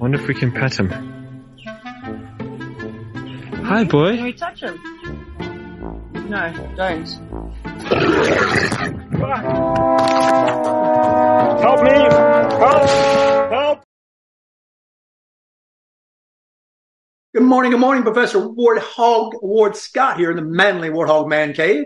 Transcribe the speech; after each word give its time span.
Wonder 0.00 0.18
if 0.18 0.26
we 0.26 0.34
can 0.34 0.50
pet 0.50 0.80
him. 0.80 0.88
Hi, 3.64 3.84
boy. 3.84 4.16
Can 4.16 4.24
we 4.24 4.32
touch 4.32 4.60
him? 4.60 4.80
No, 6.30 6.72
don't. 6.74 7.06
Help 11.60 11.82
me! 11.82 11.90
Help! 11.90 12.88
Help! 13.52 13.84
Good 17.34 17.42
morning, 17.42 17.72
good 17.72 17.80
morning, 17.80 18.02
Professor 18.02 18.38
Warthog 18.38 19.32
Ward 19.42 19.76
Scott 19.76 20.16
here 20.16 20.30
in 20.30 20.36
the 20.36 20.42
Manly 20.42 20.88
Warthog 20.88 21.28
Man 21.28 21.52
Cave 21.52 21.84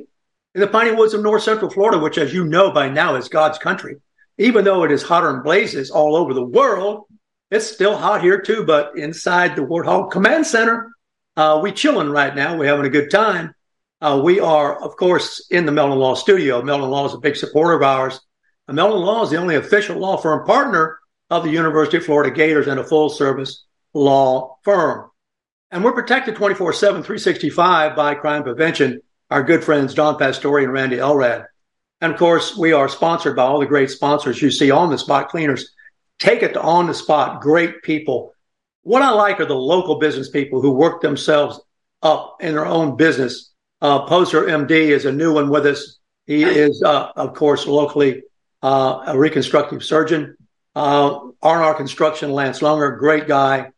in 0.54 0.60
the 0.60 0.68
piney 0.68 0.92
woods 0.92 1.15
of 1.15 1.23
north 1.24 1.42
central 1.42 1.68
Florida, 1.68 1.98
which, 1.98 2.16
as 2.16 2.32
you 2.32 2.45
know 2.45 2.70
by 2.70 2.88
now, 2.88 3.16
is 3.16 3.28
God's 3.28 3.59
country. 3.59 3.96
Even 4.38 4.65
though 4.65 4.84
it 4.84 4.92
is 4.92 5.02
hotter 5.02 5.32
than 5.32 5.42
blazes 5.42 5.90
all 5.90 6.15
over 6.15 6.32
the 6.32 6.46
world, 6.46 7.06
it's 7.50 7.70
still 7.70 7.96
hot 7.96 8.23
here 8.23 8.40
too. 8.40 8.64
But 8.64 8.96
inside 8.96 9.56
the 9.56 9.62
Warthog 9.62 10.10
Command 10.10 10.46
Center, 10.46 10.90
uh, 11.37 11.60
we 11.62 11.73
chilling 11.73 12.10
right 12.10 12.34
now. 12.34 12.56
We're 12.56 12.68
having 12.68 12.87
a 12.87 12.90
good 12.90 13.10
time. 13.10 13.54
Uh, 14.00 14.20
we 14.23 14.40
are, 14.40 14.82
of 14.82 14.96
course, 14.96 15.46
in 15.50 15.66
the 15.66 15.72
Meldon 15.72 15.98
Law 15.98 16.15
studio. 16.15 16.62
Meldon 16.62 16.90
Law 16.90 17.06
is 17.06 17.15
a 17.15 17.18
big 17.18 17.37
supporter 17.37 17.74
of 17.74 17.82
ours. 17.82 18.20
And 18.68 18.76
Meldon 18.76 19.00
Law 19.00 19.24
is 19.24 19.30
the 19.30 19.38
only 19.38 19.56
official 19.56 19.98
law 19.98 20.16
firm 20.16 20.46
partner 20.46 20.98
of 21.30 21.42
the 21.42 21.50
University 21.50 21.96
of 21.96 22.04
Florida 22.04 22.34
Gators 22.34 22.66
and 22.66 22.78
a 22.78 22.84
full 22.84 23.09
service 23.09 23.65
law 23.95 24.59
firm. 24.62 25.10
And 25.70 25.82
we're 25.82 25.92
protected 25.92 26.37
24 26.37 26.72
7, 26.72 27.02
365 27.02 27.96
by 27.96 28.15
crime 28.15 28.42
prevention, 28.42 29.00
our 29.30 29.42
good 29.42 29.65
friends 29.65 29.95
Don 29.95 30.18
Pastore 30.18 30.60
and 30.60 30.72
Randy 30.72 30.98
Elrad. 30.98 31.46
And 32.00 32.12
of 32.12 32.18
course, 32.18 32.56
we 32.56 32.72
are 32.72 32.88
sponsored 32.88 33.37
by 33.37 33.45
all 33.45 33.60
the 33.60 33.66
great 33.66 33.90
sponsors 33.90 34.40
you 34.42 34.50
see 34.50 34.70
on 34.70 34.90
the 34.90 34.98
spot 34.98 35.30
cleaners. 35.30 35.72
Take 36.18 36.43
it 36.43 36.54
to 36.54 36.62
on 36.62 36.87
the 36.87 36.95
spot, 36.95 37.40
great 37.40 37.82
people. 37.82 38.32
What 38.82 39.02
I 39.02 39.10
like 39.10 39.40
are 39.40 39.46
the 39.46 39.54
local 39.54 39.98
business 39.98 40.30
people 40.30 40.60
who 40.60 40.73
work 40.73 41.01
themselves 41.01 41.60
up 42.02 42.37
in 42.40 42.54
their 42.54 42.66
own 42.66 42.96
business. 42.96 43.52
Uh, 43.80 44.06
Poser 44.06 44.43
MD 44.43 44.71
is 44.71 45.04
a 45.04 45.12
new 45.12 45.34
one 45.34 45.48
with 45.48 45.66
us. 45.66 45.98
He 46.26 46.43
is, 46.43 46.82
uh, 46.84 47.10
of 47.16 47.34
course, 47.34 47.66
locally 47.66 48.23
uh, 48.62 49.04
a 49.06 49.18
reconstructive 49.18 49.84
surgeon. 49.84 50.37
Uh, 50.74 51.18
R&R 51.43 51.74
Construction, 51.74 52.32
Lance 52.32 52.62
Lunger, 52.62 52.93
great 52.93 53.28
guy 53.28 53.71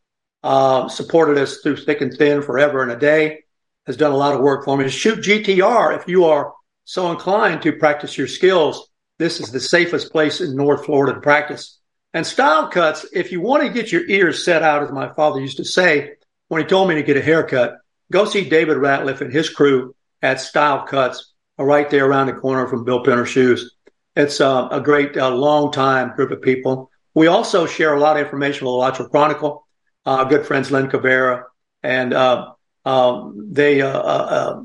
uh, 0.46 0.88
supported 0.88 1.38
us 1.38 1.58
through 1.58 1.76
thick 1.76 2.00
and 2.00 2.16
thin 2.16 2.40
forever 2.40 2.82
and 2.82 2.92
a 2.92 2.96
day, 2.96 3.42
has 3.86 3.96
done 3.96 4.12
a 4.12 4.16
lot 4.16 4.34
of 4.34 4.40
work 4.40 4.64
for 4.64 4.76
me. 4.76 4.88
Shoot 4.88 5.18
GTR 5.18 5.98
if 5.98 6.06
you 6.06 6.24
are 6.26 6.54
so 6.84 7.10
inclined 7.10 7.62
to 7.62 7.72
practice 7.72 8.16
your 8.16 8.28
skills. 8.28 8.88
This 9.18 9.40
is 9.40 9.50
the 9.50 9.58
safest 9.58 10.12
place 10.12 10.40
in 10.40 10.54
North 10.54 10.84
Florida 10.84 11.14
to 11.14 11.20
practice. 11.20 11.80
And 12.16 12.26
style 12.26 12.68
cuts, 12.68 13.04
if 13.12 13.30
you 13.30 13.42
want 13.42 13.62
to 13.62 13.68
get 13.68 13.92
your 13.92 14.08
ears 14.08 14.42
set 14.42 14.62
out, 14.62 14.82
as 14.82 14.90
my 14.90 15.12
father 15.12 15.38
used 15.38 15.58
to 15.58 15.66
say 15.66 16.14
when 16.48 16.62
he 16.62 16.66
told 16.66 16.88
me 16.88 16.94
to 16.94 17.02
get 17.02 17.18
a 17.18 17.22
haircut, 17.22 17.76
go 18.10 18.24
see 18.24 18.48
David 18.48 18.78
Ratliff 18.78 19.20
and 19.20 19.30
his 19.30 19.50
crew 19.50 19.94
at 20.22 20.40
Style 20.40 20.86
Cuts, 20.86 21.34
uh, 21.58 21.64
right 21.64 21.90
there 21.90 22.06
around 22.06 22.28
the 22.28 22.32
corner 22.32 22.68
from 22.68 22.84
Bill 22.84 23.04
Penner 23.04 23.26
Shoes. 23.26 23.76
It's 24.16 24.40
uh, 24.40 24.66
a 24.70 24.80
great, 24.80 25.14
uh, 25.18 25.28
long 25.28 25.72
time 25.72 26.16
group 26.16 26.30
of 26.30 26.40
people. 26.40 26.90
We 27.12 27.26
also 27.26 27.66
share 27.66 27.92
a 27.92 28.00
lot 28.00 28.16
of 28.16 28.24
information 28.24 28.64
with 28.64 28.72
the 28.72 28.76
Alachua 28.76 29.10
Chronicle 29.10 29.66
uh, 30.06 30.24
good 30.24 30.46
friends 30.46 30.70
Jen 30.70 30.88
Cabrera, 30.88 31.44
and 31.82 32.14
uh, 32.14 32.52
um, 32.86 33.50
they 33.52 33.82
uh, 33.82 34.62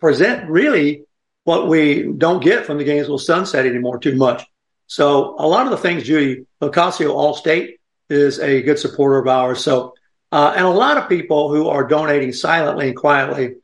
present 0.00 0.50
really 0.50 1.04
what 1.44 1.68
we 1.68 2.02
don't 2.02 2.42
get 2.42 2.66
from 2.66 2.78
the 2.78 2.84
Gainesville 2.84 3.18
Sunset 3.18 3.64
anymore 3.64 4.00
too 4.00 4.16
much. 4.16 4.42
So 4.86 5.36
a 5.38 5.46
lot 5.46 5.66
of 5.66 5.70
the 5.70 5.78
things 5.78 6.04
Judy 6.04 6.46
Locasio 6.60 7.10
Allstate 7.10 7.78
is 8.10 8.38
a 8.38 8.62
good 8.62 8.78
supporter 8.78 9.18
of 9.18 9.26
ours. 9.26 9.62
So 9.62 9.94
uh, 10.30 10.52
and 10.56 10.66
a 10.66 10.70
lot 10.70 10.96
of 10.96 11.08
people 11.08 11.48
who 11.48 11.68
are 11.68 11.86
donating 11.86 12.32
silently 12.32 12.88
and 12.88 12.96
quietly 12.96 13.54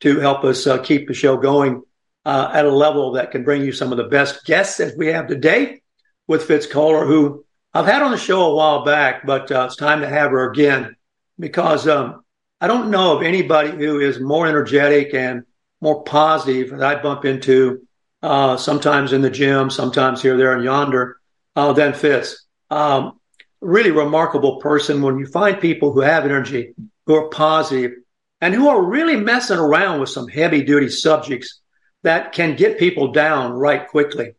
to 0.00 0.20
help 0.20 0.44
us 0.44 0.66
uh, 0.66 0.78
keep 0.78 1.08
the 1.08 1.14
show 1.14 1.36
going 1.36 1.82
at 2.24 2.64
a 2.64 2.70
level 2.70 3.12
that 3.12 3.30
can 3.30 3.44
bring 3.44 3.64
you 3.64 3.72
some 3.72 3.90
of 3.92 3.98
the 3.98 4.04
best 4.04 4.44
guests 4.44 4.80
as 4.80 4.94
we 4.96 5.08
have 5.08 5.26
today 5.26 5.80
with 6.26 6.44
Fitz 6.44 6.66
Koehler, 6.66 7.06
who 7.06 7.44
I've 7.74 7.86
had 7.86 8.02
on 8.02 8.10
the 8.10 8.18
show 8.18 8.42
a 8.42 8.54
while 8.54 8.84
back, 8.84 9.26
but 9.26 9.50
uh, 9.50 9.64
it's 9.66 9.76
time 9.76 10.00
to 10.00 10.08
have 10.08 10.30
her 10.30 10.50
again 10.50 10.96
because 11.38 11.88
um, 11.88 12.22
I 12.60 12.66
don't 12.66 12.90
know 12.90 13.16
of 13.16 13.22
anybody 13.22 13.70
who 13.70 14.00
is 14.00 14.20
more 14.20 14.46
energetic 14.46 15.14
and 15.14 15.44
more 15.80 16.04
positive 16.04 16.70
that 16.70 16.82
I 16.82 17.02
bump 17.02 17.24
into 17.24 17.86
uh, 18.22 18.56
sometimes 18.56 19.12
in 19.12 19.22
the 19.22 19.30
gym, 19.30 19.70
sometimes 19.70 20.22
here, 20.22 20.36
there, 20.36 20.54
and 20.54 20.64
yonder 20.64 21.20
uh, 21.56 21.72
than 21.72 21.92
Fitz. 21.92 22.46
Um, 22.70 23.18
really 23.60 23.90
remarkable 23.90 24.56
person 24.56 25.02
when 25.02 25.18
you 25.18 25.26
find 25.26 25.60
people 25.60 25.92
who 25.92 26.00
have 26.00 26.24
energy, 26.24 26.74
who 27.06 27.14
are 27.14 27.28
positive, 27.28 27.92
and 28.40 28.54
who 28.54 28.68
are 28.68 28.82
really 28.82 29.16
messing 29.16 29.58
around 29.58 30.00
with 30.00 30.08
some 30.08 30.28
heavy 30.28 30.62
duty 30.62 30.88
subjects 30.88 31.60
that 32.02 32.32
can 32.32 32.56
get 32.56 32.78
people 32.78 33.12
down 33.12 33.52
right 33.52 33.88
quickly. 33.88 34.32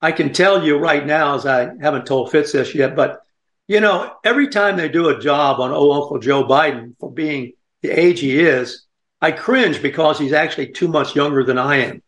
I 0.00 0.12
can 0.12 0.32
tell 0.32 0.64
you 0.64 0.78
right 0.78 1.04
now, 1.04 1.34
as 1.34 1.44
I 1.44 1.70
haven't 1.80 2.06
told 2.06 2.30
Fitz 2.30 2.52
this 2.52 2.74
yet, 2.74 2.94
but 2.94 3.22
you 3.66 3.80
know, 3.80 4.12
every 4.24 4.48
time 4.48 4.76
they 4.76 4.88
do 4.88 5.08
a 5.08 5.18
job 5.18 5.60
on 5.60 5.72
old 5.72 6.02
Uncle 6.02 6.18
Joe 6.20 6.44
Biden 6.44 6.94
for 6.98 7.12
being 7.12 7.52
the 7.82 7.90
age 7.90 8.20
he 8.20 8.38
is, 8.40 8.86
I 9.20 9.32
cringe 9.32 9.82
because 9.82 10.18
he's 10.18 10.32
actually 10.32 10.68
too 10.68 10.88
much 10.88 11.16
younger 11.16 11.44
than 11.44 11.58
I 11.58 11.76
am. 11.78 12.02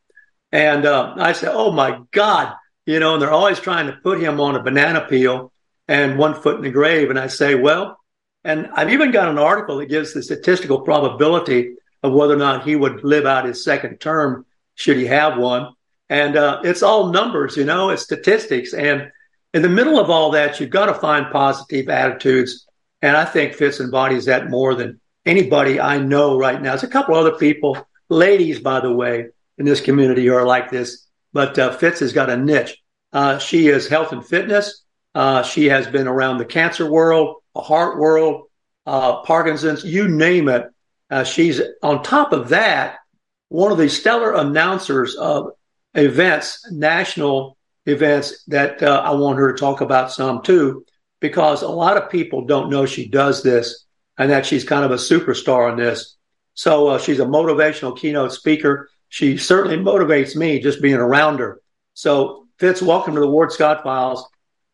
And 0.52 0.84
uh, 0.84 1.14
I 1.16 1.32
say, 1.32 1.48
oh 1.50 1.70
my 1.70 2.00
God, 2.10 2.54
you 2.86 2.98
know, 2.98 3.14
and 3.14 3.22
they're 3.22 3.30
always 3.30 3.60
trying 3.60 3.86
to 3.86 3.98
put 4.02 4.20
him 4.20 4.40
on 4.40 4.56
a 4.56 4.62
banana 4.62 5.06
peel 5.08 5.52
and 5.86 6.18
one 6.18 6.34
foot 6.34 6.56
in 6.56 6.62
the 6.62 6.70
grave. 6.70 7.10
And 7.10 7.18
I 7.18 7.28
say, 7.28 7.54
well, 7.54 7.98
and 8.44 8.68
I've 8.74 8.90
even 8.90 9.12
got 9.12 9.28
an 9.28 9.38
article 9.38 9.78
that 9.78 9.86
gives 9.86 10.14
the 10.14 10.22
statistical 10.22 10.80
probability 10.80 11.74
of 12.02 12.12
whether 12.12 12.34
or 12.34 12.38
not 12.38 12.64
he 12.64 12.74
would 12.74 13.04
live 13.04 13.26
out 13.26 13.44
his 13.44 13.62
second 13.62 13.98
term 13.98 14.46
should 14.74 14.96
he 14.96 15.06
have 15.06 15.38
one. 15.38 15.72
And 16.08 16.36
uh, 16.36 16.60
it's 16.64 16.82
all 16.82 17.12
numbers, 17.12 17.56
you 17.56 17.64
know, 17.64 17.90
it's 17.90 18.02
statistics. 18.02 18.72
And 18.72 19.12
in 19.52 19.62
the 19.62 19.68
middle 19.68 20.00
of 20.00 20.10
all 20.10 20.30
that, 20.32 20.58
you've 20.58 20.70
got 20.70 20.86
to 20.86 20.94
find 20.94 21.30
positive 21.30 21.88
attitudes. 21.88 22.66
And 23.02 23.16
I 23.16 23.24
think 23.24 23.54
Fitz 23.54 23.80
embodies 23.80 24.24
that 24.24 24.50
more 24.50 24.74
than 24.74 25.00
anybody 25.26 25.80
I 25.80 25.98
know 25.98 26.38
right 26.38 26.60
now. 26.60 26.70
There's 26.70 26.82
a 26.82 26.88
couple 26.88 27.14
other 27.14 27.36
people, 27.36 27.86
ladies, 28.08 28.58
by 28.58 28.80
the 28.80 28.92
way, 28.92 29.28
in 29.60 29.66
this 29.66 29.80
community 29.80 30.26
who 30.26 30.34
are 30.34 30.46
like 30.46 30.70
this. 30.70 31.06
But 31.32 31.56
uh, 31.58 31.76
Fitz 31.76 32.00
has 32.00 32.12
got 32.12 32.30
a 32.30 32.36
niche. 32.36 32.76
Uh, 33.12 33.38
she 33.38 33.68
is 33.68 33.86
health 33.86 34.10
and 34.10 34.26
fitness. 34.26 34.82
Uh, 35.14 35.42
she 35.42 35.66
has 35.66 35.86
been 35.86 36.08
around 36.08 36.38
the 36.38 36.44
cancer 36.44 36.90
world, 36.90 37.36
the 37.54 37.60
heart 37.60 37.98
world, 37.98 38.48
uh, 38.86 39.22
Parkinson's, 39.22 39.84
you 39.84 40.08
name 40.08 40.48
it. 40.48 40.66
Uh, 41.10 41.24
she's 41.24 41.60
on 41.82 42.02
top 42.02 42.32
of 42.32 42.48
that, 42.48 42.98
one 43.48 43.70
of 43.70 43.78
the 43.78 43.88
stellar 43.88 44.34
announcers 44.34 45.16
of 45.16 45.50
events, 45.94 46.64
national 46.70 47.56
events 47.84 48.44
that 48.44 48.82
uh, 48.82 49.02
I 49.04 49.10
want 49.12 49.38
her 49.38 49.52
to 49.52 49.58
talk 49.58 49.80
about 49.80 50.12
some 50.12 50.42
too, 50.42 50.84
because 51.20 51.62
a 51.62 51.68
lot 51.68 51.96
of 51.96 52.10
people 52.10 52.46
don't 52.46 52.70
know 52.70 52.86
she 52.86 53.08
does 53.08 53.42
this 53.42 53.84
and 54.16 54.30
that 54.30 54.46
she's 54.46 54.64
kind 54.64 54.84
of 54.84 54.92
a 54.92 54.94
superstar 54.94 55.70
on 55.70 55.76
this. 55.76 56.16
So 56.54 56.88
uh, 56.88 56.98
she's 56.98 57.20
a 57.20 57.24
motivational 57.24 57.98
keynote 57.98 58.32
speaker. 58.32 58.89
She 59.10 59.36
certainly 59.36 59.76
motivates 59.76 60.36
me 60.36 60.60
just 60.60 60.80
being 60.80 60.94
around 60.94 61.40
her. 61.40 61.60
So 61.94 62.46
Fitz, 62.58 62.80
welcome 62.80 63.14
to 63.14 63.20
the 63.20 63.28
Ward 63.28 63.52
Scott 63.52 63.82
Files. 63.82 64.26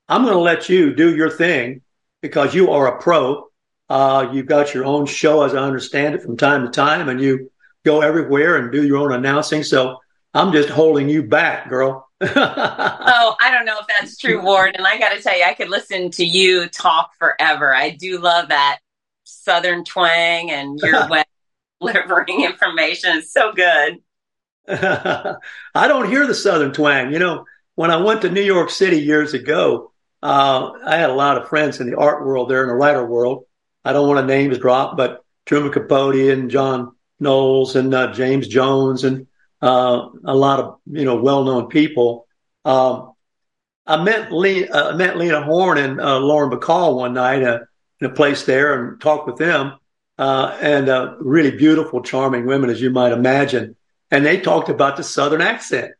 I'm 0.09 0.23
going 0.23 0.35
to 0.35 0.41
let 0.41 0.69
you 0.69 0.95
do 0.95 1.17
your 1.17 1.31
thing 1.31 1.81
because 2.21 2.55
you 2.55 2.71
are 2.71 2.87
a 2.87 3.01
pro. 3.01 3.47
Uh, 3.89 4.31
you've 4.33 4.47
got 4.47 4.75
your 4.75 4.85
own 4.85 5.07
show, 5.07 5.43
as 5.43 5.55
I 5.55 5.63
understand 5.63 6.15
it, 6.15 6.23
from 6.23 6.37
time 6.37 6.65
to 6.65 6.71
time, 6.71 7.09
and 7.09 7.21
you 7.21 7.51
go 7.85 8.03
everywhere 8.03 8.57
and 8.57 8.71
do 8.71 8.87
your 8.87 8.99
own 8.99 9.13
announcing. 9.13 9.63
So 9.63 9.99
I'm 10.35 10.53
just 10.53 10.69
holding 10.69 11.09
you 11.09 11.23
back, 11.23 11.71
girl. 11.71 12.07
oh, 12.21 13.37
I 13.41 13.51
don't 13.51 13.65
know 13.65 13.79
if 13.81 13.87
that's 13.87 14.19
true, 14.19 14.43
Ward. 14.43 14.77
And 14.77 14.87
I 14.87 14.99
got 14.99 15.15
to 15.15 15.23
tell 15.23 15.37
you, 15.37 15.45
I 15.45 15.55
could 15.55 15.71
listen 15.71 16.11
to 16.11 16.25
you 16.25 16.69
talk 16.69 17.13
forever. 17.19 17.75
I 17.75 17.91
do 17.91 18.19
love 18.19 18.49
that 18.51 18.81
Southern 19.25 19.85
twang 19.85 20.51
and 20.51 20.79
your 20.81 21.09
way 21.11 21.21
of 21.21 21.95
delivering 21.95 22.43
information. 22.45 23.17
It's 23.17 23.33
so 23.33 23.53
good. 23.53 23.99
I 25.75 25.89
don't 25.89 26.09
hear 26.09 26.27
the 26.27 26.35
Southern 26.35 26.73
twang. 26.73 27.13
You 27.13 27.19
know, 27.19 27.45
when 27.77 27.91
I 27.91 27.99
went 27.99 28.23
to 28.23 28.31
New 28.31 28.43
York 28.43 28.71
City 28.71 28.99
years 28.99 29.35
ago, 29.35 29.93
uh, 30.23 30.73
I 30.85 30.97
had 30.97 31.11
a 31.11 31.15
lot 31.15 31.39
of 31.39 31.49
friends 31.49 31.81
in 31.81 31.89
the 31.89 31.97
art 31.97 32.25
world 32.25 32.51
there 32.51 32.63
in 32.63 32.69
the 32.69 32.75
writer 32.75 33.05
world. 33.05 33.45
I 33.85 33.93
don't 33.93 34.09
want 34.09 34.19
to 34.21 34.27
names 34.27 34.59
drop, 34.59 34.97
but 34.97 35.25
Truman 35.45 35.73
Capote 35.73 36.33
and 36.33 36.51
John 36.51 36.97
Knowles 37.21 37.77
and 37.77 37.95
uh, 37.95 38.13
James 38.13 38.49
Jones 38.49 39.05
and 39.05 39.29
uh, 39.63 40.09
a 40.25 40.35
lot 40.35 40.59
of 40.59 40.79
you 40.87 41.05
know 41.05 41.17
well-known 41.17 41.69
people. 41.69 42.27
Um, 42.65 43.13
I 43.87 44.03
met 44.03 44.33
Lee, 44.33 44.67
uh, 44.69 44.97
met 44.97 45.17
Lena 45.17 45.43
Horne 45.43 45.79
and 45.79 46.01
uh, 46.01 46.19
Lauren 46.19 46.51
Bacall 46.51 46.97
one 46.97 47.15
night 47.15 47.45
uh, 47.45 47.61
in 48.01 48.11
a 48.11 48.13
place 48.13 48.45
there 48.45 48.89
and 48.89 49.01
talked 49.01 49.27
with 49.27 49.37
them. 49.37 49.79
Uh, 50.19 50.57
and 50.61 50.89
really 51.21 51.51
beautiful, 51.51 52.03
charming 52.03 52.47
women, 52.47 52.71
as 52.71 52.81
you 52.81 52.91
might 52.91 53.13
imagine. 53.13 53.77
And 54.11 54.25
they 54.25 54.41
talked 54.41 54.69
about 54.69 54.97
the 54.97 55.03
Southern 55.03 55.41
accent. 55.41 55.93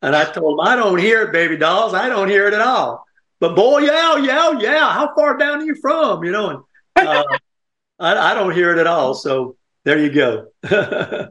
And 0.00 0.16
I 0.16 0.24
told 0.24 0.58
them, 0.58 0.66
I 0.66 0.74
don't 0.74 0.98
hear 0.98 1.22
it, 1.22 1.32
baby 1.32 1.56
dolls. 1.56 1.94
I 1.94 2.08
don't 2.08 2.28
hear 2.28 2.48
it 2.48 2.54
at 2.54 2.60
all. 2.60 3.06
But 3.38 3.54
boy, 3.56 3.78
yeah, 3.80 4.16
yeah, 4.18 4.58
yeah. 4.58 4.92
How 4.92 5.14
far 5.14 5.36
down 5.36 5.60
are 5.60 5.64
you 5.64 5.74
from? 5.76 6.24
You 6.24 6.32
know, 6.32 6.66
and 6.96 7.08
uh, 7.08 7.24
I, 7.98 8.32
I 8.32 8.34
don't 8.34 8.52
hear 8.52 8.72
it 8.72 8.78
at 8.78 8.86
all. 8.86 9.14
So 9.14 9.56
there 9.84 9.98
you 9.98 10.12
go. 10.12 10.46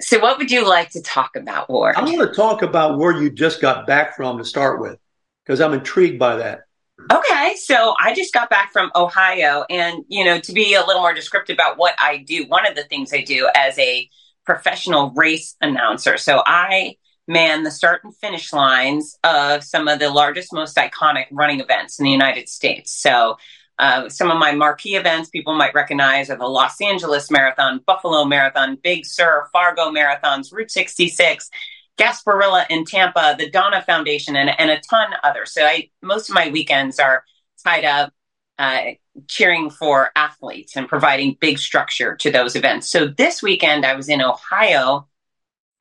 so, 0.00 0.18
what 0.18 0.38
would 0.38 0.50
you 0.50 0.68
like 0.68 0.90
to 0.90 1.02
talk 1.02 1.36
about, 1.36 1.70
Ward? 1.70 1.94
I 1.96 2.02
want 2.02 2.28
to 2.28 2.34
talk 2.34 2.62
about 2.62 2.98
where 2.98 3.20
you 3.20 3.30
just 3.30 3.60
got 3.60 3.86
back 3.86 4.16
from 4.16 4.38
to 4.38 4.44
start 4.44 4.80
with, 4.80 4.98
because 5.44 5.60
I'm 5.60 5.74
intrigued 5.74 6.18
by 6.18 6.36
that. 6.36 6.62
Okay, 7.10 7.54
so 7.56 7.94
I 8.00 8.14
just 8.14 8.32
got 8.34 8.50
back 8.50 8.72
from 8.72 8.90
Ohio, 8.94 9.64
and 9.70 10.04
you 10.08 10.24
know, 10.24 10.40
to 10.40 10.52
be 10.52 10.74
a 10.74 10.84
little 10.84 11.02
more 11.02 11.14
descriptive 11.14 11.54
about 11.54 11.78
what 11.78 11.94
I 11.98 12.18
do, 12.18 12.46
one 12.46 12.66
of 12.66 12.74
the 12.74 12.84
things 12.84 13.12
I 13.12 13.22
do 13.22 13.48
as 13.54 13.78
a 13.78 14.08
professional 14.44 15.10
race 15.10 15.56
announcer. 15.60 16.16
So 16.16 16.42
I 16.44 16.96
man 17.28 17.62
the 17.62 17.70
start 17.70 18.02
and 18.04 18.14
finish 18.16 18.52
lines 18.52 19.16
of 19.24 19.62
some 19.62 19.88
of 19.88 19.98
the 19.98 20.10
largest, 20.10 20.52
most 20.52 20.76
iconic 20.76 21.26
running 21.30 21.60
events 21.60 21.98
in 21.98 22.04
the 22.04 22.10
United 22.10 22.48
States. 22.48 22.92
So 22.92 23.36
uh, 23.78 24.08
some 24.08 24.30
of 24.30 24.38
my 24.38 24.52
marquee 24.52 24.96
events 24.96 25.30
people 25.30 25.54
might 25.54 25.74
recognize 25.74 26.30
are 26.30 26.36
the 26.36 26.46
Los 26.46 26.80
Angeles 26.80 27.30
Marathon, 27.30 27.80
Buffalo 27.86 28.24
Marathon, 28.24 28.76
Big 28.82 29.06
Sur, 29.06 29.48
Fargo 29.52 29.90
Marathons, 29.90 30.52
Route 30.52 30.70
66, 30.70 31.50
Gasparilla 31.98 32.66
in 32.70 32.84
Tampa, 32.84 33.34
the 33.38 33.50
Donna 33.50 33.82
Foundation, 33.82 34.36
and, 34.36 34.50
and 34.58 34.70
a 34.70 34.80
ton 34.80 35.12
others. 35.22 35.52
So 35.52 35.64
I 35.64 35.90
most 36.02 36.28
of 36.28 36.34
my 36.34 36.50
weekends 36.50 36.98
are 36.98 37.24
tied 37.64 37.84
up 37.84 38.12
uh, 38.58 38.80
cheering 39.28 39.70
for 39.70 40.10
athletes 40.16 40.76
and 40.76 40.88
providing 40.88 41.36
big 41.40 41.58
structure 41.58 42.16
to 42.16 42.30
those 42.30 42.56
events. 42.56 42.88
So 42.88 43.06
this 43.06 43.42
weekend, 43.42 43.84
I 43.84 43.94
was 43.94 44.08
in 44.08 44.22
Ohio 44.22 45.08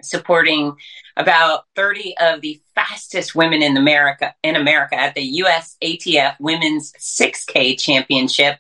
supporting 0.02 0.76
about 1.16 1.66
30 1.76 2.16
of 2.20 2.42
the 2.42 2.62
fastest 2.76 3.36
women 3.36 3.62
in 3.62 3.78
America 3.78 4.34
in 4.44 4.56
America 4.56 4.96
at 4.96 5.16
the 5.16 5.42
USATF 5.42 6.36
Women's 6.40 6.92
6K 6.94 7.80
Championship. 7.80 8.58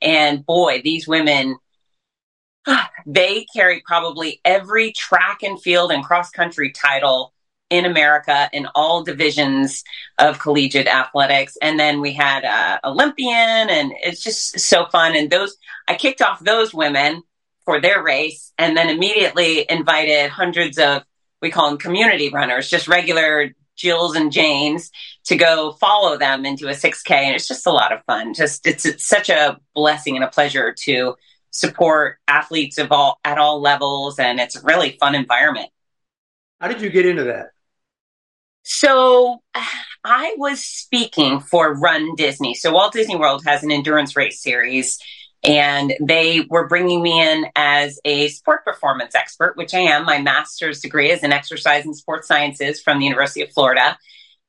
And 0.00 0.44
boy, 0.44 0.82
these 0.82 1.06
women 1.06 1.56
they 3.06 3.46
carry 3.54 3.82
probably 3.86 4.40
every 4.44 4.92
track 4.92 5.42
and 5.42 5.60
field 5.60 5.92
and 5.92 6.04
cross 6.04 6.30
country 6.30 6.70
title 6.70 7.32
in 7.72 7.86
America 7.86 8.50
in 8.52 8.68
all 8.74 9.02
divisions 9.02 9.82
of 10.18 10.38
collegiate 10.38 10.86
athletics. 10.86 11.56
And 11.62 11.80
then 11.80 12.02
we 12.02 12.12
had 12.12 12.44
uh, 12.44 12.78
Olympian, 12.84 13.32
and 13.70 13.92
it's 14.02 14.22
just 14.22 14.60
so 14.60 14.84
fun. 14.92 15.16
And 15.16 15.30
those, 15.30 15.56
I 15.88 15.94
kicked 15.94 16.20
off 16.20 16.44
those 16.44 16.74
women 16.74 17.22
for 17.64 17.80
their 17.80 18.02
race, 18.02 18.52
and 18.58 18.76
then 18.76 18.90
immediately 18.90 19.64
invited 19.70 20.28
hundreds 20.28 20.78
of, 20.78 21.02
we 21.40 21.50
call 21.50 21.70
them 21.70 21.78
community 21.78 22.28
runners, 22.28 22.68
just 22.68 22.88
regular 22.88 23.54
Jills 23.74 24.16
and 24.16 24.30
Janes 24.30 24.90
to 25.24 25.36
go 25.36 25.72
follow 25.72 26.18
them 26.18 26.44
into 26.44 26.68
a 26.68 26.72
6K. 26.72 27.10
And 27.10 27.34
it's 27.34 27.48
just 27.48 27.66
a 27.66 27.72
lot 27.72 27.92
of 27.92 28.04
fun. 28.04 28.34
Just 28.34 28.66
it's, 28.66 28.84
it's 28.84 29.06
such 29.06 29.30
a 29.30 29.58
blessing 29.74 30.14
and 30.16 30.24
a 30.24 30.28
pleasure 30.28 30.74
to 30.80 31.14
support 31.52 32.18
athletes 32.28 32.76
of 32.76 32.92
all 32.92 33.18
at 33.24 33.38
all 33.38 33.62
levels, 33.62 34.18
and 34.18 34.40
it's 34.40 34.56
a 34.56 34.62
really 34.62 34.98
fun 35.00 35.14
environment. 35.14 35.70
How 36.60 36.68
did 36.68 36.82
you 36.82 36.90
get 36.90 37.06
into 37.06 37.24
that? 37.24 37.51
So 38.62 39.42
I 40.04 40.34
was 40.36 40.64
speaking 40.64 41.40
for 41.40 41.74
Run 41.74 42.14
Disney. 42.16 42.54
So 42.54 42.72
Walt 42.72 42.92
Disney 42.92 43.16
World 43.16 43.42
has 43.46 43.62
an 43.62 43.70
endurance 43.70 44.16
race 44.16 44.42
series 44.42 44.98
and 45.44 45.94
they 46.00 46.46
were 46.48 46.68
bringing 46.68 47.02
me 47.02 47.20
in 47.20 47.46
as 47.56 47.98
a 48.04 48.28
sport 48.28 48.64
performance 48.64 49.14
expert, 49.14 49.56
which 49.56 49.74
I 49.74 49.80
am. 49.80 50.04
My 50.04 50.20
master's 50.20 50.80
degree 50.80 51.10
is 51.10 51.22
in 51.24 51.32
exercise 51.32 51.84
and 51.84 51.96
sports 51.96 52.28
sciences 52.28 52.80
from 52.80 52.98
the 52.98 53.04
University 53.04 53.42
of 53.42 53.50
Florida. 53.52 53.98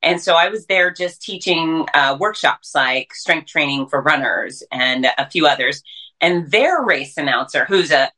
And 0.03 0.21
so 0.21 0.35
I 0.35 0.49
was 0.49 0.65
there 0.67 0.91
just 0.91 1.21
teaching 1.21 1.87
uh, 1.93 2.17
workshops 2.19 2.75
like 2.75 3.13
strength 3.15 3.47
training 3.47 3.87
for 3.87 4.01
runners 4.01 4.61
and 4.71 5.07
a 5.17 5.29
few 5.29 5.47
others. 5.47 5.81
And 6.21 6.51
their 6.51 6.81
race 6.83 7.17
announcer, 7.17 7.65
who's 7.65 7.91
a 7.91 8.11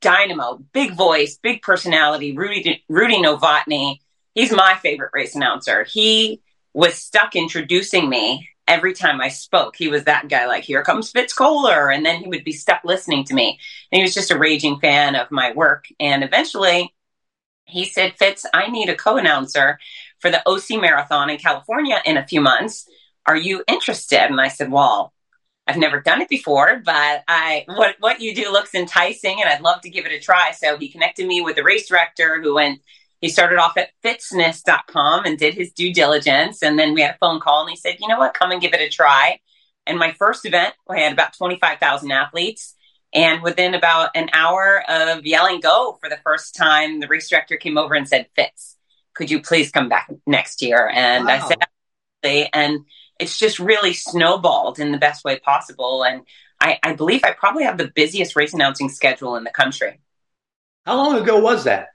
dynamo, 0.00 0.58
big 0.72 0.94
voice, 0.94 1.38
big 1.42 1.62
personality, 1.62 2.36
Rudy, 2.36 2.84
Rudy 2.88 3.16
Novotny, 3.20 3.98
he's 4.34 4.52
my 4.52 4.74
favorite 4.82 5.10
race 5.12 5.34
announcer. 5.34 5.84
He 5.84 6.42
was 6.72 6.94
stuck 6.94 7.36
introducing 7.36 8.08
me 8.08 8.48
every 8.66 8.94
time 8.94 9.20
I 9.20 9.28
spoke. 9.28 9.76
He 9.76 9.88
was 9.88 10.04
that 10.04 10.28
guy, 10.28 10.46
like, 10.46 10.64
here 10.64 10.82
comes 10.82 11.10
Fitz 11.10 11.34
Koehler. 11.34 11.94
And 11.94 12.04
then 12.04 12.20
he 12.20 12.28
would 12.28 12.44
be 12.44 12.52
stuck 12.52 12.82
listening 12.84 13.24
to 13.24 13.34
me. 13.34 13.58
And 13.90 13.98
he 13.98 14.02
was 14.02 14.14
just 14.14 14.30
a 14.30 14.38
raging 14.38 14.78
fan 14.80 15.14
of 15.14 15.30
my 15.30 15.52
work. 15.52 15.86
And 16.00 16.24
eventually 16.24 16.94
he 17.64 17.84
said, 17.84 18.14
Fitz, 18.18 18.46
I 18.52 18.68
need 18.68 18.88
a 18.88 18.96
co 18.96 19.16
announcer 19.16 19.78
for 20.18 20.30
the 20.30 20.42
OC 20.48 20.80
Marathon 20.80 21.30
in 21.30 21.38
California 21.38 22.00
in 22.04 22.16
a 22.16 22.26
few 22.26 22.40
months. 22.40 22.88
Are 23.26 23.36
you 23.36 23.62
interested? 23.68 24.22
And 24.22 24.40
I 24.40 24.48
said, 24.48 24.70
well, 24.70 25.12
I've 25.66 25.76
never 25.76 26.00
done 26.00 26.20
it 26.20 26.28
before, 26.28 26.82
but 26.84 27.22
I 27.28 27.64
what 27.68 27.94
what 28.00 28.20
you 28.20 28.34
do 28.34 28.50
looks 28.50 28.74
enticing 28.74 29.40
and 29.40 29.48
I'd 29.48 29.60
love 29.60 29.80
to 29.82 29.90
give 29.90 30.06
it 30.06 30.12
a 30.12 30.18
try. 30.18 30.50
So 30.50 30.76
he 30.76 30.88
connected 30.88 31.26
me 31.26 31.40
with 31.40 31.54
the 31.54 31.62
race 31.62 31.88
director 31.88 32.42
who 32.42 32.54
went 32.54 32.80
he 33.22 33.28
started 33.28 33.58
off 33.58 33.76
at 33.76 33.90
fitzness.com 34.04 35.24
and 35.24 35.38
did 35.38 35.54
his 35.54 35.72
due 35.72 35.94
diligence. 35.94 36.60
And 36.60 36.76
then 36.76 36.92
we 36.92 37.02
had 37.02 37.14
a 37.14 37.18
phone 37.18 37.38
call 37.40 37.62
and 37.62 37.70
he 37.70 37.76
said, 37.76 37.96
you 38.00 38.08
know 38.08 38.18
what, 38.18 38.34
come 38.34 38.50
and 38.50 38.60
give 38.60 38.74
it 38.74 38.80
a 38.80 38.88
try. 38.88 39.38
And 39.86 39.96
my 39.96 40.12
first 40.12 40.44
event, 40.44 40.74
I 40.90 40.98
had 40.98 41.12
about 41.12 41.36
25,000 41.38 42.10
athletes. 42.10 42.74
And 43.14 43.40
within 43.42 43.74
about 43.74 44.10
an 44.16 44.28
hour 44.32 44.82
of 44.88 45.24
yelling 45.24 45.60
go 45.60 45.98
for 46.00 46.08
the 46.08 46.18
first 46.24 46.56
time, 46.56 46.98
the 46.98 47.06
race 47.06 47.28
director 47.28 47.56
came 47.56 47.78
over 47.78 47.94
and 47.94 48.08
said, 48.08 48.26
Fitz, 48.34 48.76
could 49.14 49.30
you 49.30 49.40
please 49.40 49.70
come 49.70 49.88
back 49.88 50.10
next 50.26 50.60
year? 50.60 50.90
And 50.92 51.26
wow. 51.26 51.32
I 51.32 51.48
said, 51.48 51.58
Absolutely. 52.24 52.50
and 52.52 52.86
it's 53.20 53.38
just 53.38 53.60
really 53.60 53.92
snowballed 53.92 54.80
in 54.80 54.90
the 54.90 54.98
best 54.98 55.24
way 55.24 55.38
possible. 55.38 56.02
And 56.02 56.22
I, 56.60 56.80
I 56.82 56.94
believe 56.94 57.22
I 57.22 57.32
probably 57.32 57.64
have 57.64 57.78
the 57.78 57.92
busiest 57.94 58.34
race 58.34 58.52
announcing 58.52 58.88
schedule 58.88 59.36
in 59.36 59.44
the 59.44 59.50
country. 59.50 60.00
How 60.84 60.96
long 60.96 61.22
ago 61.22 61.38
was 61.38 61.64
that? 61.64 61.88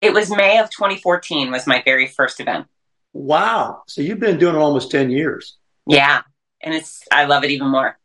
It 0.00 0.12
was 0.12 0.30
May 0.30 0.58
of 0.58 0.70
2014 0.70 1.50
was 1.50 1.66
my 1.66 1.82
very 1.84 2.06
first 2.06 2.40
event. 2.40 2.66
Wow. 3.12 3.82
So 3.86 4.02
you've 4.02 4.20
been 4.20 4.38
doing 4.38 4.54
it 4.54 4.58
almost 4.58 4.90
10 4.90 5.10
years. 5.10 5.56
Yeah. 5.86 6.22
And 6.62 6.74
it's, 6.74 7.02
I 7.10 7.24
love 7.24 7.44
it 7.44 7.50
even 7.50 7.68
more. 7.68 7.98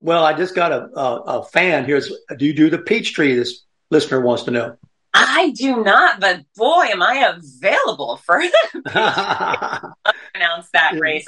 Well, 0.00 0.24
I 0.24 0.34
just 0.34 0.54
got 0.54 0.72
a, 0.72 0.88
a, 0.98 1.20
a 1.38 1.44
fan 1.44 1.84
here. 1.84 2.00
Do 2.36 2.44
you 2.44 2.54
do 2.54 2.70
the 2.70 2.78
Peachtree? 2.78 3.36
This 3.36 3.64
listener 3.90 4.20
wants 4.20 4.44
to 4.44 4.50
know. 4.50 4.76
I 5.14 5.50
do 5.50 5.82
not, 5.82 6.20
but 6.20 6.44
boy, 6.56 6.88
am 6.90 7.02
I 7.02 7.32
available 7.34 8.18
for 8.18 8.36
announce 10.34 10.68
that 10.72 10.92
yeah. 10.94 11.00
race. 11.00 11.26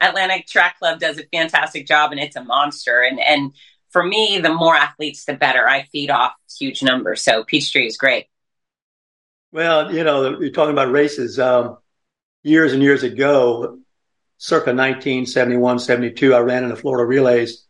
Atlanta 0.00 0.42
Track 0.42 0.78
Club 0.78 1.00
does 1.00 1.18
a 1.18 1.24
fantastic 1.32 1.86
job 1.86 2.10
and 2.10 2.20
it's 2.20 2.36
a 2.36 2.44
monster. 2.44 3.00
And, 3.00 3.18
and 3.20 3.52
for 3.90 4.02
me, 4.02 4.38
the 4.38 4.52
more 4.52 4.74
athletes, 4.74 5.24
the 5.24 5.34
better. 5.34 5.66
I 5.66 5.84
feed 5.84 6.10
off 6.10 6.32
huge 6.58 6.82
numbers. 6.82 7.22
So 7.22 7.44
Peachtree 7.44 7.86
is 7.86 7.96
great. 7.96 8.26
Well, 9.52 9.94
you 9.94 10.02
know, 10.02 10.40
you're 10.40 10.50
talking 10.50 10.72
about 10.72 10.90
races. 10.90 11.38
Um, 11.38 11.76
years 12.42 12.72
and 12.72 12.82
years 12.82 13.02
ago, 13.02 13.78
circa 14.38 14.70
1971, 14.70 15.78
72, 15.78 16.34
I 16.34 16.40
ran 16.40 16.64
in 16.64 16.70
the 16.70 16.76
Florida 16.76 17.06
Relays 17.06 17.66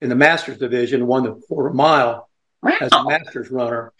in 0.00 0.08
the 0.08 0.14
Masters 0.14 0.58
division, 0.58 1.06
won 1.06 1.24
the 1.24 1.34
quarter 1.34 1.70
mile 1.70 2.28
wow. 2.62 2.76
as 2.80 2.92
a 2.92 3.04
Masters 3.04 3.50
runner. 3.50 3.92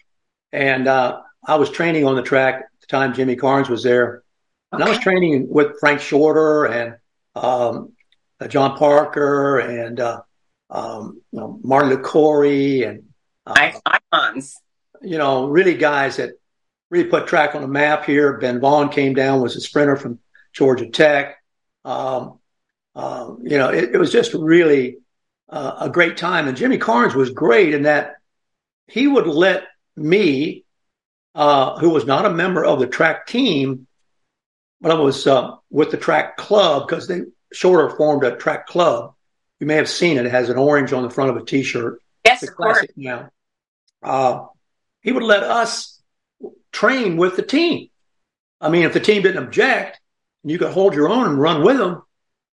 And 0.51 0.87
uh, 0.87 1.21
I 1.45 1.55
was 1.55 1.69
training 1.69 2.05
on 2.05 2.15
the 2.15 2.21
track 2.21 2.55
at 2.55 2.81
the 2.81 2.87
time 2.87 3.13
Jimmy 3.13 3.35
Carnes 3.35 3.69
was 3.69 3.83
there. 3.83 4.23
And 4.71 4.81
okay. 4.81 4.89
I 4.89 4.95
was 4.95 5.03
training 5.03 5.47
with 5.49 5.79
Frank 5.79 6.01
Shorter 6.01 6.65
and 6.65 6.95
um, 7.35 7.93
uh, 8.39 8.47
John 8.47 8.77
Parker 8.77 9.59
and 9.59 9.99
uh, 9.99 10.21
um, 10.69 11.21
you 11.31 11.39
know, 11.39 11.59
Martin 11.63 11.91
Liquori 11.91 12.87
and 12.87 13.03
uh, 13.45 13.71
icons. 13.85 14.55
You 15.01 15.17
know, 15.17 15.47
really 15.47 15.75
guys 15.75 16.17
that 16.17 16.31
really 16.89 17.09
put 17.09 17.27
track 17.27 17.55
on 17.55 17.61
the 17.61 17.67
map 17.67 18.05
here. 18.05 18.37
Ben 18.37 18.59
Vaughn 18.59 18.89
came 18.89 19.13
down, 19.13 19.41
was 19.41 19.55
a 19.55 19.61
sprinter 19.61 19.95
from 19.95 20.19
Georgia 20.53 20.89
Tech. 20.89 21.37
Um, 21.83 22.39
uh, 22.95 23.31
you 23.43 23.57
know, 23.57 23.69
it, 23.69 23.95
it, 23.95 23.97
was 23.97 24.11
just 24.11 24.33
really 24.33 24.97
uh, 25.49 25.77
a 25.81 25.89
great 25.89 26.17
time. 26.17 26.47
And 26.47 26.57
Jimmy 26.57 26.77
Carnes 26.77 27.13
was 27.13 27.29
great 27.29 27.73
in 27.73 27.83
that 27.83 28.15
he 28.87 29.07
would 29.07 29.27
let 29.27 29.65
me, 29.95 30.65
uh, 31.35 31.77
who 31.79 31.89
was 31.89 32.05
not 32.05 32.25
a 32.25 32.31
member 32.31 32.65
of 32.65 32.79
the 32.79 32.87
track 32.87 33.27
team, 33.27 33.87
but 34.81 34.91
I 34.91 34.95
was 34.95 35.27
uh, 35.27 35.55
with 35.69 35.91
the 35.91 35.97
track 35.97 36.37
club 36.37 36.87
because 36.87 37.07
they 37.07 37.21
Shorter 37.53 37.95
formed 37.95 38.23
a 38.23 38.35
track 38.35 38.67
club. 38.67 39.13
You 39.59 39.67
may 39.67 39.75
have 39.75 39.89
seen 39.89 40.17
it. 40.17 40.25
It 40.25 40.31
has 40.31 40.49
an 40.49 40.57
orange 40.57 40.93
on 40.93 41.03
the 41.03 41.09
front 41.09 41.29
of 41.29 41.37
a 41.37 41.45
T-shirt. 41.45 42.01
Yes, 42.25 42.43
of 42.43 42.55
course. 42.55 42.85
Now, 42.95 43.29
uh, 44.03 44.45
he 45.01 45.11
would 45.11 45.23
let 45.23 45.43
us 45.43 45.96
train 46.71 47.17
with 47.17 47.35
the 47.35 47.41
team. 47.41 47.89
I 48.59 48.69
mean, 48.69 48.83
if 48.83 48.93
the 48.93 48.99
team 48.99 49.21
didn't 49.21 49.43
object, 49.43 49.99
you 50.43 50.57
could 50.57 50.71
hold 50.71 50.93
your 50.93 51.09
own 51.09 51.27
and 51.27 51.39
run 51.39 51.63
with 51.63 51.77
them. 51.77 52.03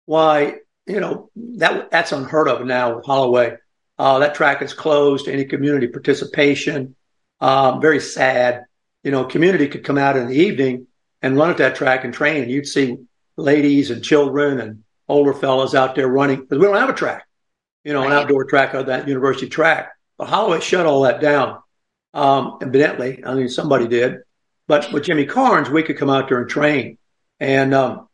Why, 0.06 0.56
you 0.86 1.00
know, 1.00 1.30
that 1.36 1.90
that's 1.90 2.12
unheard 2.12 2.48
of 2.48 2.66
now 2.66 2.96
with 2.96 3.06
Holloway. 3.06 3.56
Uh, 3.98 4.18
that 4.18 4.34
track 4.34 4.60
is 4.60 4.74
closed 4.74 5.26
to 5.26 5.32
any 5.32 5.44
community 5.44 5.86
participation. 5.86 6.96
Um, 7.40 7.80
very 7.80 8.00
sad. 8.00 8.64
You 9.02 9.10
know, 9.10 9.24
community 9.24 9.68
could 9.68 9.84
come 9.84 9.98
out 9.98 10.16
in 10.16 10.28
the 10.28 10.36
evening 10.36 10.86
and 11.22 11.36
run 11.36 11.50
at 11.50 11.58
that 11.58 11.76
track 11.76 12.04
and 12.04 12.12
train, 12.12 12.42
and 12.42 12.50
you'd 12.50 12.66
see 12.66 12.98
ladies 13.36 13.90
and 13.90 14.02
children 14.04 14.60
and 14.60 14.84
older 15.08 15.32
fellows 15.32 15.74
out 15.74 15.94
there 15.94 16.08
running 16.08 16.40
because 16.40 16.58
we 16.58 16.66
don't 16.66 16.76
have 16.76 16.88
a 16.88 16.94
track, 16.94 17.26
you 17.84 17.92
know, 17.92 18.00
right. 18.00 18.12
an 18.12 18.12
outdoor 18.12 18.44
track 18.44 18.74
of 18.74 18.86
that 18.86 19.08
university 19.08 19.48
track. 19.48 19.92
But 20.18 20.28
Holloway 20.28 20.60
shut 20.60 20.86
all 20.86 21.02
that 21.02 21.20
down. 21.20 21.60
Um, 22.14 22.58
evidently, 22.62 23.22
I 23.24 23.34
mean, 23.34 23.48
somebody 23.48 23.88
did. 23.88 24.18
But 24.66 24.90
with 24.92 25.04
Jimmy 25.04 25.26
Carnes, 25.26 25.68
we 25.68 25.82
could 25.82 25.98
come 25.98 26.08
out 26.08 26.28
there 26.28 26.40
and 26.40 26.48
train. 26.48 26.96
And 27.38 27.74
um, 27.74 28.08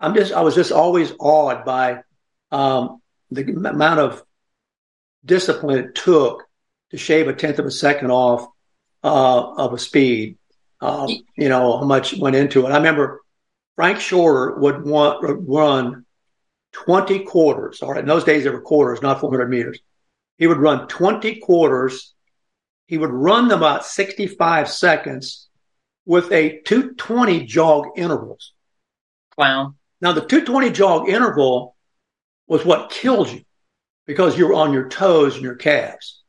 I'm 0.00 0.14
just, 0.14 0.32
I 0.32 0.40
was 0.40 0.54
just 0.54 0.72
always 0.72 1.12
awed 1.18 1.64
by 1.66 2.02
um, 2.50 3.02
the 3.30 3.42
amount 3.42 4.00
of 4.00 4.24
discipline 5.24 5.78
it 5.78 5.94
took 5.94 6.44
to 6.90 6.96
shave 6.96 7.28
a 7.28 7.34
tenth 7.34 7.58
of 7.58 7.66
a 7.66 7.70
second 7.70 8.10
off 8.10 8.46
uh, 9.02 9.54
of 9.54 9.72
a 9.72 9.78
speed. 9.78 10.38
Um, 10.80 11.08
you 11.36 11.48
know 11.48 11.78
how 11.78 11.84
much 11.84 12.16
went 12.16 12.36
into 12.36 12.66
it. 12.66 12.70
I 12.70 12.76
remember 12.76 13.22
Frank 13.76 14.00
Shorter 14.00 14.58
would 14.58 14.84
want 14.84 15.18
run 15.48 16.04
20 16.72 17.20
quarters. 17.24 17.82
All 17.82 17.90
right, 17.90 18.00
in 18.00 18.06
those 18.06 18.24
days 18.24 18.44
there 18.44 18.52
were 18.52 18.60
quarters, 18.60 19.02
not 19.02 19.20
400 19.20 19.48
meters. 19.48 19.78
He 20.38 20.46
would 20.46 20.58
run 20.58 20.88
20 20.88 21.40
quarters. 21.40 22.13
He 22.86 22.98
would 22.98 23.10
run 23.10 23.48
them 23.48 23.58
about 23.58 23.86
65 23.86 24.68
seconds 24.68 25.48
with 26.06 26.30
a 26.32 26.60
220 26.62 27.44
jog 27.46 27.86
intervals. 27.96 28.52
Wow. 29.38 29.74
Now 30.00 30.12
the 30.12 30.20
220 30.20 30.70
jog 30.70 31.08
interval 31.08 31.76
was 32.46 32.64
what 32.64 32.90
killed 32.90 33.32
you 33.32 33.42
because 34.06 34.36
you 34.36 34.48
were 34.48 34.54
on 34.54 34.72
your 34.72 34.88
toes 34.88 35.34
and 35.34 35.42
your 35.42 35.54
calves. 35.54 36.22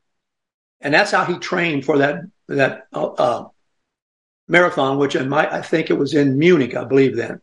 And 0.79 0.93
that's 0.93 1.11
how 1.11 1.25
he 1.25 1.37
trained 1.37 1.85
for 1.85 1.97
that, 1.97 2.21
that, 2.47 2.87
uh, 2.93 3.05
uh, 3.05 3.47
marathon, 4.47 4.97
which 4.97 5.15
in 5.15 5.27
my, 5.27 5.51
I 5.51 5.61
think 5.61 5.89
it 5.89 5.97
was 5.97 6.13
in 6.13 6.37
Munich, 6.37 6.75
I 6.75 6.85
believe 6.85 7.15
then. 7.15 7.41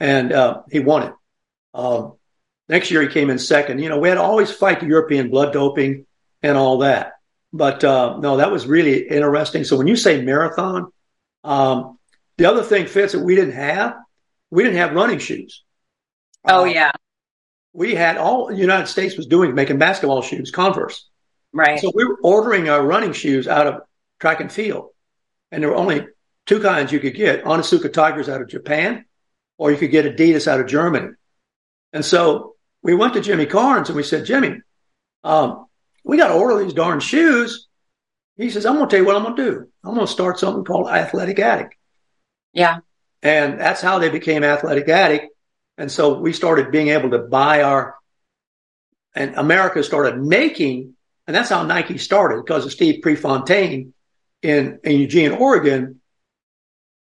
And, 0.00 0.32
uh, 0.32 0.62
he 0.70 0.80
won 0.80 1.04
it. 1.04 1.14
Um, 1.74 2.14
next 2.68 2.90
year 2.90 3.02
he 3.02 3.08
came 3.08 3.30
in 3.30 3.38
second. 3.38 3.78
You 3.78 3.88
know, 3.88 3.98
we 3.98 4.08
had 4.08 4.16
to 4.16 4.22
always 4.22 4.50
fight 4.50 4.80
the 4.80 4.86
European 4.86 5.30
blood 5.30 5.52
doping 5.52 6.06
and 6.42 6.56
all 6.56 6.78
that. 6.78 7.14
But, 7.52 7.84
uh, 7.84 8.18
no, 8.18 8.38
that 8.38 8.50
was 8.50 8.66
really 8.66 9.06
interesting. 9.08 9.64
So 9.64 9.76
when 9.76 9.86
you 9.86 9.96
say 9.96 10.22
marathon, 10.22 10.90
um, 11.44 11.98
the 12.38 12.46
other 12.46 12.62
thing 12.62 12.86
Fitz 12.86 13.12
that 13.12 13.20
we 13.20 13.34
didn't 13.34 13.54
have, 13.54 13.96
we 14.50 14.62
didn't 14.62 14.78
have 14.78 14.94
running 14.94 15.18
shoes. 15.18 15.62
Oh 16.46 16.62
uh, 16.62 16.64
yeah. 16.64 16.92
We 17.72 17.94
had 17.94 18.16
all 18.16 18.48
the 18.48 18.56
United 18.56 18.86
States 18.86 19.16
was 19.16 19.26
doing 19.26 19.54
making 19.54 19.78
basketball 19.78 20.22
shoes, 20.22 20.50
Converse. 20.50 21.08
Right. 21.52 21.80
So 21.80 21.92
we 21.94 22.04
were 22.04 22.18
ordering 22.22 22.68
our 22.68 22.84
running 22.84 23.12
shoes 23.12 23.46
out 23.48 23.66
of 23.66 23.82
track 24.20 24.40
and 24.40 24.50
field. 24.50 24.90
And 25.50 25.62
there 25.62 25.70
were 25.70 25.76
only 25.76 26.06
two 26.46 26.60
kinds 26.60 26.92
you 26.92 27.00
could 27.00 27.14
get 27.14 27.44
Onitsuka 27.44 27.92
Tigers 27.92 28.28
out 28.28 28.40
of 28.40 28.48
Japan, 28.48 29.04
or 29.58 29.70
you 29.70 29.76
could 29.76 29.90
get 29.90 30.04
Adidas 30.04 30.48
out 30.48 30.60
of 30.60 30.66
Germany. 30.66 31.10
And 31.92 32.04
so 32.04 32.56
we 32.82 32.94
went 32.94 33.14
to 33.14 33.20
Jimmy 33.20 33.46
Carnes 33.46 33.88
and 33.88 33.96
we 33.96 34.02
said, 34.02 34.24
Jimmy, 34.24 34.60
um, 35.24 35.66
we 36.04 36.16
got 36.16 36.28
to 36.28 36.34
order 36.34 36.62
these 36.62 36.74
darn 36.74 37.00
shoes. 37.00 37.68
He 38.36 38.50
says, 38.50 38.66
I'm 38.66 38.76
going 38.76 38.88
to 38.88 38.90
tell 38.90 39.00
you 39.02 39.06
what 39.06 39.16
I'm 39.16 39.22
going 39.22 39.36
to 39.36 39.50
do. 39.50 39.68
I'm 39.84 39.94
going 39.94 40.06
to 40.06 40.12
start 40.12 40.38
something 40.38 40.64
called 40.64 40.88
Athletic 40.88 41.38
Attic. 41.38 41.78
Yeah. 42.52 42.78
And 43.22 43.60
that's 43.60 43.80
how 43.80 43.98
they 43.98 44.08
became 44.08 44.42
Athletic 44.42 44.88
Attic. 44.88 45.28
And 45.78 45.90
so 45.90 46.18
we 46.18 46.32
started 46.32 46.70
being 46.70 46.88
able 46.88 47.10
to 47.10 47.18
buy 47.18 47.62
our, 47.62 47.96
and 49.14 49.34
America 49.36 49.82
started 49.82 50.20
making, 50.20 50.94
and 51.26 51.36
that's 51.36 51.50
how 51.50 51.62
Nike 51.64 51.98
started 51.98 52.42
because 52.44 52.64
of 52.64 52.72
Steve 52.72 53.02
Prefontaine 53.02 53.94
in, 54.42 54.80
in 54.82 55.00
Eugene, 55.00 55.32
Oregon, 55.32 56.00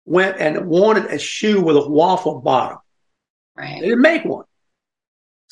went 0.05 0.37
and 0.39 0.67
wanted 0.67 1.05
a 1.05 1.19
shoe 1.19 1.61
with 1.61 1.77
a 1.77 1.87
waffle 1.87 2.41
bottom. 2.41 2.79
Right. 3.55 3.79
They 3.79 3.89
didn't 3.89 4.01
make 4.01 4.25
one. 4.25 4.45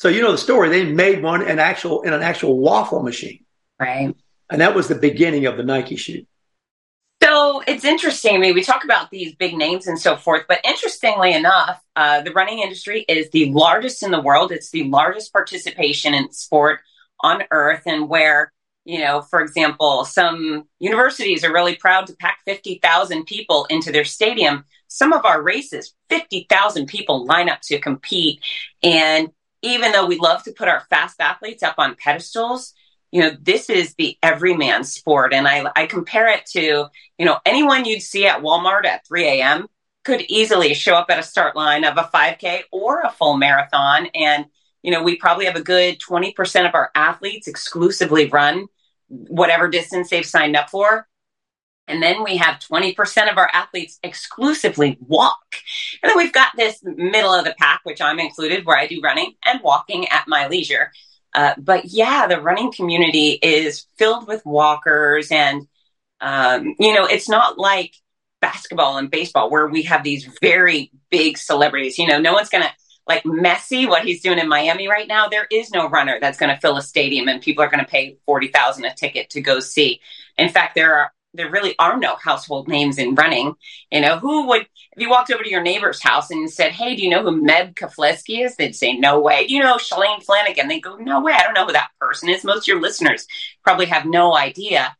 So 0.00 0.08
you 0.08 0.22
know 0.22 0.32
the 0.32 0.38
story. 0.38 0.70
They 0.70 0.90
made 0.90 1.22
one 1.22 1.46
in 1.46 1.58
actual 1.58 2.00
in 2.00 2.14
an 2.14 2.22
actual 2.22 2.58
waffle 2.58 3.02
machine. 3.02 3.44
Right. 3.78 4.16
And 4.48 4.60
that 4.62 4.74
was 4.74 4.88
the 4.88 4.94
beginning 4.94 5.44
of 5.44 5.58
the 5.58 5.62
Nike 5.62 5.96
shoe. 5.96 6.24
So 7.22 7.62
it's 7.66 7.84
interesting. 7.84 8.34
I 8.34 8.38
mean, 8.38 8.54
we 8.54 8.62
talk 8.62 8.82
about 8.82 9.10
these 9.10 9.34
big 9.34 9.54
names 9.58 9.86
and 9.86 9.98
so 9.98 10.16
forth, 10.16 10.46
but 10.48 10.60
interestingly 10.64 11.34
enough, 11.34 11.82
uh, 11.96 12.22
the 12.22 12.32
running 12.32 12.60
industry 12.60 13.04
is 13.08 13.28
the 13.28 13.52
largest 13.52 14.02
in 14.02 14.10
the 14.10 14.22
world. 14.22 14.52
It's 14.52 14.70
the 14.70 14.84
largest 14.84 15.34
participation 15.34 16.14
in 16.14 16.32
sport 16.32 16.80
on 17.20 17.42
earth, 17.50 17.82
and 17.84 18.08
where 18.08 18.54
you 18.86 19.00
know, 19.00 19.20
for 19.20 19.42
example, 19.42 20.06
some 20.06 20.66
universities 20.78 21.44
are 21.44 21.52
really 21.52 21.76
proud 21.76 22.06
to 22.06 22.16
pack 22.16 22.38
50,000 22.46 23.26
people 23.26 23.66
into 23.68 23.92
their 23.92 24.06
stadium. 24.06 24.64
Some 24.88 25.12
of 25.12 25.26
our 25.26 25.42
races, 25.42 25.94
50,000 26.08 26.86
people 26.86 27.26
line 27.26 27.50
up 27.50 27.60
to 27.64 27.78
compete. 27.78 28.40
And 28.82 29.30
even 29.62 29.92
though 29.92 30.06
we 30.06 30.18
love 30.18 30.42
to 30.44 30.52
put 30.52 30.68
our 30.68 30.80
fast 30.90 31.20
athletes 31.20 31.62
up 31.62 31.74
on 31.78 31.96
pedestals, 31.96 32.74
you 33.10 33.20
know, 33.20 33.32
this 33.40 33.68
is 33.68 33.94
the 33.94 34.16
everyman 34.22 34.84
sport. 34.84 35.32
And 35.34 35.46
I, 35.48 35.64
I 35.74 35.86
compare 35.86 36.28
it 36.28 36.46
to, 36.52 36.86
you 37.18 37.26
know, 37.26 37.38
anyone 37.44 37.84
you'd 37.84 38.02
see 38.02 38.26
at 38.26 38.42
Walmart 38.42 38.84
at 38.84 39.06
3 39.06 39.24
a.m. 39.24 39.66
could 40.04 40.22
easily 40.22 40.74
show 40.74 40.94
up 40.94 41.10
at 41.10 41.18
a 41.18 41.22
start 41.22 41.56
line 41.56 41.84
of 41.84 41.96
a 41.96 42.08
5K 42.14 42.62
or 42.70 43.00
a 43.00 43.10
full 43.10 43.36
marathon. 43.36 44.06
And, 44.14 44.46
you 44.82 44.92
know, 44.92 45.02
we 45.02 45.16
probably 45.16 45.46
have 45.46 45.56
a 45.56 45.62
good 45.62 45.98
20% 45.98 46.68
of 46.68 46.74
our 46.74 46.90
athletes 46.94 47.48
exclusively 47.48 48.26
run 48.26 48.66
whatever 49.08 49.68
distance 49.68 50.08
they've 50.10 50.24
signed 50.24 50.56
up 50.56 50.70
for. 50.70 51.08
And 51.90 52.02
then 52.02 52.22
we 52.22 52.36
have 52.36 52.60
20% 52.60 53.30
of 53.30 53.36
our 53.36 53.50
athletes 53.52 53.98
exclusively 54.02 54.96
walk. 55.00 55.56
And 56.02 56.10
then 56.10 56.16
we've 56.16 56.32
got 56.32 56.52
this 56.56 56.78
middle 56.82 57.34
of 57.34 57.44
the 57.44 57.54
pack, 57.58 57.80
which 57.84 58.00
I'm 58.00 58.20
included, 58.20 58.64
where 58.64 58.78
I 58.78 58.86
do 58.86 59.00
running 59.02 59.34
and 59.44 59.60
walking 59.62 60.08
at 60.08 60.28
my 60.28 60.46
leisure. 60.46 60.92
Uh, 61.34 61.54
but 61.58 61.86
yeah, 61.86 62.26
the 62.26 62.40
running 62.40 62.72
community 62.72 63.38
is 63.42 63.86
filled 63.96 64.26
with 64.26 64.44
walkers, 64.44 65.30
and 65.30 65.66
um, 66.20 66.74
you 66.78 66.92
know, 66.92 67.06
it's 67.06 67.28
not 67.28 67.56
like 67.56 67.94
basketball 68.40 68.98
and 68.98 69.10
baseball 69.10 69.50
where 69.50 69.68
we 69.68 69.82
have 69.82 70.02
these 70.02 70.28
very 70.40 70.90
big 71.10 71.38
celebrities. 71.38 71.98
You 71.98 72.08
know, 72.08 72.18
no 72.18 72.32
one's 72.32 72.48
gonna 72.48 72.72
like 73.06 73.22
Messi, 73.24 73.88
what 73.88 74.04
he's 74.04 74.22
doing 74.22 74.38
in 74.38 74.48
Miami 74.48 74.88
right 74.88 75.08
now. 75.08 75.28
There 75.28 75.46
is 75.50 75.70
no 75.70 75.88
runner 75.88 76.18
that's 76.20 76.38
going 76.38 76.54
to 76.54 76.60
fill 76.60 76.76
a 76.76 76.82
stadium, 76.82 77.28
and 77.28 77.42
people 77.42 77.64
are 77.64 77.70
going 77.70 77.84
to 77.84 77.90
pay 77.90 78.18
forty 78.26 78.48
thousand 78.48 78.84
a 78.84 78.94
ticket 78.94 79.30
to 79.30 79.40
go 79.40 79.60
see. 79.60 80.00
In 80.36 80.48
fact, 80.48 80.74
there 80.74 80.94
are 80.94 81.12
there 81.34 81.50
really 81.50 81.74
are 81.78 81.98
no 81.98 82.16
household 82.16 82.68
names 82.68 82.98
in 82.98 83.14
running. 83.14 83.54
You 83.90 84.00
know, 84.00 84.18
who 84.18 84.48
would, 84.48 84.62
if 84.62 85.02
you 85.02 85.08
walked 85.08 85.30
over 85.30 85.42
to 85.42 85.50
your 85.50 85.62
neighbor's 85.62 86.02
house 86.02 86.30
and 86.30 86.50
said, 86.50 86.72
Hey, 86.72 86.96
do 86.96 87.02
you 87.02 87.10
know 87.10 87.22
who 87.22 87.42
Meb 87.42 87.74
Keflezighi 87.74 88.44
is? 88.44 88.56
They'd 88.56 88.74
say, 88.74 88.96
No 88.96 89.20
way. 89.20 89.46
You 89.48 89.60
know 89.60 89.76
Shalane 89.76 90.22
Flanagan? 90.22 90.68
They 90.68 90.80
go, 90.80 90.96
No 90.96 91.20
way. 91.20 91.32
I 91.32 91.42
don't 91.42 91.54
know 91.54 91.66
who 91.66 91.72
that 91.72 91.90
person 92.00 92.28
is. 92.28 92.44
Most 92.44 92.64
of 92.64 92.68
your 92.68 92.80
listeners 92.80 93.26
probably 93.62 93.86
have 93.86 94.06
no 94.06 94.36
idea. 94.36 94.96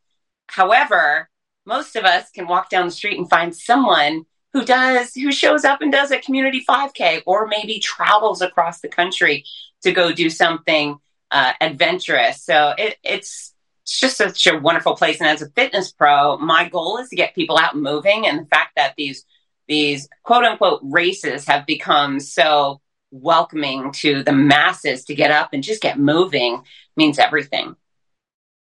However, 0.47 1.29
most 1.65 1.95
of 1.95 2.05
us 2.05 2.29
can 2.31 2.47
walk 2.47 2.69
down 2.69 2.85
the 2.85 2.91
street 2.91 3.17
and 3.17 3.29
find 3.29 3.55
someone 3.55 4.25
who 4.53 4.65
does, 4.65 5.13
who 5.13 5.31
shows 5.31 5.63
up 5.63 5.81
and 5.81 5.91
does 5.91 6.11
a 6.11 6.19
community 6.19 6.63
5K 6.67 7.21
or 7.25 7.47
maybe 7.47 7.79
travels 7.79 8.41
across 8.41 8.81
the 8.81 8.89
country 8.89 9.45
to 9.83 9.91
go 9.91 10.11
do 10.11 10.29
something 10.29 10.97
uh, 11.29 11.53
adventurous. 11.61 12.43
So 12.43 12.73
it, 12.77 12.97
it's, 13.03 13.50
it's 13.91 13.99
just 13.99 14.17
such 14.17 14.47
a 14.47 14.57
wonderful 14.57 14.95
place. 14.95 15.19
And 15.19 15.27
as 15.27 15.41
a 15.41 15.49
fitness 15.49 15.91
pro, 15.91 16.37
my 16.37 16.69
goal 16.69 16.97
is 16.97 17.09
to 17.09 17.15
get 17.17 17.35
people 17.35 17.57
out 17.57 17.75
moving. 17.75 18.25
And 18.25 18.39
the 18.39 18.45
fact 18.45 18.71
that 18.77 18.93
these 18.97 19.25
these 19.67 20.07
quote 20.23 20.45
unquote 20.45 20.79
races 20.83 21.45
have 21.47 21.65
become 21.65 22.21
so 22.21 22.79
welcoming 23.11 23.91
to 23.91 24.23
the 24.23 24.31
masses 24.31 25.05
to 25.05 25.15
get 25.15 25.31
up 25.31 25.49
and 25.51 25.61
just 25.61 25.81
get 25.81 25.99
moving 25.99 26.61
means 26.95 27.19
everything. 27.19 27.75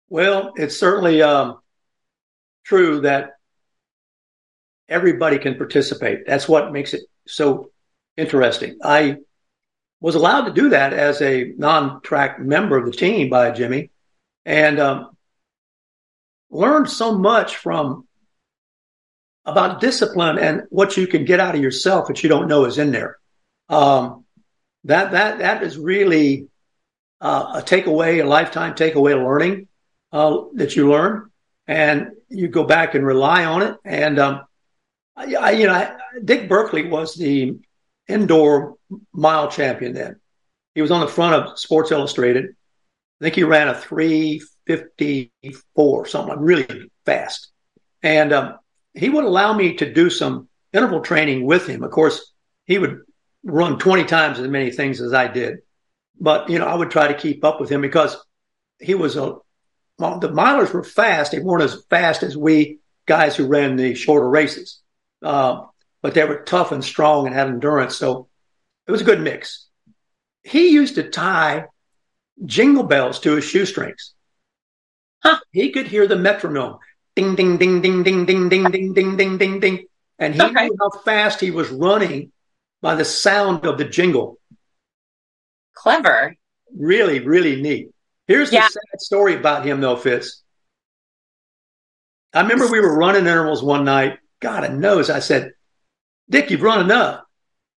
Well, 0.08 0.54
it's 0.56 0.78
certainly 0.78 1.20
um, 1.20 1.58
true 2.64 3.02
that 3.02 3.32
everybody 4.88 5.38
can 5.38 5.56
participate. 5.56 6.26
That's 6.26 6.48
what 6.48 6.72
makes 6.72 6.94
it 6.94 7.02
so 7.26 7.70
interesting. 8.16 8.78
I 8.82 9.18
was 10.00 10.14
allowed 10.14 10.46
to 10.46 10.52
do 10.52 10.70
that 10.70 10.94
as 10.94 11.20
a 11.20 11.52
non-track 11.58 12.40
member 12.40 12.78
of 12.78 12.86
the 12.86 12.92
team 12.92 13.28
by 13.28 13.50
Jimmy 13.50 13.90
and 14.44 14.78
um, 14.78 15.16
learned 16.50 16.88
so 16.88 17.16
much 17.16 17.56
from 17.56 18.06
about 19.44 19.80
discipline 19.80 20.38
and 20.38 20.62
what 20.70 20.96
you 20.96 21.06
can 21.06 21.24
get 21.24 21.40
out 21.40 21.54
of 21.54 21.62
yourself 21.62 22.08
that 22.08 22.22
you 22.22 22.28
don't 22.28 22.48
know 22.48 22.64
is 22.64 22.78
in 22.78 22.92
there. 22.92 23.18
Um, 23.68 24.24
that 24.84 25.12
that 25.12 25.38
that 25.38 25.62
is 25.62 25.78
really 25.78 26.48
uh, 27.20 27.54
a 27.56 27.62
takeaway, 27.62 28.22
a 28.22 28.26
lifetime 28.26 28.74
takeaway 28.74 29.14
learning 29.14 29.68
uh, 30.12 30.42
that 30.54 30.76
you 30.76 30.90
learn, 30.90 31.30
and 31.66 32.10
you 32.28 32.48
go 32.48 32.64
back 32.64 32.94
and 32.94 33.04
rely 33.04 33.44
on 33.44 33.62
it. 33.62 33.76
And 33.84 34.18
um, 34.18 34.42
I, 35.16 35.52
you 35.52 35.66
know, 35.66 35.96
Dick 36.24 36.48
Buerkle 36.48 36.88
was 36.90 37.14
the 37.14 37.58
indoor 38.08 38.76
mile 39.12 39.48
champion 39.50 39.92
then. 39.92 40.20
He 40.74 40.82
was 40.82 40.90
on 40.90 41.00
the 41.00 41.08
front 41.08 41.34
of 41.34 41.58
Sports 41.58 41.90
Illustrated. 41.90 42.56
I 43.20 43.24
think 43.24 43.34
he 43.34 43.42
ran 43.44 43.68
a 43.68 43.74
354, 43.74 46.06
something 46.06 46.38
really 46.38 46.90
fast. 47.04 47.48
And 48.02 48.32
um, 48.32 48.56
he 48.94 49.10
would 49.10 49.24
allow 49.24 49.52
me 49.52 49.74
to 49.76 49.92
do 49.92 50.08
some 50.08 50.48
interval 50.72 51.02
training 51.02 51.44
with 51.44 51.66
him. 51.66 51.82
Of 51.82 51.90
course, 51.90 52.32
he 52.64 52.78
would 52.78 53.02
run 53.44 53.78
20 53.78 54.04
times 54.04 54.38
as 54.38 54.48
many 54.48 54.70
things 54.70 55.02
as 55.02 55.12
I 55.12 55.28
did. 55.28 55.58
But, 56.18 56.48
you 56.48 56.58
know, 56.58 56.66
I 56.66 56.74
would 56.74 56.90
try 56.90 57.08
to 57.08 57.18
keep 57.18 57.44
up 57.44 57.60
with 57.60 57.70
him 57.70 57.82
because 57.82 58.16
he 58.78 58.94
was 58.94 59.16
a, 59.16 59.34
well, 59.98 60.18
the 60.18 60.30
milers 60.30 60.72
were 60.72 60.84
fast. 60.84 61.32
They 61.32 61.40
weren't 61.40 61.62
as 61.62 61.84
fast 61.90 62.22
as 62.22 62.34
we 62.36 62.78
guys 63.06 63.34
who 63.36 63.46
ran 63.46 63.76
the 63.76 63.94
shorter 63.94 64.28
races. 64.28 64.80
Uh, 65.22 65.64
but 66.00 66.14
they 66.14 66.24
were 66.24 66.42
tough 66.42 66.72
and 66.72 66.82
strong 66.82 67.26
and 67.26 67.34
had 67.34 67.48
endurance. 67.48 67.96
So 67.96 68.28
it 68.86 68.92
was 68.92 69.02
a 69.02 69.04
good 69.04 69.20
mix. 69.20 69.66
He 70.42 70.70
used 70.70 70.94
to 70.94 71.10
tie 71.10 71.66
jingle 72.44 72.84
bells 72.84 73.20
to 73.20 73.36
his 73.36 73.44
shoestrings. 73.44 74.14
Huh. 75.22 75.38
He 75.52 75.70
could 75.70 75.86
hear 75.86 76.06
the 76.06 76.16
metronome 76.16 76.78
ding, 77.16 77.34
ding, 77.34 77.58
ding, 77.58 77.82
ding, 77.82 78.02
ding, 78.02 78.24
ding, 78.24 78.48
ding, 78.48 78.70
ding, 78.70 78.92
ding, 78.94 79.16
ding, 79.16 79.38
ding, 79.38 79.60
ding. 79.60 79.86
And 80.18 80.34
he 80.34 80.42
okay. 80.42 80.66
knew 80.66 80.76
how 80.80 80.90
fast 81.00 81.40
he 81.40 81.50
was 81.50 81.70
running 81.70 82.32
by 82.80 82.94
the 82.94 83.04
sound 83.04 83.66
of 83.66 83.78
the 83.78 83.84
jingle. 83.84 84.38
Clever. 85.74 86.36
Really, 86.76 87.20
really 87.20 87.60
neat. 87.60 87.90
Here's 88.26 88.52
yeah. 88.52 88.66
the 88.66 88.72
sad 88.72 89.00
story 89.00 89.34
about 89.34 89.66
him, 89.66 89.80
though, 89.80 89.96
Fitz. 89.96 90.42
I 92.32 92.42
remember 92.42 92.70
we 92.70 92.80
were 92.80 92.96
running 92.96 93.26
intervals 93.26 93.62
one 93.62 93.84
night. 93.84 94.18
God 94.40 94.72
knows. 94.72 95.10
I 95.10 95.18
said, 95.18 95.52
Dick, 96.28 96.50
you've 96.50 96.62
run 96.62 96.80
enough. 96.80 97.24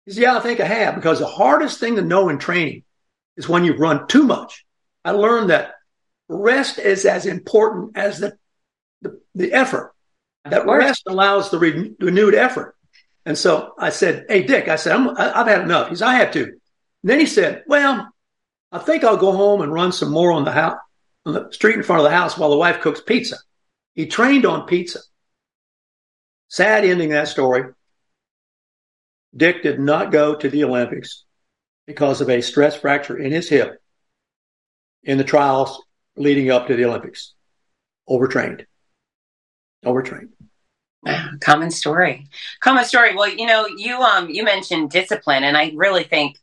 He 0.06 0.12
said, 0.12 0.22
Yeah, 0.22 0.36
I 0.36 0.40
think 0.40 0.60
I 0.60 0.66
have, 0.66 0.94
because 0.94 1.18
the 1.18 1.26
hardest 1.26 1.80
thing 1.80 1.96
to 1.96 2.02
know 2.02 2.28
in 2.28 2.38
training 2.38 2.84
is 3.36 3.48
when 3.48 3.64
you 3.64 3.74
run 3.74 4.06
too 4.06 4.24
much. 4.24 4.64
I 5.04 5.10
learned 5.10 5.50
that 5.50 5.74
rest 6.28 6.78
is 6.78 7.04
as 7.04 7.26
important 7.26 7.96
as 7.96 8.18
the 8.18 8.36
the, 9.02 9.20
the 9.34 9.52
effort. 9.52 9.92
That 10.44 10.66
rest 10.66 11.04
allows 11.06 11.50
the 11.50 11.58
re- 11.58 11.94
renewed 12.00 12.34
effort. 12.34 12.74
And 13.24 13.38
so 13.38 13.72
I 13.78 13.90
said, 13.90 14.26
Hey, 14.28 14.42
Dick, 14.42 14.68
I 14.68 14.76
said, 14.76 14.96
i 14.96 15.38
have 15.38 15.46
had 15.46 15.62
enough. 15.62 15.88
He 15.88 15.96
said, 15.96 16.08
I 16.08 16.16
have 16.16 16.32
to. 16.32 16.42
And 16.42 16.52
then 17.02 17.20
he 17.20 17.26
said, 17.26 17.64
Well, 17.66 18.08
I 18.72 18.78
think 18.78 19.04
I'll 19.04 19.16
go 19.16 19.32
home 19.32 19.62
and 19.62 19.72
run 19.72 19.92
some 19.92 20.10
more 20.10 20.32
on 20.32 20.44
the 20.44 20.52
house, 20.52 20.78
on 21.24 21.34
the 21.34 21.50
street 21.52 21.76
in 21.76 21.82
front 21.82 22.00
of 22.00 22.04
the 22.04 22.16
house 22.16 22.36
while 22.36 22.50
the 22.50 22.56
wife 22.56 22.80
cooks 22.80 23.00
pizza. 23.00 23.36
He 23.94 24.06
trained 24.06 24.44
on 24.44 24.66
pizza. 24.66 24.98
Sad 26.48 26.84
ending 26.84 27.10
that 27.10 27.28
story. 27.28 27.72
Dick 29.36 29.62
did 29.62 29.80
not 29.80 30.12
go 30.12 30.34
to 30.34 30.48
the 30.48 30.64
Olympics 30.64 31.24
because 31.86 32.20
of 32.20 32.30
a 32.30 32.40
stress 32.40 32.76
fracture 32.76 33.16
in 33.16 33.32
his 33.32 33.48
hip 33.48 33.80
in 35.02 35.18
the 35.18 35.24
trials 35.24 35.82
leading 36.16 36.50
up 36.50 36.66
to 36.66 36.76
the 36.76 36.84
Olympics. 36.84 37.34
Overtrained. 38.08 38.66
Overtrained. 39.84 40.30
Common 41.40 41.70
story. 41.70 42.28
Common 42.60 42.84
story. 42.84 43.14
Well, 43.14 43.28
you 43.28 43.46
know, 43.46 43.66
you 43.66 43.96
um 43.96 44.30
you 44.30 44.44
mentioned 44.44 44.90
discipline, 44.90 45.44
and 45.44 45.56
I 45.56 45.72
really 45.74 46.04
think 46.04 46.38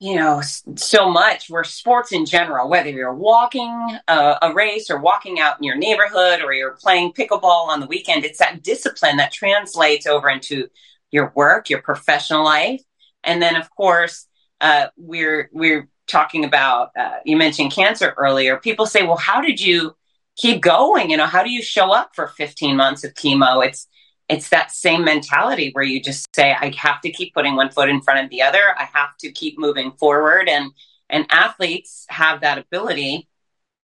you 0.00 0.16
know 0.16 0.40
so 0.76 1.10
much 1.10 1.50
where 1.50 1.62
sports 1.62 2.10
in 2.10 2.24
general 2.24 2.70
whether 2.70 2.88
you're 2.88 3.14
walking 3.14 3.70
a, 4.08 4.38
a, 4.40 4.54
race 4.54 4.88
or 4.90 4.98
walking 4.98 5.38
out 5.38 5.58
in 5.58 5.64
your 5.64 5.76
neighborhood 5.76 6.40
or 6.42 6.54
you're 6.54 6.78
playing 6.80 7.12
pickleball 7.12 7.68
on 7.68 7.80
the 7.80 7.86
weekend 7.86 8.24
it's 8.24 8.38
that 8.38 8.62
discipline 8.62 9.18
that 9.18 9.30
translates 9.30 10.06
over 10.06 10.30
into 10.30 10.68
your 11.10 11.32
work, 11.36 11.68
your 11.68 11.82
professional 11.82 12.44
life, 12.44 12.80
and 13.24 13.42
then 13.42 13.56
of 13.56 13.68
course 13.70 14.26
uh, 14.60 14.86
we're 14.96 15.50
we're 15.52 15.88
talking 16.06 16.44
about. 16.44 16.90
Uh, 16.96 17.18
you 17.24 17.36
mentioned 17.36 17.72
cancer 17.72 18.14
earlier. 18.16 18.56
People 18.58 18.86
say, 18.86 19.02
"Well, 19.02 19.16
how 19.16 19.40
did 19.40 19.60
you 19.60 19.96
keep 20.36 20.60
going? 20.62 21.10
You 21.10 21.16
know, 21.16 21.26
how 21.26 21.42
do 21.42 21.50
you 21.50 21.62
show 21.62 21.92
up 21.92 22.10
for 22.14 22.28
15 22.28 22.76
months 22.76 23.04
of 23.04 23.14
chemo?" 23.14 23.64
It's 23.66 23.86
it's 24.28 24.50
that 24.50 24.70
same 24.70 25.04
mentality 25.04 25.70
where 25.72 25.84
you 25.84 26.02
just 26.02 26.34
say, 26.34 26.52
"I 26.52 26.72
have 26.76 27.00
to 27.02 27.10
keep 27.10 27.34
putting 27.34 27.56
one 27.56 27.70
foot 27.70 27.88
in 27.88 28.00
front 28.02 28.24
of 28.24 28.30
the 28.30 28.42
other. 28.42 28.74
I 28.78 28.84
have 28.92 29.16
to 29.18 29.32
keep 29.32 29.58
moving 29.58 29.92
forward." 29.92 30.48
And 30.48 30.72
and 31.08 31.26
athletes 31.30 32.06
have 32.08 32.40
that 32.42 32.58
ability. 32.58 33.28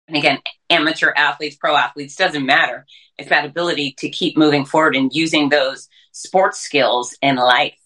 And 0.08 0.18
again, 0.18 0.40
amateur 0.70 1.12
athletes, 1.16 1.56
pro 1.56 1.76
athletes, 1.76 2.16
doesn't 2.16 2.46
matter. 2.46 2.86
It's 3.18 3.30
that 3.30 3.46
ability 3.46 3.96
to 4.00 4.10
keep 4.10 4.38
moving 4.38 4.66
forward 4.66 4.96
and 4.96 5.12
using 5.14 5.50
those 5.50 5.90
sports 6.12 6.60
skills 6.60 7.18
in 7.22 7.38
life. 7.38 7.78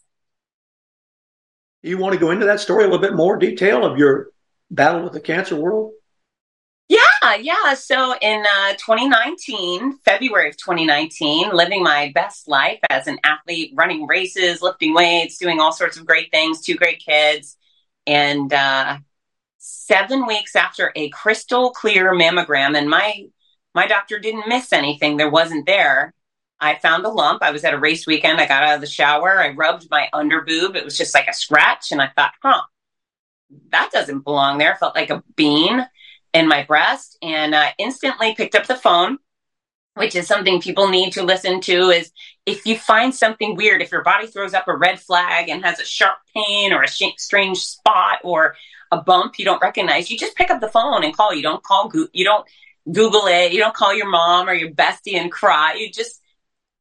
You 1.81 1.97
want 1.97 2.13
to 2.13 2.19
go 2.19 2.31
into 2.31 2.45
that 2.45 2.59
story 2.59 2.83
a 2.83 2.87
little 2.87 3.01
bit 3.01 3.15
more 3.15 3.37
detail 3.37 3.85
of 3.85 3.97
your 3.97 4.29
battle 4.69 5.03
with 5.03 5.13
the 5.13 5.21
cancer 5.21 5.55
world? 5.55 5.93
Yeah, 6.89 7.35
yeah. 7.39 7.75
So 7.75 8.15
in 8.19 8.43
uh, 8.45 8.71
2019, 8.73 9.99
February 9.99 10.49
of 10.49 10.57
2019, 10.57 11.51
living 11.51 11.83
my 11.83 12.11
best 12.15 12.47
life 12.47 12.79
as 12.89 13.05
an 13.07 13.19
athlete, 13.23 13.73
running 13.75 14.07
races, 14.07 14.61
lifting 14.61 14.93
weights, 14.95 15.37
doing 15.37 15.59
all 15.59 15.71
sorts 15.71 15.97
of 15.97 16.05
great 16.05 16.31
things, 16.31 16.61
two 16.61 16.75
great 16.75 16.99
kids. 16.99 17.57
And 18.07 18.51
uh, 18.51 18.97
seven 19.59 20.25
weeks 20.25 20.55
after 20.55 20.91
a 20.95 21.09
crystal 21.09 21.71
clear 21.71 22.13
mammogram, 22.13 22.75
and 22.75 22.89
my 22.89 23.25
my 23.75 23.85
doctor 23.85 24.17
didn't 24.17 24.47
miss 24.47 24.73
anything. 24.73 25.17
There 25.17 25.29
wasn't 25.29 25.67
there. 25.67 26.13
I 26.61 26.75
found 26.75 27.05
a 27.05 27.09
lump. 27.09 27.41
I 27.41 27.51
was 27.51 27.63
at 27.63 27.73
a 27.73 27.79
race 27.79 28.05
weekend. 28.05 28.39
I 28.39 28.47
got 28.47 28.63
out 28.63 28.75
of 28.75 28.81
the 28.81 28.87
shower. 28.87 29.39
I 29.39 29.49
rubbed 29.49 29.87
my 29.89 30.09
under 30.13 30.41
boob. 30.41 30.75
It 30.75 30.85
was 30.85 30.97
just 30.97 31.13
like 31.13 31.27
a 31.27 31.33
scratch. 31.33 31.91
And 31.91 32.01
I 32.01 32.09
thought, 32.15 32.33
huh, 32.43 32.61
that 33.71 33.91
doesn't 33.91 34.23
belong 34.23 34.57
there. 34.57 34.73
It 34.73 34.79
felt 34.79 34.95
like 34.95 35.09
a 35.09 35.23
bean 35.35 35.85
in 36.33 36.47
my 36.47 36.63
breast 36.63 37.17
and 37.21 37.55
I 37.55 37.73
instantly 37.77 38.35
picked 38.35 38.55
up 38.55 38.67
the 38.67 38.75
phone, 38.75 39.17
which 39.95 40.15
is 40.15 40.27
something 40.27 40.61
people 40.61 40.87
need 40.87 41.13
to 41.13 41.23
listen 41.23 41.59
to 41.61 41.89
is 41.89 42.11
if 42.45 42.65
you 42.65 42.77
find 42.77 43.13
something 43.13 43.55
weird, 43.55 43.81
if 43.81 43.91
your 43.91 44.03
body 44.03 44.27
throws 44.27 44.53
up 44.53 44.67
a 44.67 44.75
red 44.75 44.99
flag 44.99 45.49
and 45.49 45.65
has 45.65 45.79
a 45.79 45.85
sharp 45.85 46.17
pain 46.35 46.71
or 46.71 46.83
a 46.83 46.87
sh- 46.87 47.15
strange 47.17 47.59
spot 47.59 48.19
or 48.23 48.55
a 48.91 49.01
bump 49.01 49.39
you 49.39 49.45
don't 49.45 49.61
recognize, 49.61 50.11
you 50.11 50.17
just 50.17 50.35
pick 50.35 50.51
up 50.51 50.61
the 50.61 50.69
phone 50.69 51.03
and 51.03 51.15
call. 51.15 51.33
You 51.33 51.41
don't 51.41 51.63
call, 51.63 51.91
you 52.13 52.25
don't 52.25 52.45
Google 52.91 53.27
it. 53.27 53.51
You 53.51 53.59
don't 53.59 53.75
call 53.75 53.95
your 53.95 54.09
mom 54.09 54.47
or 54.47 54.53
your 54.53 54.71
bestie 54.71 55.15
and 55.15 55.31
cry. 55.31 55.75
You 55.77 55.91
just 55.91 56.21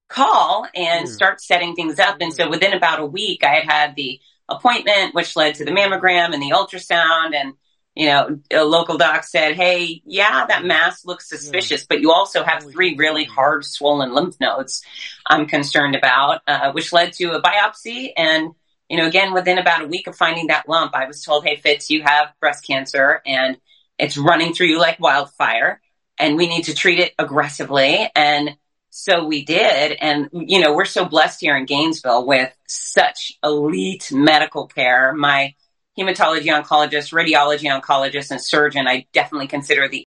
call 0.09 0.67
and 0.75 1.07
mm. 1.07 1.11
start 1.11 1.41
setting 1.41 1.75
things 1.75 1.99
up. 1.99 2.17
And 2.21 2.33
so 2.33 2.49
within 2.49 2.73
about 2.73 3.01
a 3.01 3.07
week, 3.07 3.45
I 3.45 3.55
had 3.55 3.65
had 3.65 3.97
the 3.97 4.21
appointment, 4.49 5.15
which 5.15 5.37
led 5.37 5.57
to 5.57 5.65
the 5.65 5.71
mammogram 5.71 6.33
and 6.33 6.43
the 6.43 6.53
ultrasound. 6.53 7.35
And, 7.35 7.55
you 7.95 8.07
know, 8.07 8.41
a 8.51 8.65
local 8.65 8.97
doc 8.97 9.25
said, 9.25 9.55
Hey, 9.55 10.03
yeah, 10.05 10.47
that 10.47 10.65
mass 10.65 11.05
looks 11.05 11.29
suspicious, 11.29 11.87
but 11.87 12.01
you 12.01 12.13
also 12.13 12.43
have 12.43 12.65
three 12.65 12.95
really 12.97 13.25
hard 13.25 13.65
swollen 13.65 14.15
lymph 14.15 14.37
nodes 14.41 14.83
I'm 15.27 15.47
concerned 15.47 15.95
about, 15.95 16.41
uh, 16.47 16.73
which 16.73 16.93
led 16.93 17.13
to 17.15 17.33
a 17.33 17.43
biopsy. 17.43 18.13
And, 18.17 18.53
you 18.89 18.97
know, 18.97 19.07
again, 19.07 19.35
within 19.35 19.59
about 19.59 19.83
a 19.83 19.89
week 19.89 20.07
of 20.07 20.17
finding 20.17 20.47
that 20.47 20.69
lump, 20.69 20.95
I 20.95 21.07
was 21.07 21.23
told, 21.23 21.45
Hey, 21.45 21.57
Fitz, 21.57 21.91
you 21.91 22.03
have 22.03 22.33
breast 22.41 22.67
cancer 22.67 23.21
and 23.27 23.59
it's 23.99 24.17
running 24.17 24.55
through 24.55 24.69
you 24.69 24.79
like 24.79 25.01
wildfire 25.01 25.81
and 26.19 26.37
we 26.37 26.49
need 26.49 26.65
to 26.65 26.75
treat 26.75 26.99
it 26.99 27.13
aggressively. 27.19 28.11
And 28.15 28.57
so 28.91 29.25
we 29.25 29.45
did. 29.45 29.93
And, 30.01 30.29
you 30.33 30.61
know, 30.61 30.75
we're 30.75 30.85
so 30.85 31.05
blessed 31.05 31.41
here 31.41 31.57
in 31.57 31.67
Gainesville 31.67 32.27
with 32.27 32.53
such 32.67 33.33
elite 33.43 34.11
medical 34.13 34.67
care. 34.67 35.13
My 35.13 35.55
hematology 35.99 36.47
oncologist, 36.47 37.13
radiology 37.13 37.71
oncologist, 37.71 38.31
and 38.31 38.41
surgeon, 38.41 38.87
I 38.87 39.07
definitely 39.13 39.49
consider 39.49 39.89
the 39.89 40.05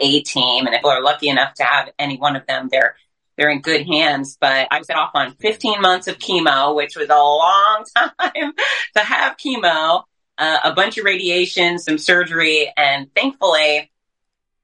A 0.00 0.22
team. 0.22 0.66
And 0.66 0.74
if 0.74 0.82
we're 0.82 1.00
lucky 1.00 1.28
enough 1.28 1.54
to 1.54 1.64
have 1.64 1.90
any 1.98 2.16
one 2.16 2.36
of 2.36 2.46
them, 2.46 2.68
they're 2.70 2.96
they're 3.36 3.50
in 3.50 3.60
good 3.60 3.86
hands. 3.86 4.38
But 4.40 4.68
I 4.70 4.78
was 4.78 4.88
off 4.90 5.10
on 5.14 5.34
15 5.34 5.80
months 5.80 6.08
of 6.08 6.18
chemo, 6.18 6.74
which 6.74 6.96
was 6.96 7.08
a 7.08 7.14
long 7.14 7.84
time 7.96 8.52
to 8.96 9.00
have 9.00 9.36
chemo, 9.36 10.04
uh, 10.38 10.58
a 10.64 10.72
bunch 10.72 10.98
of 10.98 11.04
radiation, 11.04 11.78
some 11.78 11.98
surgery, 11.98 12.72
and 12.76 13.14
thankfully, 13.14 13.90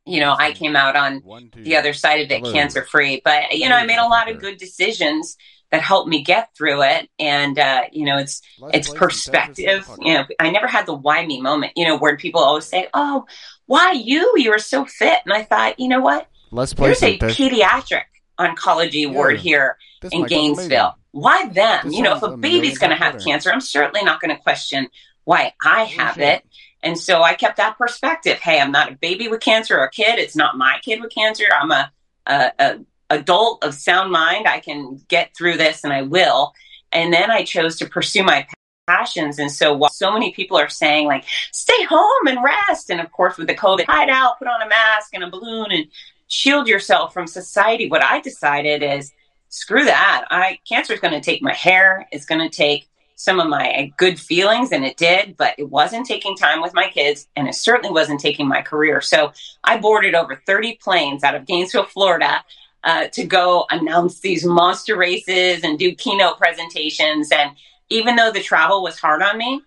you 0.04 0.20
know, 0.20 0.34
I 0.36 0.52
came 0.52 0.74
out 0.76 0.96
on 0.96 1.18
one 1.18 1.50
the 1.54 1.76
other 1.76 1.92
side 1.92 2.20
of 2.20 2.30
it 2.30 2.44
cancer 2.44 2.82
free. 2.82 3.20
But, 3.24 3.52
you 3.52 3.68
know, 3.68 3.76
I 3.76 3.86
made 3.86 3.98
a 3.98 4.06
lot 4.06 4.30
of 4.30 4.40
good 4.40 4.56
decisions 4.56 5.36
that 5.70 5.80
helped 5.80 6.08
me 6.08 6.22
get 6.22 6.48
through 6.56 6.82
it. 6.82 7.08
And, 7.18 7.58
uh, 7.58 7.84
you 7.92 8.04
know, 8.04 8.18
it's, 8.18 8.42
it's 8.72 8.92
perspective. 8.92 9.88
You 10.00 10.14
know, 10.14 10.24
I 10.38 10.50
never 10.50 10.66
had 10.66 10.86
the 10.86 10.94
why 10.94 11.24
me 11.24 11.40
moment, 11.40 11.72
you 11.76 11.86
know, 11.86 11.96
where 11.96 12.16
people 12.16 12.40
always 12.40 12.66
say, 12.66 12.88
Oh, 12.94 13.26
why 13.66 13.92
you? 13.92 14.34
You 14.36 14.50
were 14.50 14.58
so 14.58 14.84
fit. 14.84 15.20
And 15.24 15.32
I 15.32 15.44
thought, 15.44 15.78
you 15.78 15.88
know 15.88 16.00
what? 16.00 16.28
Let's 16.50 16.74
play 16.74 16.88
There's 16.88 17.02
a 17.02 17.18
pediatric 17.18 18.02
oncology 18.38 19.10
ward 19.10 19.36
Yeah. 19.36 19.42
here 19.42 19.76
This 20.00 20.12
in 20.12 20.20
might 20.20 20.30
go 20.30 20.36
amazing. 20.36 20.54
Gainesville. 20.56 20.94
Why 21.12 21.48
them? 21.48 21.86
This 21.86 21.94
you 21.94 22.02
know, 22.02 22.16
if 22.16 22.22
a 22.22 22.36
baby's 22.36 22.78
going 22.78 22.90
to 22.90 22.96
have 22.96 23.14
better. 23.14 23.24
cancer, 23.24 23.52
I'm 23.52 23.60
certainly 23.60 24.04
not 24.04 24.20
going 24.20 24.34
to 24.34 24.42
question 24.42 24.88
why 25.24 25.52
I 25.62 25.84
have 25.84 26.18
it. 26.18 26.44
And 26.82 26.98
so 26.98 27.22
I 27.22 27.34
kept 27.34 27.58
that 27.58 27.78
perspective. 27.78 28.38
Hey, 28.38 28.60
I'm 28.60 28.72
not 28.72 28.92
a 28.92 28.96
baby 28.96 29.28
with 29.28 29.40
cancer 29.40 29.78
or 29.78 29.84
a 29.84 29.90
kid. 29.90 30.18
It's 30.18 30.36
not 30.36 30.58
my 30.58 30.78
kid 30.82 31.00
with 31.00 31.14
cancer. 31.14 31.44
I'm 31.52 31.70
a, 31.70 31.92
a, 32.26 32.52
a 32.58 32.80
adult 33.10 33.62
of 33.62 33.74
sound 33.74 34.10
mind. 34.10 34.48
I 34.48 34.60
can 34.60 35.00
get 35.08 35.36
through 35.36 35.58
this 35.58 35.84
and 35.84 35.92
I 35.92 36.02
will. 36.02 36.52
And 36.90 37.12
then 37.12 37.30
I 37.30 37.44
chose 37.44 37.76
to 37.76 37.86
pursue 37.86 38.22
my 38.24 38.46
passions. 38.86 39.38
And 39.38 39.50
so 39.50 39.74
while 39.74 39.90
so 39.90 40.12
many 40.12 40.32
people 40.32 40.56
are 40.56 40.68
saying 40.68 41.06
like, 41.06 41.24
stay 41.52 41.84
home 41.84 42.26
and 42.26 42.38
rest. 42.42 42.90
And 42.90 43.00
of 43.00 43.12
course 43.12 43.38
with 43.38 43.46
the 43.46 43.54
COVID, 43.54 43.86
hide 43.86 44.10
out, 44.10 44.38
put 44.38 44.48
on 44.48 44.62
a 44.62 44.68
mask 44.68 45.14
and 45.14 45.22
a 45.22 45.30
balloon 45.30 45.68
and 45.70 45.86
shield 46.26 46.66
yourself 46.66 47.14
from 47.14 47.26
society. 47.26 47.88
What 47.88 48.04
I 48.04 48.20
decided 48.20 48.82
is 48.82 49.12
screw 49.48 49.84
that. 49.84 50.24
I 50.30 50.58
cancer 50.68 50.94
is 50.94 51.00
going 51.00 51.14
to 51.14 51.20
take 51.20 51.42
my 51.42 51.54
hair. 51.54 52.08
It's 52.10 52.26
going 52.26 52.40
to 52.40 52.54
take 52.54 52.88
some 53.22 53.38
of 53.38 53.48
my 53.48 53.92
good 53.98 54.18
feelings 54.18 54.72
and 54.72 54.84
it 54.84 54.96
did, 54.96 55.36
but 55.36 55.54
it 55.56 55.70
wasn't 55.70 56.04
taking 56.04 56.34
time 56.34 56.60
with 56.60 56.74
my 56.74 56.88
kids 56.88 57.28
and 57.36 57.46
it 57.46 57.54
certainly 57.54 57.92
wasn't 57.92 58.18
taking 58.18 58.48
my 58.48 58.62
career. 58.62 59.00
So 59.00 59.32
I 59.62 59.78
boarded 59.78 60.16
over 60.16 60.42
30 60.44 60.80
planes 60.82 61.22
out 61.22 61.36
of 61.36 61.46
Gainesville, 61.46 61.84
Florida 61.84 62.44
uh, 62.82 63.06
to 63.12 63.24
go 63.24 63.64
announce 63.70 64.18
these 64.18 64.44
monster 64.44 64.96
races 64.96 65.62
and 65.62 65.78
do 65.78 65.94
keynote 65.94 66.36
presentations. 66.36 67.30
And 67.30 67.52
even 67.90 68.16
though 68.16 68.32
the 68.32 68.42
travel 68.42 68.82
was 68.82 68.98
hard 68.98 69.22
on 69.22 69.38
me, 69.38 69.62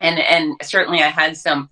and 0.00 0.18
and 0.18 0.56
certainly 0.62 1.02
I 1.02 1.08
had 1.08 1.36
some 1.36 1.68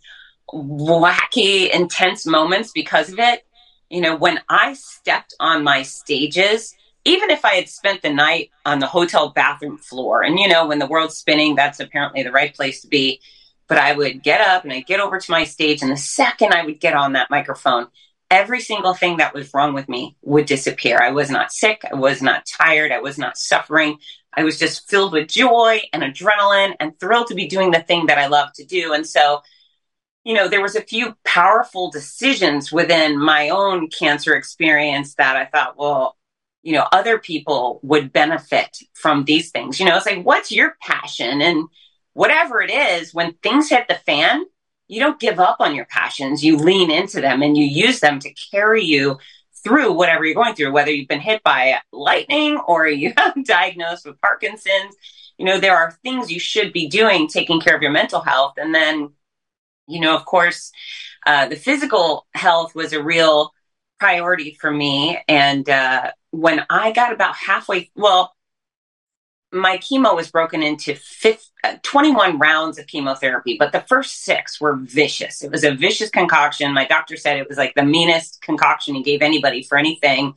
wacky, 0.53 1.71
intense 1.71 2.27
moments 2.27 2.73
because 2.73 3.11
of 3.11 3.19
it. 3.19 3.47
You 3.89 4.03
know, 4.03 4.17
when 4.17 4.39
I 4.51 4.75
stepped 4.75 5.35
on 5.41 5.65
my 5.65 5.83
stages, 5.83 6.75
even 7.05 7.31
if 7.31 7.45
I 7.45 7.55
had 7.55 7.69
spent 7.69 8.03
the 8.03 8.13
night 8.13 8.51
on 8.67 8.79
the 8.79 8.87
hotel 8.87 9.31
bathroom 9.31 9.79
floor, 9.79 10.23
and 10.23 10.39
you 10.39 10.49
know, 10.49 10.67
when 10.67 10.79
the 10.79 10.87
world's 10.87 11.17
spinning, 11.17 11.55
that's 11.55 11.81
apparently 11.81 12.23
the 12.23 12.33
right 12.33 12.55
place 12.55 12.83
to 12.83 12.89
be. 12.89 13.21
But 13.69 13.79
I 13.79 13.93
would 13.93 14.23
get 14.23 14.41
up 14.41 14.65
and 14.65 14.73
I'd 14.73 14.87
get 14.87 15.01
over 15.01 15.19
to 15.19 15.31
my 15.31 15.45
stage, 15.45 15.83
and 15.83 15.91
the 15.91 15.97
second 15.97 16.53
I 16.53 16.65
would 16.65 16.81
get 16.81 16.95
on 16.95 17.13
that 17.13 17.31
microphone, 17.31 17.87
every 18.31 18.61
single 18.61 18.95
thing 18.95 19.17
that 19.19 19.35
was 19.35 19.53
wrong 19.55 19.75
with 19.75 19.89
me 19.89 20.17
would 20.23 20.47
disappear. 20.47 20.99
I 20.99 21.11
was 21.11 21.31
not 21.31 21.53
sick. 21.53 21.83
I 21.91 21.95
was 21.95 22.23
not 22.23 22.47
tired. 22.47 22.93
I 22.93 23.01
was 23.01 23.19
not 23.19 23.37
suffering. 23.37 23.99
I 24.33 24.45
was 24.45 24.59
just 24.59 24.89
filled 24.89 25.13
with 25.13 25.29
joy 25.29 25.81
and 25.93 26.03
adrenaline 26.03 26.75
and 26.79 26.99
thrilled 26.99 27.27
to 27.29 27.35
be 27.35 27.47
doing 27.47 27.73
the 27.73 27.83
thing 27.83 28.07
that 28.07 28.19
I 28.19 28.29
love 28.29 28.53
to 28.55 28.65
do. 28.65 28.93
And 28.93 29.07
so, 29.07 29.43
you 30.25 30.35
know, 30.35 30.49
there 30.49 30.63
was 30.63 30.77
a 30.77 30.83
few 30.83 31.17
powerful 31.25 31.91
decisions 31.91 32.71
within 32.71 33.19
my 33.19 33.49
own 33.49 33.89
cancer 33.89 34.35
experience 34.35 35.15
that 35.15 35.37
I 35.37 35.47
thought, 35.47 35.77
well, 35.77 36.17
you 36.63 36.75
know, 36.75 36.87
other 36.93 37.19
people 37.19 37.81
would 37.83 38.13
benefit 38.13 38.79
from 38.95 39.25
these 39.25 39.51
things. 39.51 39.81
You 39.81 39.87
know, 39.87 39.97
it's 39.97 40.07
like, 40.07 40.25
what's 40.25 40.53
your 40.53 40.77
passion? 40.81 41.41
And 41.41 41.69
whatever 42.13 42.61
it 42.61 42.71
is, 42.71 43.15
when 43.15 43.35
things 43.43 43.71
hit 43.71 43.89
the 43.89 43.95
fan, 43.95 44.45
you 44.89 45.01
don't 45.01 45.21
give 45.21 45.39
up 45.39 45.57
on 45.61 45.75
your 45.75 45.87
passions. 45.87 46.45
You 46.45 46.57
lean 46.57 46.91
into 46.91 47.21
them 47.21 47.43
and 47.43 47.57
you 47.57 47.65
use 47.65 48.01
them 48.01 48.19
to 48.21 48.35
carry 48.51 48.85
you 48.85 49.19
through 49.63 49.93
whatever 49.93 50.25
you're 50.25 50.35
going 50.35 50.55
through, 50.55 50.73
whether 50.73 50.91
you've 50.91 51.09
been 51.09 51.21
hit 51.21 51.43
by 51.43 51.79
lightning 51.93 52.59
or 52.67 52.89
you 52.89 53.13
have 53.17 53.45
diagnosed 53.45 54.07
with 54.07 54.21
Parkinson's. 54.21 54.97
You 55.39 55.47
know, 55.47 55.59
there 55.59 55.77
are 55.77 55.93
things 56.03 56.31
you 56.31 56.41
should 56.41 56.73
be 56.73 56.89
doing, 56.89 57.29
taking 57.29 57.61
care 57.61 57.75
of 57.75 57.83
your 57.83 57.93
mental 57.93 58.21
health. 58.21 58.55
And 58.59 58.75
then, 58.75 59.11
you 59.87 60.01
know, 60.01 60.15
of 60.15 60.25
course, 60.27 60.73
uh, 61.27 61.49
the 61.49 61.57
physical 61.57 62.27
health 62.35 62.75
was 62.75 62.93
a 62.93 63.03
real 63.03 63.53
priority 64.01 64.57
for 64.61 64.71
me. 64.71 65.19
And 65.29 65.69
uh, 65.69 66.11
when 66.31 66.65
I 66.69 66.91
got 66.93 67.13
about 67.13 67.37
halfway, 67.37 67.91
well, 67.95 68.35
my 69.53 69.79
chemo 69.79 70.15
was 70.15 70.31
broken 70.31 70.63
into 70.63 70.97
uh, 71.65 71.77
21 71.83 72.39
rounds 72.39 72.79
of 72.79 72.87
chemotherapy, 72.87 73.57
but 73.59 73.73
the 73.73 73.85
first 73.89 74.25
six 74.25 74.61
were 74.61 74.77
vicious. 74.77 75.43
It 75.43 75.51
was 75.51 75.65
a 75.65 75.75
vicious 75.75 76.09
concoction. 76.09 76.73
My 76.73 76.87
doctor 76.87 77.17
said 77.17 77.37
it 77.37 77.49
was 77.49 77.59
like 77.59 77.75
the 77.75 77.85
meanest 77.85 78.41
concoction 78.43 78.95
he 78.95 79.03
gave 79.03 79.23
anybody 79.23 79.63
for 79.63 79.77
anything. 79.77 80.35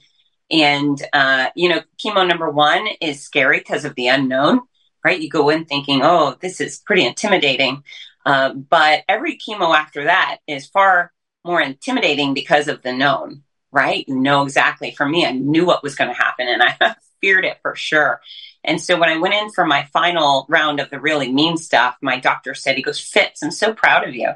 And, 0.51 1.01
uh, 1.13 1.47
you 1.55 1.69
know, 1.69 1.81
chemo 2.03 2.27
number 2.27 2.49
one 2.49 2.87
is 3.01 3.21
scary 3.21 3.59
because 3.59 3.85
of 3.85 3.95
the 3.95 4.07
unknown, 4.07 4.61
right? 5.05 5.19
You 5.19 5.29
go 5.29 5.49
in 5.49 5.65
thinking, 5.65 6.01
oh, 6.03 6.35
this 6.41 6.59
is 6.59 6.79
pretty 6.79 7.05
intimidating. 7.05 7.83
Uh, 8.25 8.53
but 8.53 9.03
every 9.07 9.37
chemo 9.37 9.75
after 9.75 10.05
that 10.05 10.37
is 10.47 10.67
far 10.67 11.11
more 11.45 11.61
intimidating 11.61 12.33
because 12.33 12.67
of 12.67 12.81
the 12.81 12.93
known, 12.93 13.43
right? 13.73 14.05
You 14.07 14.19
know 14.19 14.43
exactly. 14.43 14.91
For 14.91 15.07
me, 15.07 15.25
I 15.25 15.31
knew 15.31 15.65
what 15.65 15.83
was 15.83 15.95
going 15.95 16.09
to 16.09 16.15
happen 16.15 16.47
and 16.47 16.63
I 16.81 16.95
feared 17.21 17.45
it 17.45 17.59
for 17.61 17.75
sure. 17.75 18.21
And 18.63 18.79
so 18.79 18.97
when 18.97 19.09
I 19.09 19.17
went 19.17 19.33
in 19.33 19.51
for 19.51 19.65
my 19.65 19.83
final 19.91 20.45
round 20.47 20.79
of 20.79 20.89
the 20.89 20.99
really 20.99 21.31
mean 21.31 21.57
stuff, 21.57 21.97
my 22.01 22.19
doctor 22.19 22.53
said, 22.53 22.75
he 22.75 22.81
goes, 22.81 22.99
Fitz, 22.99 23.43
I'm 23.43 23.51
so 23.51 23.73
proud 23.73 24.07
of 24.07 24.15
you. 24.15 24.29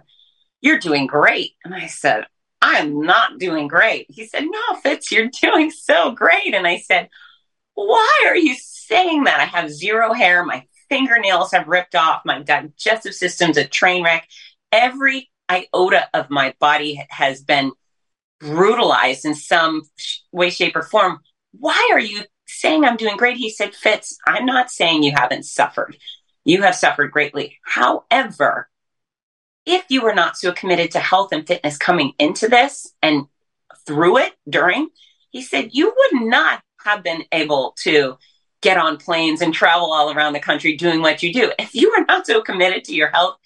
You're 0.60 0.80
doing 0.80 1.08
great. 1.08 1.52
And 1.64 1.74
I 1.74 1.88
said, 1.88 2.26
I'm 2.62 3.02
not 3.02 3.40
doing 3.40 3.68
great. 3.68 4.08
He 4.10 4.26
said, 4.26 4.44
No, 4.44 4.80
Fitz, 4.82 5.12
you're 5.12 5.30
doing 5.42 5.72
so 5.72 6.12
great. 6.12 6.54
And 6.54 6.68
I 6.68 6.78
said, 6.80 7.10
Why 7.76 8.24
are 8.26 8.36
you 8.36 8.56
saying 8.56 9.26
that? 9.26 9.40
I 9.40 9.46
have 9.46 9.72
zero 9.72 10.14
hair. 10.14 10.44
My 10.44 10.66
fingernails 10.90 11.52
have 11.52 11.68
ripped 11.68 11.96
off. 11.96 12.24
My 12.26 12.42
digestive 12.42 13.14
system's 13.14 13.58
a 13.58 13.66
train 13.68 14.04
wreck. 14.04 14.28
Every 14.72 15.30
iota 15.50 16.10
of 16.14 16.30
my 16.30 16.56
body 16.60 17.06
has 17.10 17.42
been 17.42 17.72
brutalized 18.40 19.26
in 19.26 19.36
some 19.36 19.84
way, 20.32 20.50
shape, 20.50 20.76
or 20.76 20.84
form. 20.84 21.20
Why 21.52 21.90
are 21.94 22.00
you 22.00 22.24
saying 22.48 22.86
I'm 22.86 22.98
doing 22.98 23.18
great? 23.18 23.38
He 23.38 23.50
said, 23.50 23.74
Fitz, 23.76 24.18
I'm 24.26 24.46
not 24.46 24.70
saying 24.70 25.04
you 25.04 25.14
haven't 25.16 25.44
suffered. 25.44 25.98
You 26.46 26.62
have 26.62 26.76
suffered 26.76 27.12
greatly. 27.12 27.58
However, 27.64 28.70
if 29.66 29.86
you 29.90 30.02
were 30.02 30.14
not 30.16 30.38
so 30.38 30.54
committed 30.54 30.92
to 30.92 31.00
health 31.00 31.34
and 31.34 31.46
fitness 31.46 31.78
coming 31.78 32.14
into 32.20 32.48
this 32.48 32.94
and 33.02 33.26
through 33.86 34.20
it 34.20 34.34
during, 34.48 34.90
he 35.32 35.42
said, 35.42 35.72
you 35.74 35.94
would 35.96 36.22
not 36.28 36.62
have 36.86 37.04
been 37.04 37.24
able 37.32 37.76
to 37.80 38.18
get 38.62 38.78
on 38.78 38.98
planes 38.98 39.42
and 39.42 39.54
travel 39.54 39.92
all 39.92 40.12
around 40.12 40.34
the 40.34 40.40
country 40.40 40.78
doing 40.78 41.02
what 41.02 41.22
you 41.22 41.34
do. 41.34 41.52
If 41.60 41.76
you 41.76 41.94
were 41.96 42.06
not 42.06 42.26
so 42.26 42.42
committed 42.42 42.86
to 42.86 42.96
your 42.96 43.10
health, 43.10 43.38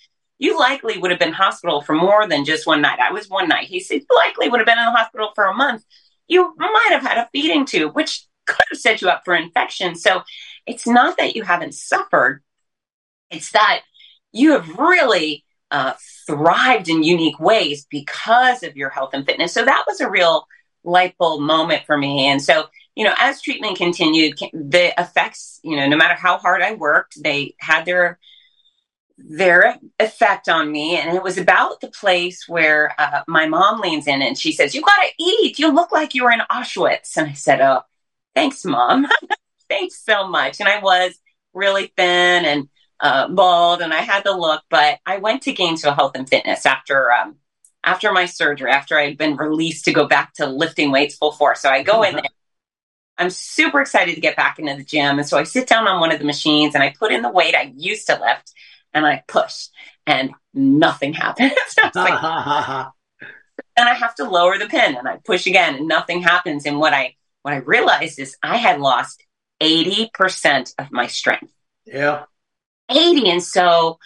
you 0.41 0.57
likely 0.57 0.97
would 0.97 1.11
have 1.11 1.19
been 1.19 1.33
hospital 1.33 1.81
for 1.81 1.93
more 1.93 2.27
than 2.27 2.45
just 2.45 2.65
one 2.65 2.81
night. 2.81 2.99
I 2.99 3.11
was 3.11 3.29
one 3.29 3.47
night. 3.47 3.67
He 3.67 3.79
said, 3.79 4.01
you 4.01 4.17
likely 4.25 4.49
would 4.49 4.59
have 4.59 4.65
been 4.65 4.79
in 4.79 4.85
the 4.85 4.91
hospital 4.91 5.29
for 5.35 5.45
a 5.45 5.53
month. 5.53 5.85
You 6.27 6.55
might 6.57 6.87
have 6.89 7.03
had 7.03 7.19
a 7.19 7.29
feeding 7.31 7.63
tube, 7.63 7.95
which 7.95 8.25
could 8.47 8.65
have 8.71 8.79
set 8.79 9.03
you 9.03 9.09
up 9.09 9.21
for 9.23 9.35
infection. 9.35 9.95
So 9.95 10.23
it's 10.65 10.87
not 10.87 11.15
that 11.19 11.35
you 11.35 11.43
haven't 11.43 11.75
suffered. 11.75 12.41
It's 13.29 13.51
that 13.51 13.81
you 14.31 14.53
have 14.53 14.67
really 14.79 15.45
uh, 15.69 15.93
thrived 16.25 16.89
in 16.89 17.03
unique 17.03 17.39
ways 17.39 17.85
because 17.87 18.63
of 18.63 18.75
your 18.75 18.89
health 18.89 19.11
and 19.13 19.23
fitness. 19.23 19.53
So 19.53 19.63
that 19.63 19.83
was 19.87 20.01
a 20.01 20.09
real 20.09 20.47
light 20.83 21.15
bulb 21.19 21.41
moment 21.41 21.83
for 21.85 21.99
me. 21.99 22.25
And 22.25 22.41
so, 22.41 22.65
you 22.95 23.03
know, 23.03 23.13
as 23.19 23.43
treatment 23.43 23.77
continued, 23.77 24.39
the 24.53 24.91
effects, 24.99 25.59
you 25.63 25.75
know, 25.75 25.87
no 25.87 25.97
matter 25.97 26.15
how 26.15 26.39
hard 26.39 26.63
I 26.63 26.73
worked, 26.73 27.21
they 27.23 27.53
had 27.59 27.85
their 27.85 28.17
their 29.17 29.77
effect 29.99 30.49
on 30.49 30.71
me. 30.71 30.97
And 30.97 31.15
it 31.15 31.23
was 31.23 31.37
about 31.37 31.81
the 31.81 31.89
place 31.89 32.47
where 32.47 32.93
uh, 32.97 33.21
my 33.27 33.47
mom 33.47 33.81
leans 33.81 34.07
in 34.07 34.21
and 34.21 34.37
she 34.37 34.51
says 34.51 34.75
you 34.75 34.81
got 34.81 35.01
to 35.01 35.23
eat. 35.23 35.59
You 35.59 35.71
look 35.71 35.91
like 35.91 36.15
you 36.15 36.23
were 36.23 36.31
in 36.31 36.41
auschwitz. 36.51 37.17
And 37.17 37.29
i 37.29 37.33
said 37.33 37.61
oh 37.61 37.81
thanks 38.35 38.65
mom. 38.65 39.07
Thanks 39.69 40.03
so 40.03 40.27
much. 40.27 40.59
And 40.59 40.67
i 40.67 40.79
was 40.79 41.17
really 41.53 41.91
thin 41.95 42.45
and 42.45 42.69
uh, 42.99 43.27
bald 43.27 43.81
and 43.81 43.93
i 43.93 44.01
had 44.01 44.23
the 44.23 44.31
look 44.31 44.61
but 44.69 44.99
i 45.05 45.17
went 45.17 45.41
to 45.41 45.53
gainesville 45.53 45.93
health 45.93 46.11
and 46.15 46.29
fitness 46.29 46.65
after 46.65 47.11
um, 47.11 47.35
after 47.83 48.11
my 48.11 48.25
surgery 48.25 48.69
after 48.69 48.97
i 48.97 49.05
had 49.05 49.17
been 49.17 49.35
released 49.35 49.85
to 49.85 49.93
go 49.93 50.07
back 50.07 50.33
to 50.33 50.45
lifting 50.45 50.91
weights 50.91 51.15
full 51.15 51.31
force 51.31 51.61
so 51.61 51.69
i 51.69 51.83
go 51.83 52.03
in 52.03 52.15
there. 52.15 52.23
I'm 53.17 53.29
super 53.29 53.81
excited 53.81 54.15
to 54.15 54.21
get 54.21 54.35
back 54.35 54.57
into 54.57 54.75
the 54.75 54.83
gym. 54.83 55.19
And 55.19 55.27
so 55.27 55.37
i 55.37 55.43
sit 55.43 55.67
down 55.67 55.87
on 55.87 55.99
one 55.99 56.11
of 56.11 56.19
the 56.19 56.25
machines 56.25 56.75
and 56.75 56.83
i 56.83 56.89
put 56.97 57.11
in 57.11 57.21
the 57.21 57.31
weight 57.31 57.55
i 57.55 57.73
used 57.75 58.07
to 58.07 58.19
lift 58.19 58.53
and 58.93 59.05
i 59.05 59.23
push 59.27 59.67
and 60.05 60.31
nothing 60.53 61.13
happens 61.13 61.51
like, 61.95 62.23
and 63.77 63.89
i 63.89 63.93
have 63.93 64.15
to 64.15 64.29
lower 64.29 64.57
the 64.57 64.67
pin 64.67 64.95
and 64.95 65.07
i 65.07 65.17
push 65.25 65.47
again 65.47 65.75
and 65.75 65.87
nothing 65.87 66.21
happens 66.21 66.65
and 66.65 66.79
what 66.79 66.93
i 66.93 67.15
what 67.41 67.53
I 67.53 67.57
realized 67.57 68.19
is 68.19 68.35
I 68.43 68.57
had 68.57 68.79
lost 68.79 69.23
80% 69.61 70.73
of 70.79 70.91
my 70.91 71.07
strength. 71.07 71.51
Yeah. 71.85 72.25
80. 72.89 73.29
And 73.29 73.43
so, 73.43 73.99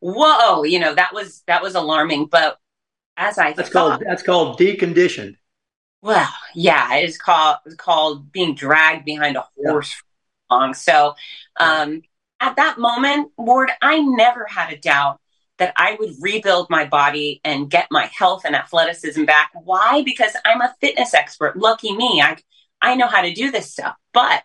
whoa, 0.00 0.64
you 0.64 0.78
know, 0.78 0.94
that 0.94 1.14
was, 1.14 1.42
that 1.46 1.62
was 1.62 1.74
alarming. 1.74 2.26
But 2.26 2.58
as 3.16 3.38
I 3.38 3.52
That's 3.52 3.68
thought, 3.68 4.00
called, 4.00 4.02
that's 4.06 4.22
called 4.22 4.58
deconditioned. 4.58 5.36
well, 6.02 6.28
yeah, 6.54 6.96
it 6.96 7.04
is 7.08 7.18
called, 7.18 7.58
called 7.76 8.32
being 8.32 8.54
dragged 8.54 9.04
behind 9.04 9.36
a 9.36 9.44
horse 9.56 9.94
yeah. 10.50 10.56
long. 10.56 10.74
So, 10.74 11.14
um, 11.58 12.02
at 12.42 12.56
that 12.56 12.76
moment, 12.76 13.30
Ward, 13.38 13.70
I 13.80 14.00
never 14.00 14.46
had 14.46 14.72
a 14.72 14.76
doubt 14.76 15.20
that 15.58 15.72
I 15.76 15.96
would 16.00 16.16
rebuild 16.20 16.68
my 16.70 16.84
body 16.84 17.40
and 17.44 17.70
get 17.70 17.86
my 17.88 18.06
health 18.06 18.42
and 18.44 18.56
athleticism 18.56 19.24
back. 19.24 19.52
Why? 19.54 20.02
Because 20.04 20.32
I'm 20.44 20.60
a 20.60 20.74
fitness 20.80 21.14
expert. 21.14 21.56
Lucky 21.56 21.94
me. 21.94 22.20
I, 22.20 22.36
I 22.80 22.96
know 22.96 23.06
how 23.06 23.22
to 23.22 23.32
do 23.32 23.52
this 23.52 23.70
stuff. 23.70 23.94
But 24.12 24.42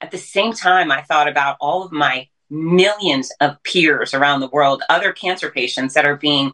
at 0.00 0.10
the 0.10 0.18
same 0.18 0.52
time, 0.52 0.90
I 0.90 1.02
thought 1.02 1.28
about 1.28 1.58
all 1.60 1.84
of 1.84 1.92
my 1.92 2.26
millions 2.50 3.30
of 3.40 3.62
peers 3.62 4.14
around 4.14 4.40
the 4.40 4.48
world, 4.48 4.82
other 4.88 5.12
cancer 5.12 5.48
patients 5.48 5.94
that 5.94 6.06
are 6.06 6.16
being 6.16 6.52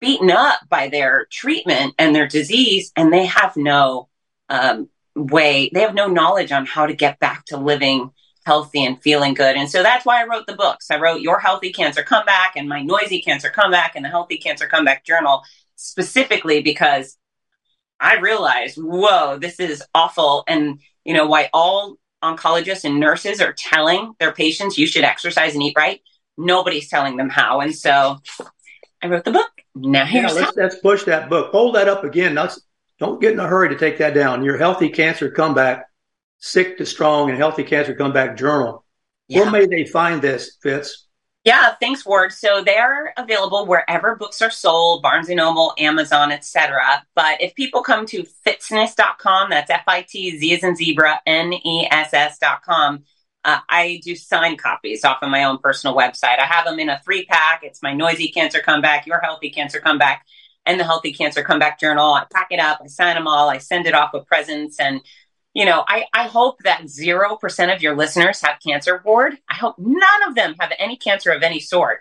beaten 0.00 0.32
up 0.32 0.58
by 0.68 0.88
their 0.88 1.28
treatment 1.30 1.94
and 1.96 2.14
their 2.14 2.26
disease, 2.26 2.92
and 2.96 3.12
they 3.12 3.26
have 3.26 3.56
no 3.56 4.08
um, 4.48 4.88
way, 5.14 5.70
they 5.72 5.80
have 5.82 5.94
no 5.94 6.08
knowledge 6.08 6.50
on 6.50 6.66
how 6.66 6.86
to 6.86 6.92
get 6.92 7.20
back 7.20 7.44
to 7.46 7.56
living 7.56 8.10
healthy 8.46 8.84
and 8.84 9.02
feeling 9.02 9.34
good. 9.34 9.56
And 9.56 9.68
so 9.68 9.82
that's 9.82 10.06
why 10.06 10.22
I 10.22 10.26
wrote 10.26 10.46
the 10.46 10.54
books. 10.54 10.90
I 10.90 10.98
wrote 11.00 11.20
Your 11.20 11.40
Healthy 11.40 11.72
Cancer 11.72 12.04
Comeback 12.04 12.52
and 12.56 12.68
My 12.68 12.80
Noisy 12.80 13.20
Cancer 13.20 13.50
Comeback 13.50 13.96
and 13.96 14.04
the 14.04 14.08
Healthy 14.08 14.38
Cancer 14.38 14.68
Comeback 14.68 15.04
Journal 15.04 15.42
specifically 15.74 16.62
because 16.62 17.18
I 17.98 18.18
realized, 18.18 18.78
whoa, 18.78 19.36
this 19.38 19.58
is 19.58 19.82
awful. 19.92 20.44
And, 20.46 20.80
you 21.04 21.12
know, 21.12 21.26
why 21.26 21.50
all 21.52 21.96
oncologists 22.22 22.84
and 22.84 23.00
nurses 23.00 23.40
are 23.40 23.52
telling 23.52 24.14
their 24.20 24.32
patients 24.32 24.78
you 24.78 24.86
should 24.86 25.04
exercise 25.04 25.54
and 25.54 25.62
eat 25.62 25.74
right. 25.76 26.00
Nobody's 26.38 26.88
telling 26.88 27.16
them 27.16 27.28
how. 27.28 27.60
And 27.60 27.74
so 27.74 28.18
I 29.02 29.08
wrote 29.08 29.24
the 29.24 29.32
book. 29.32 29.50
Now 29.74 30.04
here's 30.04 30.34
yeah, 30.34 30.40
let's, 30.40 30.56
let's, 30.56 30.78
push 30.78 31.04
that 31.04 31.28
book. 31.28 31.50
Hold 31.50 31.74
that 31.74 31.88
up 31.88 32.04
again. 32.04 32.34
Let's, 32.34 32.60
don't 32.98 33.20
get 33.20 33.32
in 33.32 33.40
a 33.40 33.46
hurry 33.46 33.68
to 33.70 33.76
take 33.76 33.98
that 33.98 34.14
down. 34.14 34.44
Your 34.44 34.56
healthy 34.56 34.88
cancer 34.88 35.30
comeback, 35.30 35.86
sick 36.38 36.78
to 36.78 36.86
strong 36.86 37.30
and 37.30 37.38
healthy 37.38 37.64
cancer 37.64 37.94
comeback 37.94 38.36
journal. 38.36 38.84
Yeah. 39.28 39.40
Where 39.40 39.50
may 39.50 39.66
they 39.66 39.84
find 39.84 40.22
this, 40.22 40.56
Fitz? 40.62 41.06
Yeah, 41.44 41.74
thanks, 41.78 42.04
Ward. 42.04 42.32
So 42.32 42.62
they're 42.64 43.14
available 43.16 43.66
wherever 43.66 44.16
books 44.16 44.42
are 44.42 44.50
sold, 44.50 45.02
Barnes 45.02 45.28
and 45.28 45.36
Noble, 45.36 45.74
Amazon, 45.78 46.32
etc. 46.32 47.04
But 47.14 47.40
if 47.40 47.54
people 47.54 47.82
come 47.82 48.04
to 48.06 48.24
fitzness.com, 48.44 49.50
that's 49.50 49.70
F-I-T-Z 49.70 50.54
as 50.54 50.64
in 50.64 50.74
zebra, 50.74 51.20
N-E-S-S.com, 51.24 53.04
uh, 53.46 53.60
I 53.68 54.00
do 54.02 54.16
sign 54.16 54.56
copies 54.56 55.04
off 55.04 55.22
of 55.22 55.30
my 55.30 55.44
own 55.44 55.58
personal 55.58 55.96
website. 55.96 56.40
I 56.40 56.46
have 56.46 56.64
them 56.64 56.80
in 56.80 56.88
a 56.88 57.00
three 57.04 57.24
pack. 57.26 57.60
It's 57.62 57.80
my 57.80 57.94
noisy 57.94 58.28
cancer 58.28 58.58
comeback, 58.60 59.06
your 59.06 59.20
healthy 59.20 59.50
cancer 59.50 59.78
comeback, 59.78 60.26
and 60.66 60.80
the 60.80 60.84
healthy 60.84 61.12
cancer 61.12 61.44
comeback 61.44 61.78
journal. 61.78 62.12
I 62.12 62.26
pack 62.32 62.48
it 62.50 62.58
up, 62.58 62.80
I 62.82 62.88
sign 62.88 63.14
them 63.14 63.28
all, 63.28 63.48
I 63.48 63.58
send 63.58 63.86
it 63.86 63.94
off 63.94 64.10
with 64.12 64.26
presents 64.26 64.80
and 64.80 65.00
you 65.56 65.64
know, 65.64 65.84
I, 65.88 66.04
I 66.12 66.26
hope 66.26 66.62
that 66.64 66.82
0% 66.82 67.74
of 67.74 67.82
your 67.82 67.96
listeners 67.96 68.42
have 68.42 68.58
cancer 68.62 69.00
Ward. 69.06 69.38
I 69.48 69.54
hope 69.54 69.76
none 69.78 70.28
of 70.28 70.34
them 70.34 70.54
have 70.60 70.70
any 70.78 70.98
cancer 70.98 71.30
of 71.30 71.42
any 71.42 71.60
sort. 71.60 72.00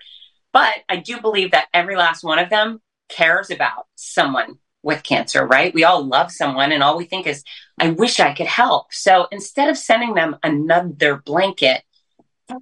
But 0.52 0.74
I 0.90 0.98
do 0.98 1.22
believe 1.22 1.52
that 1.52 1.70
every 1.74 1.96
last 1.96 2.22
one 2.22 2.38
of 2.38 2.50
them 2.50 2.82
cares 3.08 3.50
about 3.52 3.88
someone 3.96 4.60
with 4.84 5.04
cancer, 5.04 5.48
right? 5.48 5.74
We 5.74 5.86
all 5.86 6.06
love 6.06 6.34
someone 6.34 6.74
and 6.74 6.84
all 6.84 6.98
we 6.98 7.06
think 7.06 7.28
is, 7.28 7.46
I 7.80 7.92
wish 7.92 8.20
I 8.20 8.34
could 8.34 8.46
help. 8.46 8.94
So 8.94 9.30
instead 9.32 9.70
of 9.70 9.78
sending 9.78 10.16
them 10.16 10.36
another 10.44 11.24
blanket, 11.26 11.82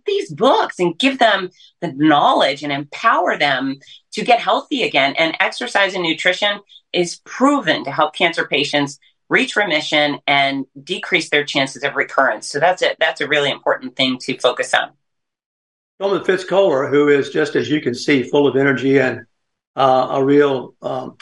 these 0.05 0.31
books 0.31 0.77
and 0.77 0.97
give 0.99 1.17
them 1.17 1.49
the 1.81 1.91
knowledge 1.93 2.61
and 2.61 2.71
empower 2.71 3.35
them 3.39 3.79
to 4.11 4.23
get 4.23 4.39
healthy 4.39 4.83
again. 4.83 5.15
And 5.17 5.35
exercise 5.39 5.95
and 5.95 6.03
nutrition 6.03 6.59
is 6.93 7.19
proven 7.25 7.83
to 7.83 7.91
help 7.91 8.13
cancer 8.13 8.45
patients 8.45 8.99
reach 9.29 9.55
remission 9.55 10.19
and 10.27 10.65
decrease 10.83 11.29
their 11.29 11.43
chances 11.43 11.83
of 11.83 11.95
recurrence. 11.95 12.47
So 12.47 12.59
that's 12.59 12.81
it. 12.81 12.97
That's 12.99 13.21
a 13.21 13.27
really 13.27 13.49
important 13.49 13.95
thing 13.95 14.17
to 14.19 14.37
focus 14.37 14.73
on. 14.73 14.91
Norman 15.99 16.23
Fitz-Koehler, 16.23 16.89
who 16.89 17.07
is 17.07 17.29
just 17.29 17.55
as 17.55 17.69
you 17.69 17.81
can 17.81 17.93
see, 17.93 18.23
full 18.23 18.47
of 18.47 18.55
energy 18.55 18.99
and 18.99 19.25
uh, 19.75 20.07
a 20.11 20.23
real 20.23 20.75
um, 20.81 21.17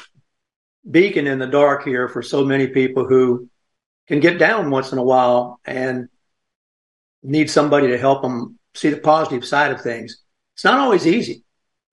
beacon 0.89 1.27
in 1.27 1.39
the 1.39 1.47
dark 1.47 1.83
here 1.83 2.07
for 2.07 2.21
so 2.21 2.43
many 2.43 2.67
people 2.67 3.05
who 3.05 3.49
can 4.07 4.19
get 4.19 4.39
down 4.39 4.71
once 4.71 4.91
in 4.91 4.97
a 4.97 5.03
while 5.03 5.59
and 5.65 6.09
need 7.23 7.49
somebody 7.49 7.87
to 7.87 7.97
help 7.97 8.21
them 8.21 8.57
see 8.73 8.89
the 8.89 8.97
positive 8.97 9.45
side 9.45 9.71
of 9.71 9.81
things. 9.81 10.17
It's 10.55 10.63
not 10.63 10.79
always 10.79 11.05
easy. 11.05 11.43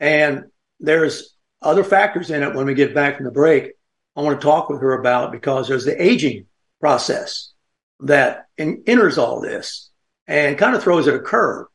And 0.01 0.44
there's 0.81 1.35
other 1.61 1.85
factors 1.85 2.31
in 2.31 2.42
it 2.42 2.55
when 2.55 2.66
we 2.66 2.75
get 2.75 2.94
back 2.94 3.16
from 3.16 3.25
the 3.25 3.33
break 3.33 3.73
I 4.18 4.22
want 4.22 4.40
to 4.40 4.44
talk 4.44 4.68
with 4.68 4.81
her 4.81 4.94
about 4.94 5.31
because 5.31 5.68
there's 5.68 5.85
the 5.85 6.02
aging 6.02 6.46
process 6.81 7.52
that 8.00 8.48
in, 8.57 8.83
enters 8.88 9.16
all 9.16 9.40
this 9.40 9.90
and 10.26 10.59
kind 10.59 10.74
of 10.74 10.83
throws 10.83 11.07
it 11.07 11.14
a 11.14 11.20
curve. 11.20 11.66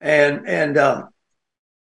And, 0.00 0.48
and, 0.48 0.78
um, 0.78 1.08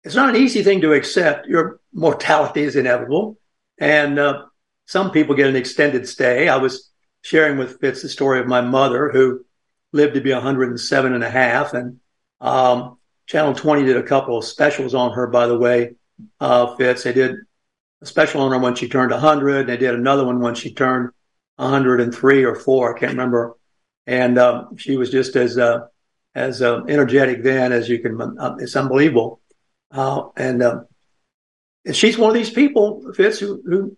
it's 0.02 0.14
not 0.14 0.30
an 0.30 0.36
easy 0.36 0.62
thing 0.62 0.80
to 0.80 0.94
accept. 0.94 1.46
Your 1.46 1.80
mortality 1.92 2.62
is 2.62 2.76
inevitable. 2.76 3.38
And, 3.78 4.18
uh, 4.18 4.46
some 4.86 5.10
people 5.10 5.34
get 5.34 5.48
an 5.48 5.56
extended 5.56 6.08
stay. 6.08 6.48
I 6.48 6.56
was 6.56 6.90
sharing 7.20 7.58
with 7.58 7.78
Fitz 7.78 8.00
the 8.00 8.08
story 8.08 8.40
of 8.40 8.46
my 8.46 8.62
mother 8.62 9.10
who 9.10 9.44
lived 9.92 10.14
to 10.14 10.22
be 10.22 10.32
107 10.32 11.12
and 11.12 11.24
a 11.24 11.30
half. 11.30 11.74
And, 11.74 12.00
um, 12.40 12.96
Channel 13.26 13.54
20 13.54 13.84
did 13.84 13.98
a 13.98 14.02
couple 14.02 14.38
of 14.38 14.46
specials 14.46 14.94
on 14.94 15.12
her, 15.12 15.26
by 15.26 15.46
the 15.46 15.58
way, 15.58 15.96
uh, 16.40 16.74
Fitz. 16.76 17.02
They 17.02 17.12
did 17.12 17.36
a 18.04 18.06
special 18.06 18.42
on 18.42 18.52
her 18.52 18.58
when 18.58 18.74
she 18.74 18.88
turned 18.88 19.10
100. 19.10 19.66
They 19.66 19.76
did 19.76 19.94
another 19.94 20.24
one 20.24 20.40
when 20.40 20.54
she 20.54 20.74
turned 20.74 21.10
103 21.56 22.44
or 22.44 22.54
four. 22.54 22.94
I 22.94 22.98
can't 22.98 23.12
remember. 23.12 23.56
And 24.06 24.38
uh, 24.38 24.66
she 24.76 24.96
was 24.96 25.10
just 25.10 25.34
as 25.36 25.56
uh, 25.58 25.86
as 26.34 26.60
uh, 26.62 26.82
energetic 26.88 27.42
then 27.42 27.72
as 27.72 27.88
you 27.88 28.00
can. 28.00 28.20
Uh, 28.38 28.56
it's 28.58 28.76
unbelievable. 28.76 29.40
Uh, 29.90 30.28
and 30.36 30.62
um, 30.62 30.86
she's 31.92 32.18
one 32.18 32.30
of 32.30 32.34
these 32.34 32.50
people, 32.50 33.12
Fitz, 33.14 33.38
who, 33.38 33.62
who 33.64 33.96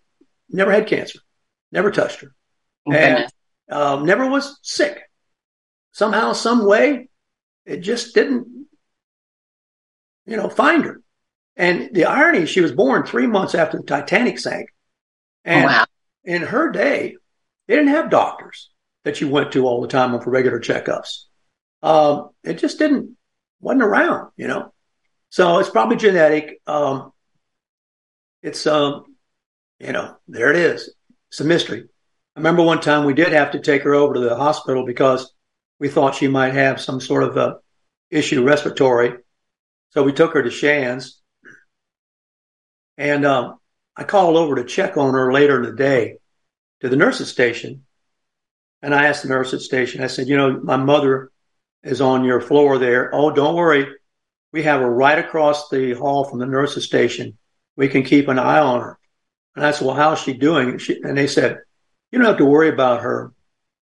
never 0.50 0.70
had 0.70 0.86
cancer, 0.86 1.18
never 1.72 1.90
touched 1.90 2.20
her, 2.20 2.34
and 2.86 3.26
um, 3.70 4.04
never 4.04 4.28
was 4.28 4.58
sick. 4.62 5.00
Somehow, 5.92 6.34
some 6.34 6.66
way, 6.66 7.08
it 7.64 7.78
just 7.78 8.14
didn't, 8.14 8.66
you 10.26 10.36
know, 10.36 10.50
find 10.50 10.84
her. 10.84 11.00
And 11.56 11.90
the 11.92 12.04
irony, 12.04 12.46
she 12.46 12.60
was 12.60 12.72
born 12.72 13.04
three 13.04 13.26
months 13.26 13.54
after 13.54 13.78
the 13.78 13.84
Titanic 13.84 14.38
sank. 14.38 14.68
And 15.44 15.64
oh, 15.64 15.68
wow. 15.68 15.86
in 16.24 16.42
her 16.42 16.70
day, 16.70 17.16
they 17.66 17.76
didn't 17.76 17.90
have 17.90 18.10
doctors 18.10 18.70
that 19.04 19.20
you 19.20 19.28
went 19.28 19.52
to 19.52 19.66
all 19.66 19.80
the 19.80 19.88
time 19.88 20.18
for 20.20 20.30
regular 20.30 20.60
checkups. 20.60 21.22
Um, 21.82 22.30
it 22.44 22.58
just 22.58 22.78
didn't, 22.78 23.16
wasn't 23.60 23.84
around, 23.84 24.32
you 24.36 24.48
know? 24.48 24.72
So 25.30 25.58
it's 25.58 25.70
probably 25.70 25.96
genetic. 25.96 26.60
Um, 26.66 27.12
it's, 28.42 28.66
um, 28.66 29.04
you 29.78 29.92
know, 29.92 30.16
there 30.28 30.50
it 30.50 30.56
is. 30.56 30.92
It's 31.30 31.40
a 31.40 31.44
mystery. 31.44 31.84
I 32.34 32.40
remember 32.40 32.62
one 32.62 32.80
time 32.80 33.04
we 33.04 33.14
did 33.14 33.32
have 33.32 33.52
to 33.52 33.60
take 33.60 33.82
her 33.82 33.94
over 33.94 34.14
to 34.14 34.20
the 34.20 34.36
hospital 34.36 34.84
because 34.84 35.32
we 35.78 35.88
thought 35.88 36.14
she 36.14 36.28
might 36.28 36.54
have 36.54 36.80
some 36.80 37.00
sort 37.00 37.22
of 37.22 37.36
a 37.36 37.56
issue 38.10 38.42
respiratory. 38.42 39.14
So 39.90 40.02
we 40.02 40.12
took 40.12 40.34
her 40.34 40.42
to 40.42 40.50
Shands 40.50 41.22
and 42.96 43.24
um, 43.26 43.58
I 43.96 44.04
called 44.04 44.36
over 44.36 44.56
to 44.56 44.64
check 44.64 44.96
on 44.96 45.14
her 45.14 45.32
later 45.32 45.56
in 45.56 45.70
the 45.70 45.76
day 45.76 46.18
to 46.80 46.88
the 46.88 46.96
nurse's 46.96 47.28
station. 47.28 47.84
And 48.82 48.94
I 48.94 49.06
asked 49.06 49.22
the 49.22 49.28
nurse 49.28 49.54
at 49.54 49.60
station, 49.60 50.02
I 50.02 50.06
said, 50.06 50.28
you 50.28 50.36
know, 50.36 50.60
my 50.60 50.76
mother 50.76 51.30
is 51.82 52.00
on 52.00 52.24
your 52.24 52.40
floor 52.40 52.78
there. 52.78 53.10
Oh, 53.14 53.30
don't 53.30 53.56
worry. 53.56 53.86
We 54.52 54.62
have 54.62 54.80
her 54.80 54.90
right 54.90 55.18
across 55.18 55.68
the 55.68 55.92
hall 55.94 56.24
from 56.24 56.38
the 56.38 56.46
nurse's 56.46 56.84
station. 56.84 57.38
We 57.76 57.88
can 57.88 58.02
keep 58.02 58.28
an 58.28 58.38
eye 58.38 58.60
on 58.60 58.80
her. 58.80 58.98
And 59.54 59.64
I 59.64 59.70
said, 59.70 59.86
well, 59.86 59.96
how's 59.96 60.20
she 60.20 60.34
doing? 60.34 60.78
She, 60.78 61.00
and 61.02 61.16
they 61.16 61.26
said, 61.26 61.58
you 62.10 62.18
don't 62.18 62.28
have 62.28 62.38
to 62.38 62.44
worry 62.44 62.68
about 62.68 63.02
her. 63.02 63.32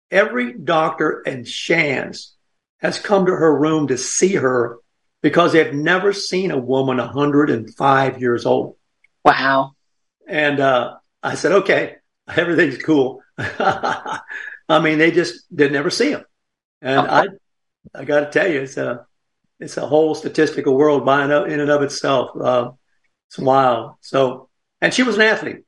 Every 0.09 0.53
doctor 0.53 1.21
in 1.21 1.43
Shands 1.43 2.35
has 2.79 2.99
come 2.99 3.25
to 3.25 3.31
her 3.31 3.59
room 3.59 3.87
to 3.87 3.97
see 3.97 4.35
her 4.35 4.77
because 5.21 5.53
they've 5.53 5.73
never 5.73 6.13
seen 6.13 6.51
a 6.51 6.57
woman 6.57 6.97
105 6.97 8.21
years 8.21 8.45
old. 8.45 8.76
Wow. 9.27 9.73
And 10.25 10.61
uh, 10.61 10.95
I 11.21 11.35
said, 11.35 11.51
okay, 11.51 11.97
everything's 12.33 12.81
cool. 12.81 13.21
I 13.37 14.21
mean, 14.69 14.99
they 14.99 15.11
just 15.11 15.53
did 15.53 15.73
never 15.73 15.89
see 15.89 16.11
him. 16.11 16.23
And 16.81 17.01
I, 17.01 17.27
I 17.93 18.05
got 18.05 18.21
to 18.21 18.31
tell 18.31 18.49
you, 18.49 18.61
it's 18.61 18.77
a, 18.77 19.05
it's 19.59 19.75
a 19.75 19.85
whole 19.85 20.15
statistical 20.15 20.77
world 20.77 21.05
by 21.05 21.23
and 21.23 21.51
in 21.51 21.59
and 21.59 21.69
of 21.69 21.81
itself. 21.81 22.29
Uh, 22.39 22.71
it's 23.27 23.37
wild. 23.37 23.95
So, 23.99 24.47
and 24.79 24.93
she 24.93 25.03
was 25.03 25.15
an 25.15 25.23
athlete. 25.23 25.65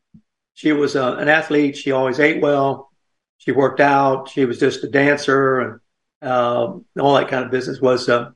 She 0.53 0.71
was 0.71 0.95
uh, 0.95 1.17
an 1.17 1.27
athlete. 1.27 1.75
She 1.75 1.91
always 1.91 2.19
ate 2.19 2.41
well. 2.41 2.91
She 3.39 3.51
worked 3.51 3.81
out. 3.81 4.29
She 4.29 4.45
was 4.45 4.57
just 4.57 4.85
a 4.85 4.89
dancer 4.89 5.59
and 5.59 5.79
uh, 6.21 6.77
all 6.99 7.15
that 7.15 7.27
kind 7.27 7.43
of 7.43 7.51
business. 7.51 7.81
Was 7.81 8.07
uh, 8.07 8.31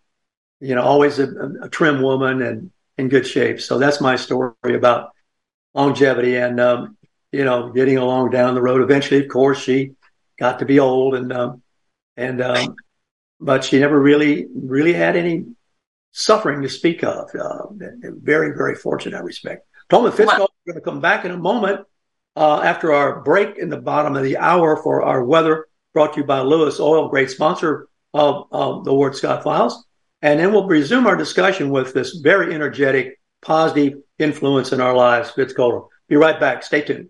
you 0.60 0.76
know 0.76 0.82
always 0.82 1.20
a, 1.20 1.28
a, 1.62 1.70
trim 1.70 2.02
woman 2.02 2.42
and 2.42 2.72
in 2.98 3.10
good 3.10 3.28
shape. 3.28 3.60
So 3.62 3.78
that's 3.78 4.02
my 4.02 4.16
story 4.16 4.54
about 4.66 5.13
longevity 5.74 6.36
and, 6.36 6.60
um, 6.60 6.98
you 7.32 7.44
know, 7.44 7.72
getting 7.72 7.98
along 7.98 8.30
down 8.30 8.56
the 8.56 8.62
road. 8.62 8.82
Eventually, 8.82 9.24
of 9.24 9.30
course, 9.30 9.62
she 9.62 9.94
got 10.38 10.60
to 10.60 10.66
be 10.66 10.80
old 10.80 11.16
and, 11.16 11.32
um, 11.34 11.62
and, 12.16 12.42
um, 12.42 12.76
but 13.40 13.64
she 13.64 13.80
never 13.80 14.00
really, 14.00 14.48
really 14.54 14.94
had 14.94 15.16
any 15.16 15.46
suffering 16.12 16.62
to 16.62 16.70
speak 16.70 17.04
of. 17.04 17.30
Uh, 17.36 17.68
very, 18.02 18.56
very 18.56 18.76
fortunate 18.76 19.18
I 19.18 19.22
respect. 19.22 19.66
Tolman 19.90 20.12
Fitzgerald, 20.12 20.50
we're 20.66 20.74
going 20.74 20.82
to 20.82 20.90
come 20.90 21.02
back 21.02 21.26
in 21.26 21.32
a 21.32 21.38
moment 21.38 21.82
uh, 22.36 22.62
after 22.62 22.94
our 22.94 23.22
break 23.22 23.58
in 23.58 23.70
the 23.70 23.82
bottom 23.82 24.16
of 24.16 24.24
the 24.24 24.38
hour 24.38 24.78
for 24.78 25.04
our 25.04 25.24
weather 25.24 25.68
brought 25.94 26.14
to 26.14 26.22
you 26.22 26.26
by 26.26 26.42
Lewis 26.42 26.80
Oil, 26.80 27.10
great 27.10 27.30
sponsor 27.30 27.88
of, 28.14 28.48
of 28.52 28.84
the 28.84 28.94
Ward 28.94 29.16
Scott 29.16 29.44
Files. 29.44 29.86
And 30.22 30.40
then 30.40 30.52
we'll 30.52 30.68
resume 30.68 31.06
our 31.06 31.16
discussion 31.16 31.70
with 31.70 31.94
this 31.94 32.16
very 32.16 32.54
energetic, 32.54 33.20
positive 33.44 34.00
influence 34.20 34.72
in 34.72 34.82
our 34.82 34.96
lives, 34.96 35.32
Fitz 35.32 35.54
Koehler. 35.54 35.88
Be 36.08 36.16
right 36.16 36.40
back. 36.40 36.64
Stay 36.64 36.82
tuned. 36.82 37.10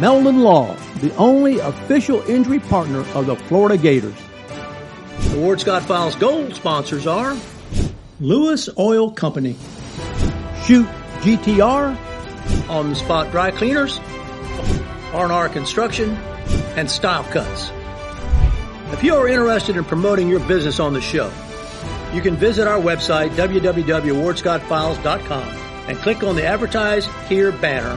Meldon 0.00 0.42
Law, 0.42 0.74
the 1.00 1.14
only 1.16 1.58
official 1.58 2.22
injury 2.28 2.60
partner 2.60 3.00
of 3.14 3.24
the 3.26 3.34
Florida 3.34 3.78
Gators. 3.78 4.14
The 5.30 5.38
Ward 5.38 5.60
Scott 5.60 5.82
Files 5.84 6.14
Gold 6.16 6.54
sponsors 6.54 7.06
are 7.06 7.34
Lewis 8.20 8.68
Oil 8.78 9.10
Company, 9.10 9.56
Shoot 10.64 10.86
GTR, 11.20 11.96
On 12.68 12.90
the 12.90 12.94
Spot 12.94 13.30
Dry 13.30 13.50
Cleaners, 13.50 13.98
R&R 15.14 15.48
Construction, 15.48 16.10
and 16.76 16.90
Style 16.90 17.24
Cuts. 17.24 17.70
If 18.92 19.02
you 19.02 19.14
are 19.14 19.26
interested 19.28 19.78
in 19.78 19.84
promoting 19.84 20.28
your 20.28 20.40
business 20.40 20.78
on 20.78 20.92
the 20.92 21.00
show, 21.00 21.32
you 22.12 22.20
can 22.20 22.36
visit 22.36 22.68
our 22.68 22.78
website, 22.78 23.30
www.wardscottfiles.com, 23.30 25.48
and 25.88 25.96
click 25.98 26.22
on 26.22 26.36
the 26.36 26.44
Advertise 26.44 27.06
Here 27.28 27.52
banner 27.52 27.96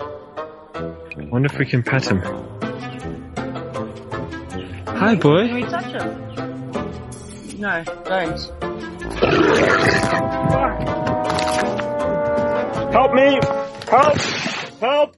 Wonder 1.17 1.47
if 1.51 1.59
we 1.59 1.65
can 1.65 1.83
pet 1.83 2.05
him. 2.05 2.21
Hi, 4.87 5.15
boy. 5.15 5.47
Can 5.47 5.55
we 5.55 5.63
touch 5.63 5.91
him? 5.91 7.59
No, 7.59 7.83
don't. 8.05 8.39
Help 12.93 13.13
me! 13.13 13.39
Help! 13.89 14.17
Help! 14.79 15.15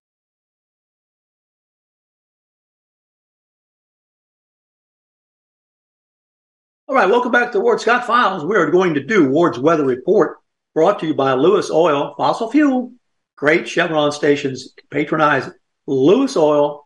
All 6.87 6.95
right, 6.95 7.09
welcome 7.09 7.31
back 7.31 7.51
to 7.51 7.59
Ward 7.59 7.81
Scott 7.81 8.07
Files. 8.07 8.43
We 8.43 8.55
are 8.55 8.71
going 8.71 8.95
to 8.95 9.03
do 9.03 9.29
Ward's 9.29 9.59
Weather 9.59 9.85
Report, 9.85 10.37
brought 10.73 10.99
to 10.99 11.07
you 11.07 11.13
by 11.13 11.33
Lewis 11.33 11.69
Oil, 11.69 12.15
fossil 12.17 12.49
fuel. 12.49 12.93
Great 13.35 13.67
Chevron 13.67 14.11
stations 14.11 14.73
patronize 14.89 15.49
Lewis 15.87 16.35
Oil. 16.37 16.83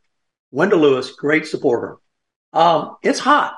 Wendell 0.52 0.80
Lewis, 0.80 1.12
great 1.12 1.46
supporter. 1.46 1.98
Um, 2.54 2.98
it's 3.04 3.20
hot. 3.20 3.56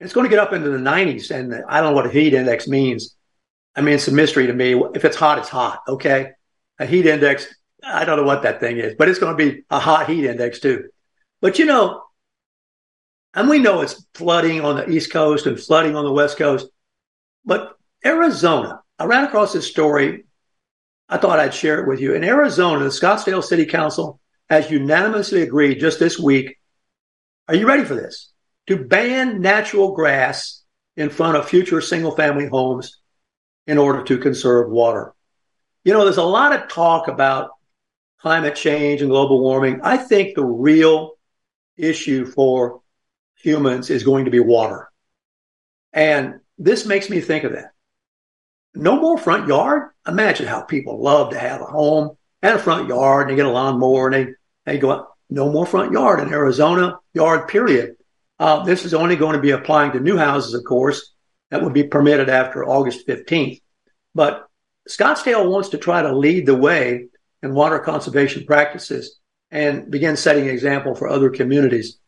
It's 0.00 0.12
going 0.12 0.24
to 0.24 0.30
get 0.30 0.38
up 0.38 0.52
into 0.52 0.68
the 0.68 0.78
90s, 0.78 1.30
and 1.30 1.54
I 1.68 1.80
don't 1.80 1.90
know 1.90 1.96
what 1.96 2.06
a 2.06 2.10
heat 2.10 2.34
index 2.34 2.68
means. 2.68 3.16
I 3.74 3.80
mean, 3.80 3.94
it's 3.94 4.08
a 4.08 4.12
mystery 4.12 4.46
to 4.48 4.52
me. 4.52 4.80
If 4.94 5.04
it's 5.04 5.16
hot, 5.16 5.38
it's 5.38 5.48
hot. 5.48 5.82
Okay, 5.88 6.32
a 6.78 6.86
heat 6.86 7.06
index. 7.06 7.46
I 7.82 8.04
don't 8.04 8.18
know 8.18 8.24
what 8.24 8.42
that 8.42 8.60
thing 8.60 8.78
is, 8.78 8.94
but 8.98 9.08
it's 9.08 9.18
going 9.18 9.36
to 9.36 9.44
be 9.44 9.64
a 9.70 9.78
hot 9.78 10.08
heat 10.08 10.26
index 10.26 10.60
too. 10.60 10.88
But 11.40 11.58
you 11.58 11.64
know, 11.64 12.02
and 13.34 13.48
we 13.48 13.58
know 13.58 13.80
it's 13.80 14.04
flooding 14.14 14.60
on 14.60 14.76
the 14.76 14.90
East 14.90 15.12
Coast 15.12 15.46
and 15.46 15.58
flooding 15.58 15.96
on 15.96 16.04
the 16.04 16.12
West 16.12 16.36
Coast. 16.36 16.66
But 17.44 17.76
Arizona, 18.04 18.82
I 18.98 19.06
ran 19.06 19.24
across 19.24 19.52
this 19.52 19.66
story. 19.66 20.24
I 21.08 21.16
thought 21.16 21.40
I'd 21.40 21.54
share 21.54 21.80
it 21.80 21.88
with 21.88 22.00
you. 22.00 22.14
In 22.14 22.24
Arizona, 22.24 22.84
the 22.84 22.90
Scottsdale 22.90 23.42
City 23.42 23.66
Council 23.66 24.20
has 24.48 24.70
unanimously 24.70 25.42
agreed 25.42 25.80
just 25.80 25.98
this 25.98 26.18
week. 26.18 26.58
Are 27.48 27.54
you 27.54 27.66
ready 27.66 27.84
for 27.84 27.94
this? 27.94 28.32
To 28.68 28.84
ban 28.84 29.40
natural 29.40 29.92
grass 29.92 30.62
in 30.96 31.10
front 31.10 31.36
of 31.36 31.48
future 31.48 31.80
single 31.80 32.14
family 32.14 32.46
homes 32.46 33.00
in 33.66 33.78
order 33.78 34.02
to 34.04 34.18
conserve 34.18 34.70
water. 34.70 35.14
You 35.84 35.92
know, 35.92 36.04
there's 36.04 36.16
a 36.16 36.22
lot 36.22 36.52
of 36.52 36.68
talk 36.68 37.08
about 37.08 37.50
climate 38.20 38.54
change 38.54 39.00
and 39.00 39.10
global 39.10 39.40
warming. 39.40 39.80
I 39.82 39.96
think 39.96 40.34
the 40.34 40.44
real 40.44 41.12
issue 41.76 42.24
for 42.24 42.80
humans 43.36 43.90
is 43.90 44.04
going 44.04 44.26
to 44.26 44.30
be 44.30 44.40
water. 44.40 44.90
And 45.92 46.40
this 46.58 46.86
makes 46.86 47.10
me 47.10 47.20
think 47.20 47.44
of 47.44 47.52
that. 47.52 47.72
No 48.74 48.98
more 49.00 49.18
front 49.18 49.48
yard. 49.48 49.90
Imagine 50.06 50.46
how 50.46 50.62
people 50.62 51.02
love 51.02 51.30
to 51.30 51.38
have 51.38 51.60
a 51.60 51.66
home 51.66 52.16
and 52.42 52.56
a 52.56 52.58
front 52.58 52.88
yard 52.88 53.22
and 53.22 53.30
they 53.30 53.36
get 53.36 53.46
a 53.46 53.50
lawnmower 53.50 54.08
and 54.08 54.14
they, 54.14 54.32
they 54.72 54.78
go. 54.78 55.08
No 55.30 55.50
more 55.50 55.64
front 55.64 55.92
yard 55.92 56.20
in 56.20 56.32
Arizona, 56.32 56.98
yard 57.14 57.48
period. 57.48 57.96
Uh, 58.38 58.64
this 58.64 58.84
is 58.84 58.92
only 58.92 59.16
going 59.16 59.34
to 59.34 59.40
be 59.40 59.52
applying 59.52 59.92
to 59.92 60.00
new 60.00 60.18
houses, 60.18 60.52
of 60.52 60.64
course, 60.64 61.14
that 61.50 61.62
would 61.62 61.72
be 61.72 61.84
permitted 61.84 62.28
after 62.28 62.64
August 62.64 63.06
15th. 63.06 63.60
But 64.14 64.46
Scottsdale 64.88 65.48
wants 65.48 65.70
to 65.70 65.78
try 65.78 66.02
to 66.02 66.14
lead 66.14 66.44
the 66.44 66.56
way 66.56 67.06
in 67.42 67.54
water 67.54 67.78
conservation 67.78 68.44
practices 68.44 69.20
and 69.50 69.90
begin 69.90 70.16
setting 70.16 70.44
an 70.44 70.50
example 70.50 70.94
for 70.94 71.08
other 71.08 71.30
communities. 71.30 71.98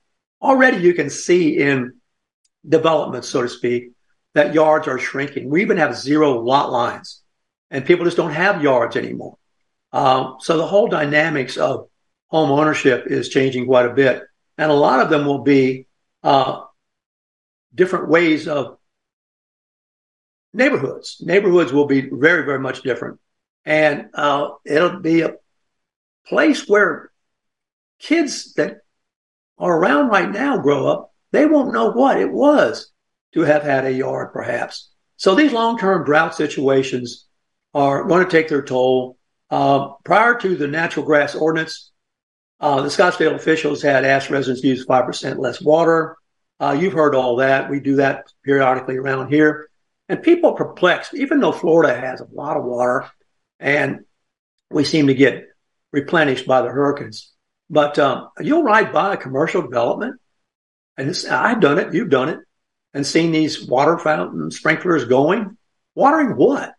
Already 0.42 0.78
you 0.78 0.92
can 0.92 1.08
see 1.08 1.58
in 1.58 1.94
development, 2.68 3.24
so 3.24 3.42
to 3.42 3.48
speak, 3.48 3.92
that 4.34 4.54
yards 4.54 4.88
are 4.88 4.98
shrinking. 4.98 5.48
We 5.48 5.62
even 5.62 5.76
have 5.76 5.96
zero 5.96 6.40
lot 6.40 6.72
lines 6.72 7.22
and 7.70 7.86
people 7.86 8.04
just 8.04 8.16
don't 8.16 8.32
have 8.32 8.62
yards 8.62 8.96
anymore. 8.96 9.38
Um, 9.94 10.38
so 10.40 10.56
the 10.56 10.66
whole 10.66 10.88
dynamics 10.88 11.56
of 11.56 11.88
home 12.26 12.50
ownership 12.50 13.04
is 13.06 13.28
changing 13.28 13.64
quite 13.66 13.86
a 13.86 13.94
bit. 13.94 14.24
And 14.58 14.70
a 14.70 14.74
lot 14.74 14.98
of 14.98 15.08
them 15.08 15.24
will 15.24 15.44
be 15.44 15.86
uh, 16.24 16.62
different 17.72 18.08
ways 18.08 18.48
of 18.48 18.78
neighborhoods. 20.52 21.18
Neighborhoods 21.20 21.72
will 21.72 21.86
be 21.86 22.10
very, 22.10 22.44
very 22.44 22.58
much 22.58 22.82
different. 22.82 23.20
And 23.64 24.06
uh, 24.14 24.48
it'll 24.66 24.98
be 24.98 25.20
a 25.20 25.36
place 26.26 26.68
where 26.68 27.12
kids 28.00 28.54
that 28.54 28.78
are 29.58 29.78
around 29.78 30.08
right 30.08 30.30
now 30.30 30.58
grow 30.58 30.88
up, 30.88 31.14
they 31.30 31.46
won't 31.46 31.72
know 31.72 31.92
what 31.92 32.20
it 32.20 32.32
was 32.32 32.90
to 33.34 33.42
have 33.42 33.62
had 33.62 33.84
a 33.84 33.92
yard, 33.92 34.32
perhaps. 34.32 34.90
So 35.16 35.36
these 35.36 35.52
long-term 35.52 36.04
drought 36.04 36.34
situations 36.34 37.26
are 37.72 38.04
going 38.04 38.24
to 38.24 38.30
take 38.30 38.48
their 38.48 38.62
toll. 38.62 39.18
Uh, 39.54 39.92
prior 40.02 40.34
to 40.34 40.56
the 40.56 40.66
natural 40.66 41.06
grass 41.06 41.36
ordinance, 41.36 41.92
uh, 42.58 42.82
the 42.82 42.88
Scottsdale 42.88 43.36
officials 43.36 43.82
had 43.82 44.04
asked 44.04 44.28
residents 44.28 44.62
to 44.62 44.66
use 44.66 44.84
5% 44.84 45.38
less 45.38 45.62
water. 45.62 46.16
Uh, 46.58 46.76
you've 46.76 46.92
heard 46.92 47.14
all 47.14 47.36
that. 47.36 47.70
We 47.70 47.78
do 47.78 47.96
that 47.96 48.24
periodically 48.44 48.96
around 48.96 49.28
here. 49.28 49.68
And 50.08 50.20
people 50.24 50.50
are 50.50 50.56
perplexed, 50.56 51.14
even 51.14 51.38
though 51.38 51.52
Florida 51.52 51.94
has 51.94 52.20
a 52.20 52.26
lot 52.32 52.56
of 52.56 52.64
water 52.64 53.08
and 53.60 54.00
we 54.72 54.82
seem 54.82 55.06
to 55.06 55.14
get 55.14 55.46
replenished 55.92 56.48
by 56.48 56.62
the 56.62 56.70
hurricanes. 56.70 57.32
But 57.70 57.96
um, 58.00 58.30
you'll 58.40 58.64
ride 58.64 58.92
by 58.92 59.14
a 59.14 59.18
commercial 59.18 59.62
development, 59.62 60.20
and 60.96 61.16
I've 61.30 61.60
done 61.60 61.78
it, 61.78 61.94
you've 61.94 62.10
done 62.10 62.28
it, 62.28 62.40
and 62.92 63.06
seen 63.06 63.30
these 63.30 63.64
water 63.64 63.98
fountain 63.98 64.50
sprinklers 64.50 65.04
going. 65.04 65.56
Watering 65.94 66.36
what? 66.36 66.74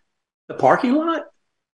The 0.49 0.55
parking 0.55 0.93
lot? 0.93 1.21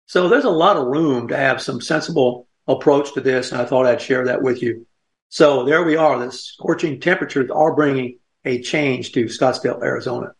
So 0.08 0.26
there's 0.26 0.44
a 0.44 0.50
lot 0.50 0.78
of 0.78 0.86
room 0.86 1.28
to 1.28 1.36
have 1.36 1.60
some 1.60 1.82
sensible 1.82 2.48
approach 2.66 3.12
to 3.12 3.20
this, 3.20 3.52
and 3.52 3.60
I 3.60 3.66
thought 3.66 3.84
I'd 3.84 4.00
share 4.00 4.24
that 4.24 4.40
with 4.40 4.62
you. 4.62 4.86
So 5.28 5.66
there 5.66 5.84
we 5.84 5.96
are. 5.96 6.18
The 6.18 6.32
scorching 6.32 6.98
temperatures 6.98 7.50
are 7.50 7.74
bringing 7.74 8.18
a 8.42 8.62
change 8.62 9.12
to 9.12 9.26
Scottsdale, 9.26 9.82
Arizona. 9.82 10.32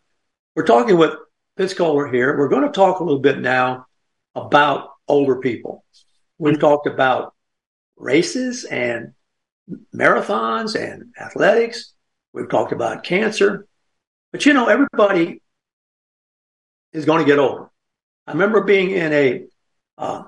We're 0.57 0.65
talking 0.65 0.97
with 0.97 1.13
Fitz 1.59 1.75
Koehler 1.75 2.11
here. 2.11 2.39
We're 2.39 2.49
going 2.49 2.63
to 2.63 2.73
talk 2.73 3.01
a 3.01 3.05
little 3.05 3.21
bit 3.21 3.41
now 3.41 3.87
about 4.35 4.89
older 5.07 5.37
people. 5.37 5.85
We've 6.39 6.59
talked 6.59 6.87
about 6.87 7.35
races 7.99 8.65
and 8.65 9.13
marathons 9.95 10.81
and 10.81 11.13
athletics. 11.21 11.93
We've 12.33 12.49
talked 12.49 12.73
about 12.73 13.05
cancer. 13.05 13.67
But 14.33 14.47
you 14.47 14.55
know, 14.55 14.67
everybody 14.67 15.43
is 16.95 17.05
going 17.05 17.23
to 17.23 17.31
get 17.31 17.39
older. 17.39 17.69
I 18.27 18.33
remember 18.33 18.65
being 18.65 18.93
in 18.93 19.13
a 19.13 19.45
uh, 19.99 20.23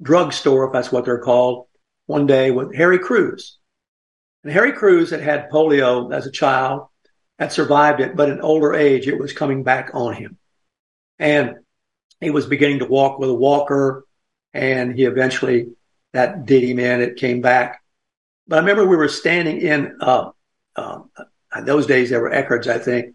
drugstore, 0.00 0.66
if 0.66 0.72
that's 0.72 0.92
what 0.92 1.04
they're 1.04 1.18
called, 1.18 1.66
one 2.06 2.26
day 2.26 2.50
with 2.50 2.74
Harry 2.74 2.98
Crews. 2.98 3.58
And 4.44 4.52
Harry 4.52 4.72
Crews 4.72 5.10
had 5.10 5.20
had 5.20 5.50
polio 5.50 6.14
as 6.14 6.26
a 6.26 6.30
child, 6.30 6.86
had 7.38 7.52
survived 7.52 8.00
it, 8.00 8.14
but 8.16 8.28
in 8.28 8.40
older 8.40 8.74
age, 8.74 9.08
it 9.08 9.18
was 9.18 9.32
coming 9.32 9.62
back 9.62 9.90
on 9.94 10.14
him. 10.14 10.38
And 11.18 11.56
he 12.20 12.30
was 12.30 12.46
beginning 12.46 12.78
to 12.80 12.86
walk 12.86 13.18
with 13.18 13.30
a 13.30 13.34
walker, 13.34 14.04
and 14.54 14.94
he 14.94 15.04
eventually, 15.04 15.68
that 16.12 16.46
did 16.46 16.62
him 16.62 16.78
in, 16.78 17.00
it 17.00 17.16
came 17.16 17.40
back. 17.40 17.82
But 18.46 18.56
I 18.56 18.60
remember 18.60 18.86
we 18.86 18.96
were 18.96 19.08
standing 19.08 19.60
in, 19.60 19.96
uh, 20.00 20.30
uh, 20.76 21.00
in 21.56 21.64
those 21.64 21.86
days 21.86 22.10
there 22.10 22.20
were 22.20 22.30
Eckerd's, 22.30 22.68
I 22.68 22.78
think, 22.78 23.14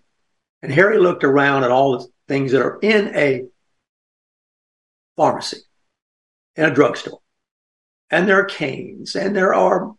and 0.61 0.71
Harry 0.71 0.99
looked 0.99 1.23
around 1.23 1.63
at 1.63 1.71
all 1.71 1.97
the 1.97 2.07
things 2.27 2.51
that 2.51 2.61
are 2.61 2.79
in 2.81 3.15
a 3.15 3.45
pharmacy, 5.15 5.57
in 6.55 6.65
a 6.65 6.73
drugstore. 6.73 7.19
And 8.09 8.27
there 8.27 8.39
are 8.39 8.45
canes, 8.45 9.15
and 9.15 9.35
there 9.35 9.53
are 9.53 9.93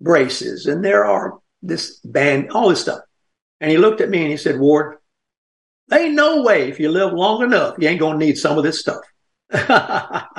braces, 0.00 0.66
and 0.66 0.84
there 0.84 1.04
are 1.04 1.38
this 1.62 1.98
band, 2.00 2.50
all 2.50 2.68
this 2.68 2.80
stuff. 2.80 3.00
And 3.60 3.70
he 3.70 3.78
looked 3.78 4.00
at 4.00 4.10
me 4.10 4.22
and 4.22 4.30
he 4.30 4.36
said, 4.36 4.58
Ward, 4.60 4.98
there 5.88 6.04
ain't 6.04 6.14
no 6.14 6.42
way 6.42 6.68
if 6.68 6.78
you 6.78 6.90
live 6.90 7.12
long 7.12 7.42
enough, 7.42 7.76
you 7.78 7.88
ain't 7.88 8.00
going 8.00 8.18
to 8.18 8.24
need 8.24 8.38
some 8.38 8.58
of 8.58 8.64
this 8.64 8.80
stuff. 8.80 9.00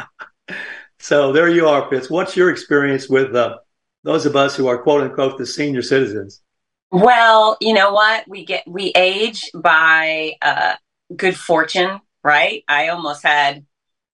so 1.00 1.32
there 1.32 1.50
you 1.50 1.68
are, 1.68 1.90
Fitz. 1.90 2.10
What's 2.10 2.36
your 2.36 2.50
experience 2.50 3.10
with 3.10 3.36
uh, 3.36 3.58
those 4.04 4.26
of 4.26 4.36
us 4.36 4.56
who 4.56 4.68
are 4.68 4.78
quote 4.78 5.02
unquote 5.02 5.38
the 5.38 5.46
senior 5.46 5.82
citizens? 5.82 6.42
Well, 6.92 7.58
you 7.60 7.74
know 7.74 7.94
what? 7.94 8.28
We 8.28 8.46
get, 8.46 8.64
we 8.68 8.92
age 8.96 9.50
by 9.54 10.34
uh, 10.42 10.76
good 11.16 11.36
fortune, 11.36 12.00
right? 12.26 12.64
I 12.68 12.90
almost 12.90 13.22
had 13.24 13.66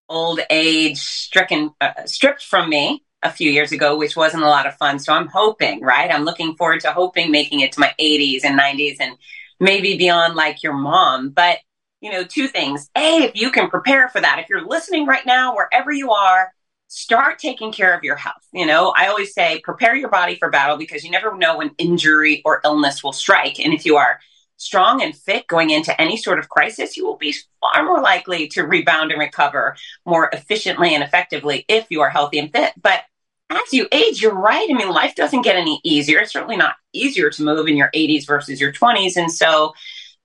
old 0.09 0.41
age 0.49 0.97
stricken, 0.97 1.71
uh, 1.79 2.05
stripped 2.05 2.43
from 2.43 2.69
me 2.69 3.05
a 3.23 3.31
few 3.31 3.49
years 3.49 3.71
ago, 3.71 3.95
which 3.97 4.17
wasn't 4.17 4.43
a 4.43 4.49
lot 4.49 4.67
of 4.67 4.75
fun. 4.75 4.99
So 4.99 5.13
I'm 5.13 5.27
hoping, 5.27 5.81
right? 5.81 6.11
I'm 6.13 6.25
looking 6.25 6.55
forward 6.57 6.81
to 6.81 6.91
hoping 6.91 7.31
making 7.31 7.61
it 7.61 7.71
to 7.71 7.79
my 7.79 7.93
80s 7.97 8.41
and 8.43 8.59
90s 8.59 8.97
and 8.99 9.17
maybe 9.61 9.97
beyond 9.97 10.35
like 10.35 10.61
your 10.61 10.73
mom. 10.73 11.29
But, 11.29 11.59
you 12.01 12.11
know, 12.11 12.25
two 12.25 12.49
things. 12.49 12.89
A, 12.97 13.23
if 13.23 13.35
you 13.35 13.49
can 13.49 13.69
prepare 13.69 14.09
for 14.09 14.19
that, 14.19 14.39
if 14.39 14.49
you're 14.49 14.67
listening 14.67 15.05
right 15.05 15.25
now, 15.25 15.55
wherever 15.55 15.91
you 15.91 16.11
are, 16.11 16.51
start 16.87 17.39
taking 17.39 17.71
care 17.71 17.95
of 17.95 18.03
your 18.03 18.17
health. 18.17 18.45
You 18.51 18.65
know, 18.65 18.93
I 18.93 19.07
always 19.07 19.33
say 19.33 19.61
prepare 19.63 19.95
your 19.95 20.09
body 20.09 20.35
for 20.35 20.49
battle 20.49 20.75
because 20.75 21.05
you 21.05 21.11
never 21.11 21.37
know 21.37 21.59
when 21.59 21.71
injury 21.77 22.41
or 22.43 22.59
illness 22.65 23.01
will 23.01 23.13
strike. 23.13 23.57
And 23.61 23.73
if 23.73 23.85
you 23.85 23.95
are 23.95 24.19
strong 24.61 25.01
and 25.01 25.15
fit 25.15 25.47
going 25.47 25.71
into 25.71 25.99
any 25.99 26.17
sort 26.17 26.39
of 26.39 26.49
crisis, 26.49 26.95
you 26.95 27.05
will 27.05 27.17
be 27.17 27.35
far 27.59 27.83
more 27.83 28.01
likely 28.01 28.47
to 28.49 28.63
rebound 28.63 29.11
and 29.11 29.19
recover 29.19 29.75
more 30.05 30.29
efficiently 30.31 30.93
and 30.93 31.03
effectively 31.03 31.65
if 31.67 31.87
you 31.89 32.01
are 32.01 32.09
healthy 32.09 32.37
and 32.39 32.51
fit. 32.51 32.73
But 32.81 33.01
as 33.49 33.73
you 33.73 33.87
age, 33.91 34.21
you're 34.21 34.33
right. 34.33 34.67
I 34.69 34.73
mean, 34.73 34.89
life 34.89 35.15
doesn't 35.15 35.41
get 35.41 35.55
any 35.55 35.81
easier. 35.83 36.19
It's 36.19 36.31
certainly 36.31 36.57
not 36.57 36.75
easier 36.93 37.29
to 37.29 37.43
move 37.43 37.67
in 37.67 37.75
your 37.75 37.89
80s 37.93 38.25
versus 38.25 38.61
your 38.61 38.71
20s. 38.71 39.17
And 39.17 39.31
so, 39.31 39.73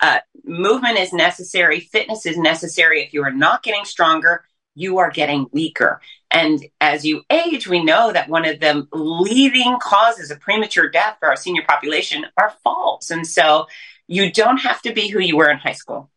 uh, 0.00 0.18
movement 0.44 0.98
is 0.98 1.12
necessary. 1.12 1.80
Fitness 1.80 2.26
is 2.26 2.36
necessary. 2.36 3.02
If 3.02 3.14
you 3.14 3.22
are 3.24 3.32
not 3.32 3.62
getting 3.62 3.84
stronger, 3.84 4.44
you 4.74 4.98
are 4.98 5.10
getting 5.10 5.48
weaker. 5.52 6.00
And 6.30 6.64
as 6.80 7.04
you 7.04 7.22
age, 7.30 7.66
we 7.66 7.82
know 7.82 8.12
that 8.12 8.28
one 8.28 8.44
of 8.44 8.60
the 8.60 8.86
leading 8.92 9.78
causes 9.80 10.30
of 10.30 10.40
premature 10.40 10.88
death 10.88 11.16
for 11.18 11.28
our 11.28 11.36
senior 11.36 11.62
population 11.66 12.26
are 12.36 12.54
falls. 12.62 13.10
And 13.10 13.26
so 13.26 13.66
you 14.08 14.32
don't 14.32 14.58
have 14.58 14.82
to 14.82 14.92
be 14.92 15.08
who 15.08 15.20
you 15.20 15.36
were 15.36 15.50
in 15.50 15.58
high 15.58 15.72
school. 15.72 16.10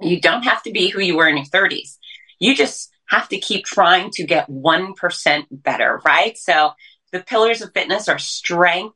You 0.00 0.20
don't 0.20 0.44
have 0.44 0.62
to 0.62 0.72
be 0.72 0.88
who 0.88 1.00
you 1.00 1.16
were 1.16 1.28
in 1.28 1.36
your 1.36 1.46
30s. 1.46 1.98
You 2.38 2.54
just 2.54 2.90
have 3.08 3.28
to 3.28 3.38
keep 3.38 3.64
trying 3.64 4.10
to 4.12 4.24
get 4.24 4.48
1% 4.48 5.46
better, 5.50 6.00
right? 6.04 6.36
So 6.38 6.72
the 7.12 7.20
pillars 7.20 7.62
of 7.62 7.72
fitness 7.72 8.08
are 8.08 8.18
strength, 8.18 8.94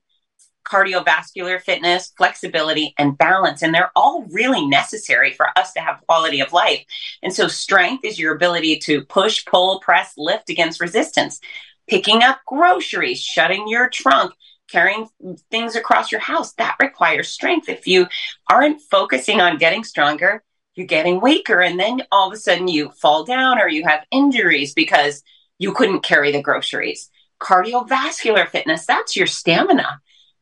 cardiovascular 0.65 1.61
fitness, 1.61 2.13
flexibility, 2.17 2.95
and 2.99 3.19
balance. 3.19 3.63
And 3.63 3.75
they're 3.75 3.91
all 3.97 4.25
really 4.31 4.65
necessary 4.67 5.33
for 5.33 5.47
us 5.57 5.73
to 5.73 5.81
have 5.81 6.03
quality 6.07 6.41
of 6.41 6.53
life. 6.53 6.85
And 7.23 7.35
so 7.35 7.49
strength 7.49 8.05
is 8.05 8.19
your 8.19 8.35
ability 8.35 8.79
to 8.81 9.05
push, 9.05 9.45
pull, 9.45 9.81
press, 9.81 10.13
lift 10.17 10.51
against 10.51 10.81
resistance, 10.81 11.41
picking 11.89 12.23
up 12.23 12.41
groceries, 12.47 13.21
shutting 13.21 13.67
your 13.67 13.89
trunk, 13.89 14.35
carrying 14.73 15.07
things 15.51 15.77
across 15.77 16.11
your 16.11 16.21
house. 16.21 16.55
That 16.55 16.77
requires 16.81 17.29
strength. 17.29 17.69
If 17.69 17.87
you 17.87 18.07
aren't 18.51 18.81
focusing 18.81 19.41
on 19.41 19.59
getting 19.59 19.85
stronger, 19.85 20.43
you're 20.75 20.87
getting 20.87 21.21
weaker 21.21 21.61
and 21.61 21.79
then 21.79 22.03
all 22.11 22.29
of 22.29 22.33
a 22.33 22.39
sudden 22.39 22.67
you 22.67 22.91
fall 22.93 23.25
down 23.25 23.61
or 23.61 23.69
you 23.69 23.85
have 23.85 24.07
injuries 24.11 24.73
because 24.73 25.23
you 25.59 25.73
couldn't 25.73 26.03
carry 26.03 26.33
the 26.33 26.43
groceries. 26.43 27.11
Cardiovascular 27.41 28.49
fitness, 28.49 28.87
that's 28.87 29.15
your 29.15 29.27
stamina. 29.27 30.01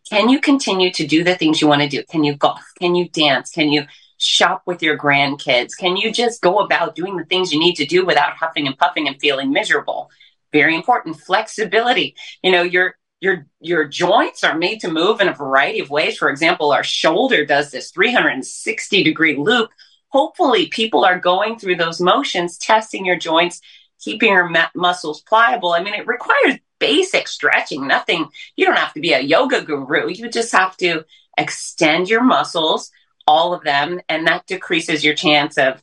Can 0.09 0.29
you 0.29 0.41
continue 0.41 0.93
to 0.93 1.07
do 1.07 1.25
the 1.25 1.35
things 1.35 1.61
you 1.61 1.67
want 1.67 1.83
to 1.83 1.89
do? 1.89 2.05
Can 2.05 2.23
you 2.23 2.37
golf? 2.37 2.65
Can 2.79 2.95
you 2.95 3.09
dance? 3.09 3.51
Can 3.51 3.71
you 3.71 3.85
shop 4.19 4.63
with 4.67 4.83
your 4.83 4.97
grandkids? 4.97 5.77
Can 5.77 5.97
you 5.97 6.13
just 6.13 6.41
go 6.41 6.59
about 6.59 6.95
doing 6.95 7.17
the 7.17 7.25
things 7.25 7.53
you 7.53 7.59
need 7.59 7.75
to 7.77 7.87
do 7.87 8.05
without 8.05 8.37
huffing 8.37 8.67
and 8.67 8.79
puffing 8.79 9.09
and 9.09 9.21
feeling 9.21 9.51
miserable? 9.51 10.11
Very 10.53 10.75
important. 10.75 11.21
Flexibility. 11.21 12.15
You 12.43 12.51
know, 12.53 12.63
your 12.63 12.97
your 13.21 13.47
your 13.61 13.87
joints 13.87 14.43
are 14.45 14.57
made 14.57 14.81
to 14.81 14.91
move 14.91 15.21
in 15.21 15.29
a 15.29 15.35
variety 15.35 15.81
of 15.81 15.91
ways. 15.91 16.17
For 16.17 16.31
example, 16.31 16.73
our 16.73 16.85
shoulder 16.85 17.45
does 17.45 17.71
this 17.71 17.91
360 17.91 19.05
degree 19.05 19.37
loop 19.37 19.71
hopefully 20.11 20.67
people 20.67 21.05
are 21.05 21.19
going 21.19 21.59
through 21.59 21.77
those 21.77 22.01
motions, 22.01 22.59
testing 22.59 23.07
your 23.07 23.17
joints, 23.17 23.61
keeping 23.99 24.33
your 24.33 24.51
muscles 24.75 25.23
pliable. 25.23 25.73
I 25.73 25.83
mean, 25.83 25.95
it 25.95 26.07
requires 26.07 26.59
basic 26.79 27.29
stretching, 27.29 27.87
nothing, 27.87 28.29
you 28.57 28.67
don't 28.67 28.79
have 28.79 28.95
to 28.95 29.01
be 29.01 29.13
a 29.13 29.21
yoga 29.21 29.63
guru. 29.63 30.11
You 30.11 30.29
just 30.29 30.53
have 30.53 30.77
to 30.79 31.05
extend 31.39 32.09
your 32.09 32.23
muscles, 32.23 32.91
all 33.27 33.55
of 33.55 33.63
them, 33.63 34.01
and 34.09 34.27
that 34.27 34.47
decreases 34.47 35.05
your 35.05 35.15
chance 35.15 35.59
of 35.59 35.83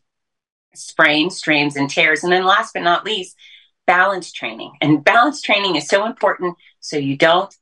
sprains, 0.74 1.38
strains, 1.38 1.76
and 1.76 1.90
tears. 1.90 2.24
And 2.24 2.32
then 2.32 2.46
last 2.46 2.74
but 2.74 2.84
not 2.84 3.06
least, 3.06 3.38
balance 3.86 4.32
training. 4.32 4.74
And 4.82 5.04
balance 5.04 5.42
training 5.42 5.76
is 5.76 5.88
so 5.88 6.06
important 6.06 6.58
so 6.88 6.98
you 6.98 7.18
don't 7.18 7.54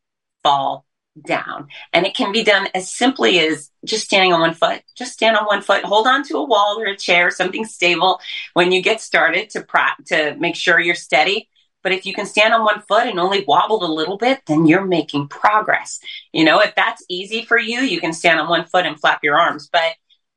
fall 0.43 0.85
down. 1.23 1.67
And 1.93 2.05
it 2.05 2.15
can 2.15 2.31
be 2.31 2.43
done 2.43 2.67
as 2.73 2.91
simply 2.91 3.39
as 3.39 3.71
just 3.85 4.05
standing 4.05 4.33
on 4.33 4.41
one 4.41 4.53
foot. 4.53 4.81
Just 4.95 5.13
stand 5.13 5.37
on 5.37 5.45
one 5.45 5.61
foot, 5.61 5.83
hold 5.83 6.07
on 6.07 6.23
to 6.25 6.37
a 6.37 6.43
wall 6.43 6.79
or 6.79 6.87
a 6.87 6.97
chair, 6.97 7.31
something 7.31 7.65
stable 7.65 8.19
when 8.53 8.71
you 8.71 8.81
get 8.81 9.01
started 9.01 9.49
to 9.51 9.61
pro- 9.61 10.03
to 10.07 10.35
make 10.35 10.55
sure 10.55 10.79
you're 10.79 10.95
steady. 10.95 11.49
But 11.83 11.91
if 11.91 12.05
you 12.05 12.13
can 12.13 12.25
stand 12.25 12.53
on 12.53 12.63
one 12.63 12.81
foot 12.81 13.07
and 13.07 13.19
only 13.19 13.45
wobble 13.47 13.85
a 13.85 13.93
little 13.93 14.17
bit, 14.17 14.41
then 14.47 14.65
you're 14.65 14.85
making 14.85 15.27
progress. 15.27 15.99
You 16.33 16.43
know, 16.43 16.59
if 16.59 16.73
that's 16.75 17.05
easy 17.09 17.45
for 17.45 17.59
you, 17.59 17.81
you 17.81 18.01
can 18.01 18.11
stand 18.11 18.39
on 18.39 18.49
one 18.49 18.65
foot 18.65 18.87
and 18.87 18.99
flap 18.99 19.23
your 19.23 19.37
arms. 19.37 19.69
But 19.71 19.93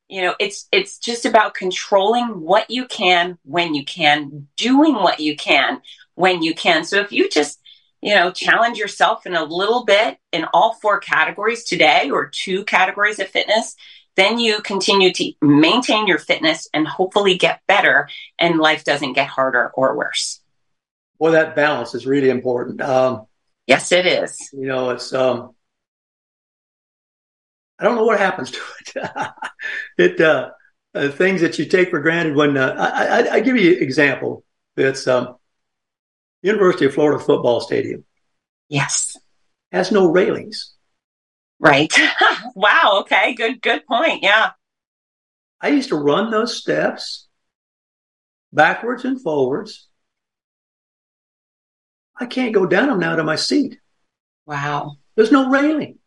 you 0.07 0.21
know, 0.21 0.35
it's 0.39 0.67
it's 0.71 0.97
just 0.97 1.25
about 1.25 1.55
controlling 1.55 2.41
what 2.41 2.69
you 2.69 2.85
can 2.85 3.37
when 3.43 3.73
you 3.73 3.83
can, 3.83 4.47
doing 4.57 4.93
what 4.95 5.19
you 5.19 5.35
can 5.35 5.81
when 6.15 6.41
you 6.43 6.53
can. 6.53 6.83
So 6.83 6.99
if 6.99 7.11
you 7.11 7.29
just 7.29 7.59
you 8.01 8.15
know, 8.15 8.31
challenge 8.31 8.77
yourself 8.77 9.25
in 9.25 9.35
a 9.35 9.43
little 9.43 9.85
bit 9.85 10.17
in 10.31 10.45
all 10.53 10.73
four 10.73 10.99
categories 10.99 11.63
today 11.63 12.09
or 12.09 12.27
two 12.27 12.63
categories 12.63 13.19
of 13.19 13.27
fitness, 13.27 13.75
then 14.15 14.39
you 14.39 14.61
continue 14.61 15.13
to 15.13 15.31
maintain 15.41 16.07
your 16.07 16.17
fitness 16.17 16.67
and 16.73 16.87
hopefully 16.87 17.37
get 17.37 17.61
better 17.67 18.09
and 18.37 18.59
life 18.59 18.83
doesn't 18.83 19.13
get 19.13 19.27
harder 19.27 19.71
or 19.73 19.95
worse. 19.97 20.41
Well, 21.19 21.33
that 21.33 21.55
balance 21.55 21.93
is 21.95 22.05
really 22.05 22.29
important. 22.29 22.81
Um, 22.81 23.27
yes, 23.67 23.91
it 23.91 24.05
is. 24.05 24.49
You 24.53 24.67
know, 24.67 24.91
it's, 24.91 25.13
um, 25.13 25.55
I 27.77 27.83
don't 27.83 27.95
know 27.95 28.05
what 28.05 28.19
happens 28.19 28.51
to 28.51 28.59
it. 28.95 29.31
it, 29.97 30.21
uh, 30.21 30.51
uh, 30.93 31.09
things 31.09 31.41
that 31.41 31.59
you 31.59 31.65
take 31.65 31.89
for 31.89 31.99
granted 31.99 32.35
when, 32.35 32.57
uh, 32.57 32.75
I, 32.77 33.05
I, 33.05 33.33
I, 33.35 33.39
give 33.41 33.57
you 33.57 33.77
an 33.77 33.83
example. 33.83 34.43
It's, 34.75 35.07
um, 35.07 35.35
University 36.41 36.85
of 36.85 36.93
Florida 36.93 37.23
football 37.23 37.61
stadium. 37.61 38.05
Yes. 38.69 39.17
Has 39.71 39.91
no 39.91 40.09
railings. 40.11 40.73
Right. 41.59 41.93
wow. 42.55 42.99
Okay. 43.01 43.33
Good, 43.33 43.61
good 43.61 43.85
point. 43.85 44.23
Yeah. 44.23 44.51
I 45.61 45.69
used 45.69 45.89
to 45.89 45.95
run 45.95 46.31
those 46.31 46.55
steps 46.55 47.27
backwards 48.53 49.03
and 49.03 49.21
forwards. 49.21 49.87
I 52.17 52.25
can't 52.25 52.53
go 52.53 52.65
down 52.65 52.87
them 52.87 52.99
now 52.99 53.15
to 53.15 53.23
my 53.23 53.35
seat. 53.35 53.77
Wow. 54.45 54.97
There's 55.15 55.31
no 55.31 55.49
railing. 55.49 55.99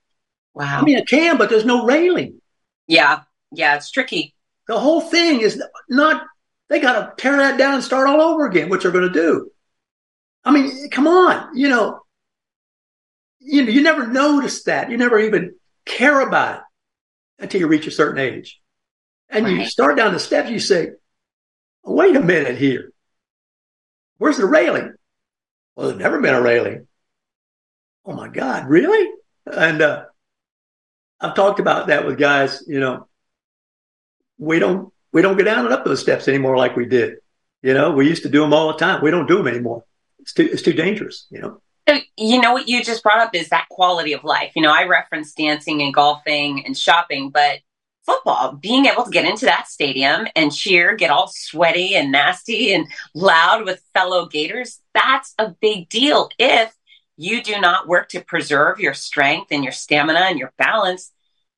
Wow. 0.55 0.80
I 0.80 0.85
mean, 0.85 0.99
I 0.99 1.03
can, 1.03 1.39
but 1.39 1.51
there's 1.51 1.64
no 1.64 1.85
railing. 1.85 2.41
Yeah. 2.87 3.20
Yeah. 3.51 3.76
It's 3.76 3.91
tricky. 3.91 4.35
The 4.68 4.78
whole 4.78 5.01
thing 5.01 5.41
is 5.41 5.62
not, 5.89 6.24
they 6.68 6.80
got 6.80 7.16
to 7.16 7.22
tear 7.22 7.37
that 7.37 7.59
down 7.59 7.74
and 7.74 7.85
start 7.85 8.09
all 8.09 8.20
over 8.20 8.47
again, 8.47 8.68
which 8.68 8.83
they're 8.83 8.93
going 8.93 9.12
to 9.12 9.12
do. 9.12 9.51
I 10.53 10.61
mean, 10.61 10.90
come 10.90 11.07
on, 11.07 11.57
you 11.57 11.70
know, 11.70 12.00
you 13.40 13.62
know, 13.62 13.70
you 13.70 13.82
never 13.82 14.07
notice 14.07 14.64
that. 14.64 14.90
You 14.90 14.98
never 14.98 15.18
even 15.18 15.55
care 15.86 16.20
about 16.20 16.57
it 16.59 16.62
until 17.38 17.61
you 17.61 17.68
reach 17.68 17.86
a 17.86 17.90
certain 17.90 18.18
age. 18.18 18.61
And 19.30 19.46
right. 19.46 19.57
you 19.61 19.64
start 19.64 19.96
down 19.96 20.12
the 20.12 20.20
steps, 20.20 20.50
you 20.50 20.59
say, 20.59 20.90
wait 21.84 22.16
a 22.16 22.20
minute 22.20 22.59
here. 22.59 22.92
Where's 24.18 24.36
the 24.36 24.44
railing? 24.44 24.92
Well, 25.74 25.88
there's 25.88 25.98
never 25.98 26.20
been 26.20 26.34
a 26.34 26.42
railing. 26.42 26.86
Oh 28.05 28.12
my 28.12 28.28
God, 28.28 28.68
really? 28.68 29.11
And, 29.46 29.80
uh, 29.80 30.05
I've 31.18 31.34
talked 31.34 31.61
about 31.61 31.86
that 31.86 32.05
with 32.05 32.18
guys, 32.18 32.62
you 32.66 32.78
know, 32.78 33.09
we 34.36 34.59
don't, 34.59 34.92
we 35.14 35.22
don't 35.22 35.38
go 35.38 35.44
down 35.44 35.64
and 35.64 35.72
up 35.72 35.86
those 35.86 36.00
steps 36.00 36.28
anymore 36.28 36.59
like 36.59 36.76
we 36.76 36.84
did. 36.84 37.14
You 37.62 37.72
know, 37.72 37.92
we 37.92 38.07
used 38.07 38.24
to 38.24 38.28
do 38.28 38.42
them 38.42 38.53
all 38.53 38.68
the 38.68 38.78
time. 38.78 39.03
We 39.03 39.11
don't 39.11 39.26
do 39.26 39.38
them 39.38 39.48
anymore. 39.48 39.84
It's 40.23 40.33
too, 40.33 40.49
it's 40.51 40.62
too 40.62 40.73
dangerous, 40.73 41.27
you 41.31 41.41
know? 41.41 41.61
you 42.16 42.41
know 42.41 42.53
what 42.53 42.68
you 42.68 42.83
just 42.83 43.03
brought 43.03 43.18
up 43.18 43.35
is 43.35 43.49
that 43.49 43.68
quality 43.68 44.12
of 44.12 44.25
life. 44.25 44.53
You 44.55 44.62
know, 44.62 44.73
I 44.73 44.87
referenced 44.87 45.37
dancing 45.37 45.83
and 45.83 45.93
golfing 45.93 46.64
and 46.64 46.79
shopping, 46.79 47.31
but 47.31 47.59
football, 48.05 48.53
being 48.53 48.87
able 48.87 49.05
to 49.05 49.11
get 49.11 49.25
into 49.25 49.47
that 49.47 49.68
stadium 49.68 50.27
and 50.37 50.55
cheer, 50.55 50.95
get 50.97 51.11
all 51.11 51.29
sweaty 51.29 51.95
and 51.95 52.12
nasty 52.12 52.73
and 52.73 52.87
loud 53.14 53.64
with 53.64 53.83
fellow 53.95 54.27
Gators, 54.27 54.81
that's 54.95 55.35
a 55.39 55.51
big 55.61 55.89
deal. 55.89 56.29
If 56.39 56.75
you 57.16 57.43
do 57.43 57.61
not 57.61 57.89
work 57.89 58.09
to 58.11 58.25
preserve 58.25 58.81
your 58.81 58.95
strength 58.95 59.49
and 59.51 59.62
your 59.62 59.73
stamina 59.73 60.20
and 60.20 60.39
your 60.39 60.53
balance, 60.59 61.12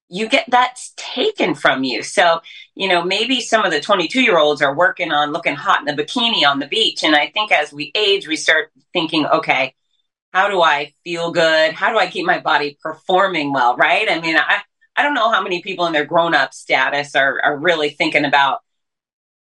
you 0.09 0.29
get 0.29 0.45
that's 0.49 0.93
taken 0.97 1.55
from 1.55 1.83
you. 1.83 2.03
So, 2.03 2.41
you 2.75 2.89
know, 2.89 3.03
maybe 3.03 3.41
some 3.41 3.65
of 3.65 3.73
the 3.73 3.81
22 3.81 4.23
year 4.23 4.39
olds 4.39 4.63
are 4.63 4.75
working 4.75 5.13
on 5.13 5.33
looking 5.33 5.55
hot 5.55 5.81
in 5.81 5.97
the 5.97 6.03
bikini 6.03 6.47
on 6.47 6.59
the 6.59 6.67
beach. 6.67 7.03
And 7.03 7.17
I 7.17 7.29
think 7.29 7.51
as 7.51 7.73
we 7.73 7.91
age, 7.95 8.29
we 8.29 8.37
start 8.37 8.71
thinking, 8.93 9.27
okay, 9.27 9.75
how 10.33 10.49
do 10.49 10.61
I 10.63 10.93
feel 11.05 11.31
good? 11.33 11.73
How 11.73 11.91
do 11.93 11.99
I 11.99 12.09
keep 12.09 12.27
my 12.27 12.41
body 12.41 12.77
performing 12.83 13.53
well? 13.53 13.77
Right. 13.77 14.11
I 14.11 14.21
mean, 14.21 14.37
I, 14.37 14.61
I 14.97 15.03
don't 15.03 15.15
know 15.15 15.31
how 15.31 15.43
many 15.43 15.63
people 15.63 15.87
in 15.87 15.93
their 15.93 16.05
grown 16.05 16.35
up 16.35 16.53
status 16.53 17.15
are, 17.15 17.41
are 17.43 17.57
really 17.57 17.91
thinking 17.91 18.25
about 18.25 18.61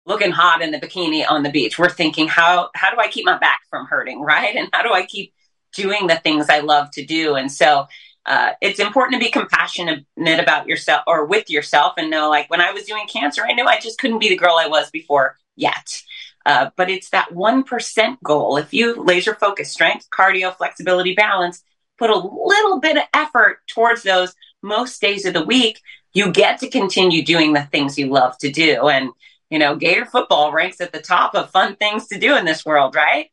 looking 0.06 0.30
hot 0.30 0.62
in 0.62 0.70
the 0.70 0.80
bikini 0.80 1.24
on 1.28 1.42
the 1.42 1.50
beach. 1.50 1.78
We're 1.78 1.90
thinking, 1.90 2.28
how, 2.28 2.70
how 2.74 2.90
do 2.90 2.96
I 2.98 3.08
keep 3.08 3.26
my 3.26 3.38
back 3.38 3.60
from 3.70 3.86
hurting? 3.86 4.20
Right. 4.28 4.56
And 4.56 4.68
how 4.72 4.82
do 4.82 4.92
I 4.92 5.04
keep 5.04 5.34
doing 5.74 6.06
the 6.06 6.16
things 6.16 6.48
I 6.48 6.60
love 6.60 6.90
to 6.92 7.04
do? 7.04 7.34
And 7.34 7.52
so, 7.52 7.86
uh, 8.28 8.52
it's 8.60 8.78
important 8.78 9.18
to 9.18 9.24
be 9.24 9.30
compassionate 9.30 10.04
about 10.18 10.68
yourself 10.68 11.02
or 11.06 11.24
with 11.24 11.48
yourself 11.48 11.94
and 11.96 12.10
know 12.10 12.28
like 12.28 12.50
when 12.50 12.60
I 12.60 12.72
was 12.72 12.84
doing 12.84 13.06
cancer, 13.08 13.42
I 13.42 13.54
knew 13.54 13.64
I 13.64 13.80
just 13.80 13.98
couldn't 13.98 14.18
be 14.18 14.28
the 14.28 14.36
girl 14.36 14.56
I 14.60 14.68
was 14.68 14.90
before 14.90 15.38
yet. 15.56 16.02
Uh, 16.44 16.68
but 16.76 16.90
it's 16.90 17.08
that 17.08 17.30
1% 17.30 18.18
goal. 18.22 18.58
If 18.58 18.74
you 18.74 19.02
laser 19.02 19.34
focus 19.34 19.72
strength, 19.72 20.08
cardio, 20.10 20.54
flexibility, 20.54 21.14
balance, 21.14 21.64
put 21.96 22.10
a 22.10 22.18
little 22.18 22.80
bit 22.80 22.98
of 22.98 23.04
effort 23.14 23.60
towards 23.66 24.02
those 24.02 24.34
most 24.62 25.00
days 25.00 25.24
of 25.24 25.32
the 25.32 25.44
week, 25.44 25.80
you 26.12 26.30
get 26.30 26.60
to 26.60 26.68
continue 26.68 27.24
doing 27.24 27.54
the 27.54 27.62
things 27.62 27.98
you 27.98 28.08
love 28.08 28.36
to 28.38 28.50
do. 28.50 28.88
And, 28.88 29.08
you 29.48 29.58
know, 29.58 29.74
Gator 29.74 30.04
football 30.04 30.52
ranks 30.52 30.82
at 30.82 30.92
the 30.92 31.00
top 31.00 31.34
of 31.34 31.50
fun 31.50 31.76
things 31.76 32.08
to 32.08 32.18
do 32.18 32.36
in 32.36 32.44
this 32.44 32.66
world, 32.66 32.94
right? 32.94 33.30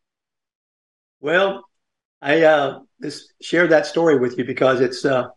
Well, 1.19 1.65
I 2.25 2.41
uh, 2.41 2.79
just 3.03 3.31
shared 3.39 3.69
that 3.69 3.85
story 3.85 4.17
with 4.17 4.39
you 4.39 4.45
because 4.45 4.81
it's 4.81 5.05
uh, 5.05 5.27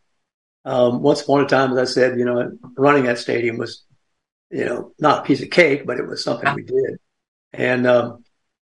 um, 0.65 1.03
once 1.03 1.21
upon 1.21 1.45
a 1.45 1.47
time, 1.47 1.73
as 1.73 1.79
I 1.79 1.85
said, 1.85 2.19
you 2.19 2.25
know, 2.25 2.57
running 2.79 3.05
that 3.05 3.19
stadium 3.19 3.59
was, 3.59 3.85
you 4.51 4.65
know, 4.65 4.93
not 4.99 5.19
a 5.19 5.23
piece 5.23 5.43
of 5.43 5.51
cake, 5.51 5.85
but 5.85 5.99
it 5.99 6.07
was 6.07 6.25
something 6.25 6.55
we 6.55 6.63
did. 6.63 6.99
And 7.53 7.87
um, 7.87 8.25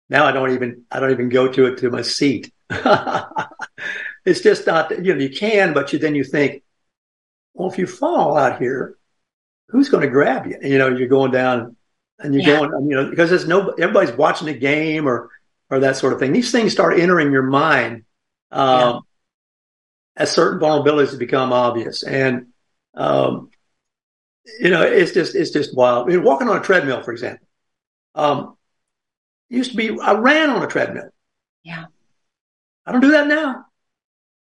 now 0.08 0.26
I 0.26 0.30
don't 0.32 0.52
even 0.52 0.84
I 0.92 1.00
don't 1.00 1.10
even 1.10 1.28
go 1.28 1.50
to 1.50 1.66
it 1.66 1.78
to 1.78 1.90
my 1.90 2.02
seat. 2.02 2.52
it's 2.70 4.40
just 4.42 4.64
not 4.68 4.92
you 5.04 5.12
know 5.12 5.20
you 5.20 5.30
can, 5.30 5.74
but 5.74 5.92
you 5.92 5.98
then 5.98 6.14
you 6.14 6.22
think, 6.22 6.62
well, 7.52 7.68
if 7.68 7.78
you 7.78 7.86
fall 7.88 8.36
out 8.36 8.60
here, 8.60 8.96
who's 9.70 9.88
going 9.88 10.04
to 10.04 10.10
grab 10.10 10.46
you? 10.46 10.56
You 10.62 10.78
know, 10.78 10.88
you're 10.88 11.08
going 11.08 11.32
down 11.32 11.74
and 12.20 12.32
you're 12.32 12.44
yeah. 12.44 12.60
going, 12.60 12.88
you 12.88 12.94
know, 12.94 13.10
because 13.10 13.30
there's 13.30 13.48
no 13.48 13.70
everybody's 13.70 14.16
watching 14.16 14.46
the 14.46 14.54
game 14.54 15.08
or 15.08 15.30
or 15.70 15.80
that 15.80 15.96
sort 15.96 16.12
of 16.12 16.18
thing. 16.18 16.32
These 16.32 16.52
things 16.52 16.72
start 16.72 16.98
entering 16.98 17.32
your 17.32 17.42
mind 17.42 18.04
um, 18.50 18.80
yeah. 18.80 18.98
as 20.16 20.30
certain 20.30 20.60
vulnerabilities 20.60 21.18
become 21.18 21.52
obvious, 21.52 22.02
and 22.02 22.48
um, 22.94 23.50
you 24.60 24.70
know, 24.70 24.82
it's 24.82 25.12
just 25.12 25.34
it's 25.34 25.50
just 25.50 25.76
wild. 25.76 26.08
I 26.08 26.12
mean, 26.12 26.22
walking 26.22 26.48
on 26.48 26.58
a 26.58 26.62
treadmill, 26.62 27.02
for 27.02 27.12
example. 27.12 27.46
Um, 28.14 28.56
used 29.48 29.72
to 29.72 29.76
be, 29.76 29.98
I 30.00 30.14
ran 30.14 30.50
on 30.50 30.62
a 30.62 30.66
treadmill. 30.66 31.10
Yeah. 31.62 31.86
I 32.86 32.92
don't 32.92 33.00
do 33.00 33.12
that 33.12 33.26
now. 33.26 33.66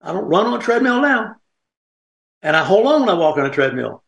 I 0.02 0.14
don't 0.14 0.26
run 0.26 0.48
on 0.48 0.60
a 0.60 0.62
treadmill 0.62 1.02
now. 1.02 1.36
And 2.42 2.56
I 2.56 2.64
hold 2.64 2.88
on 2.88 3.02
when 3.02 3.10
I 3.10 3.14
walk 3.14 3.38
on 3.38 3.46
a 3.46 3.52
treadmill. 3.52 4.04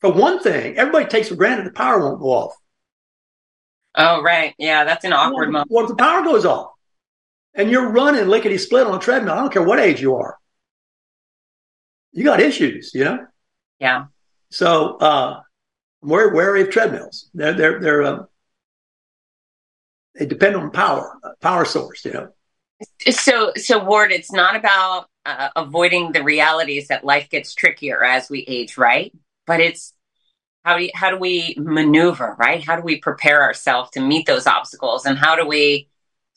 For 0.00 0.12
one 0.12 0.40
thing, 0.40 0.76
everybody 0.76 1.06
takes 1.06 1.28
for 1.28 1.34
granted 1.34 1.66
the 1.66 1.72
power 1.72 2.00
won't 2.00 2.20
go 2.20 2.26
off. 2.26 2.54
Oh, 3.98 4.22
right. 4.22 4.54
Yeah, 4.58 4.84
that's 4.84 5.04
an 5.04 5.12
awkward 5.12 5.48
well, 5.48 5.52
moment. 5.52 5.70
What 5.70 5.82
if 5.82 5.88
the 5.88 5.96
power 5.96 6.22
goes 6.22 6.44
off? 6.44 6.70
And 7.54 7.68
you're 7.68 7.90
running 7.90 8.28
lickety 8.28 8.56
split 8.56 8.86
on 8.86 8.94
a 8.94 9.00
treadmill. 9.00 9.34
I 9.34 9.40
don't 9.40 9.52
care 9.52 9.62
what 9.62 9.80
age 9.80 10.00
you 10.00 10.14
are. 10.14 10.38
You 12.12 12.22
got 12.22 12.40
issues, 12.40 12.92
you 12.94 13.04
know? 13.04 13.26
Yeah. 13.80 14.06
So, 14.50 14.96
uh, 14.98 15.40
we're 16.00 16.32
wary 16.32 16.62
of 16.62 16.70
treadmills. 16.70 17.28
They're, 17.34 17.54
they're, 17.54 17.80
they're, 17.80 18.02
uh, 18.02 18.22
they 20.14 20.26
depend 20.26 20.54
on 20.54 20.70
power, 20.70 21.18
power 21.40 21.64
source, 21.64 22.04
you 22.04 22.12
know. 22.12 22.28
So, 23.10 23.52
so 23.56 23.84
Ward, 23.84 24.12
it's 24.12 24.32
not 24.32 24.54
about 24.54 25.06
uh, 25.26 25.48
avoiding 25.56 26.12
the 26.12 26.22
realities 26.22 26.88
that 26.88 27.04
life 27.04 27.28
gets 27.30 27.52
trickier 27.52 28.04
as 28.04 28.30
we 28.30 28.44
age, 28.46 28.78
right? 28.78 29.12
But 29.46 29.60
it's 29.60 29.92
how 30.64 30.76
do 30.76 30.84
you, 30.84 30.90
how 30.94 31.10
do 31.10 31.16
we 31.16 31.54
maneuver, 31.58 32.36
right? 32.38 32.62
How 32.62 32.76
do 32.76 32.82
we 32.82 32.98
prepare 32.98 33.42
ourselves 33.42 33.90
to 33.92 34.00
meet 34.00 34.26
those 34.26 34.46
obstacles, 34.46 35.06
and 35.06 35.18
how 35.18 35.36
do 35.36 35.46
we 35.46 35.88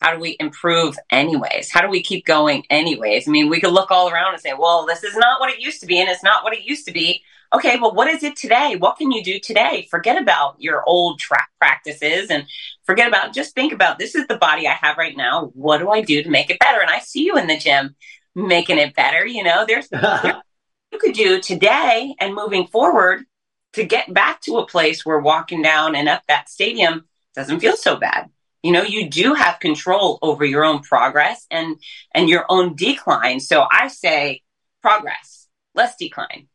how 0.01 0.13
do 0.13 0.19
we 0.19 0.35
improve 0.39 0.97
anyways? 1.11 1.71
How 1.71 1.81
do 1.81 1.87
we 1.87 2.01
keep 2.01 2.25
going 2.25 2.65
anyways? 2.71 3.27
I 3.27 3.31
mean, 3.31 3.49
we 3.49 3.61
could 3.61 3.71
look 3.71 3.91
all 3.91 4.09
around 4.09 4.33
and 4.33 4.41
say, 4.41 4.53
well, 4.57 4.87
this 4.87 5.03
is 5.03 5.15
not 5.15 5.39
what 5.39 5.51
it 5.51 5.59
used 5.59 5.79
to 5.81 5.85
be, 5.85 5.99
and 5.99 6.09
it's 6.09 6.23
not 6.23 6.43
what 6.43 6.53
it 6.53 6.63
used 6.63 6.87
to 6.87 6.91
be 6.91 7.21
okay, 7.53 7.77
well, 7.79 7.93
what 7.93 8.07
is 8.07 8.23
it 8.23 8.35
today? 8.35 8.75
What 8.77 8.97
can 8.97 9.11
you 9.11 9.23
do 9.23 9.39
today? 9.39 9.87
Forget 9.89 10.21
about 10.21 10.55
your 10.59 10.83
old 10.85 11.19
track 11.19 11.49
practices 11.59 12.29
and 12.29 12.45
forget 12.83 13.07
about, 13.07 13.33
just 13.33 13.53
think 13.55 13.73
about 13.73 13.99
this 13.99 14.15
is 14.15 14.27
the 14.27 14.37
body 14.37 14.67
I 14.67 14.73
have 14.73 14.97
right 14.97 15.15
now. 15.15 15.51
What 15.53 15.79
do 15.79 15.89
I 15.89 16.01
do 16.01 16.23
to 16.23 16.29
make 16.29 16.49
it 16.49 16.59
better? 16.59 16.81
And 16.81 16.89
I 16.89 16.99
see 16.99 17.23
you 17.23 17.37
in 17.37 17.47
the 17.47 17.57
gym 17.57 17.95
making 18.35 18.77
it 18.77 18.95
better. 18.95 19.25
You 19.25 19.43
know, 19.43 19.65
there's, 19.67 19.89
you 20.91 20.99
could 20.99 21.13
do 21.13 21.41
today 21.41 22.15
and 22.19 22.35
moving 22.35 22.67
forward 22.67 23.25
to 23.73 23.83
get 23.83 24.13
back 24.13 24.41
to 24.41 24.57
a 24.57 24.65
place 24.65 25.05
where 25.05 25.19
walking 25.19 25.61
down 25.61 25.95
and 25.95 26.09
up 26.09 26.23
that 26.27 26.49
stadium 26.49 27.07
doesn't 27.35 27.59
feel 27.59 27.77
so 27.77 27.95
bad. 27.95 28.29
You 28.63 28.71
know, 28.71 28.83
you 28.83 29.09
do 29.09 29.33
have 29.33 29.59
control 29.59 30.19
over 30.21 30.45
your 30.45 30.63
own 30.63 30.81
progress 30.81 31.47
and, 31.49 31.77
and 32.13 32.29
your 32.29 32.45
own 32.49 32.75
decline. 32.75 33.39
So 33.39 33.65
I 33.71 33.87
say 33.87 34.41
progress, 34.81 35.47
less 35.73 35.95
decline 35.95 36.47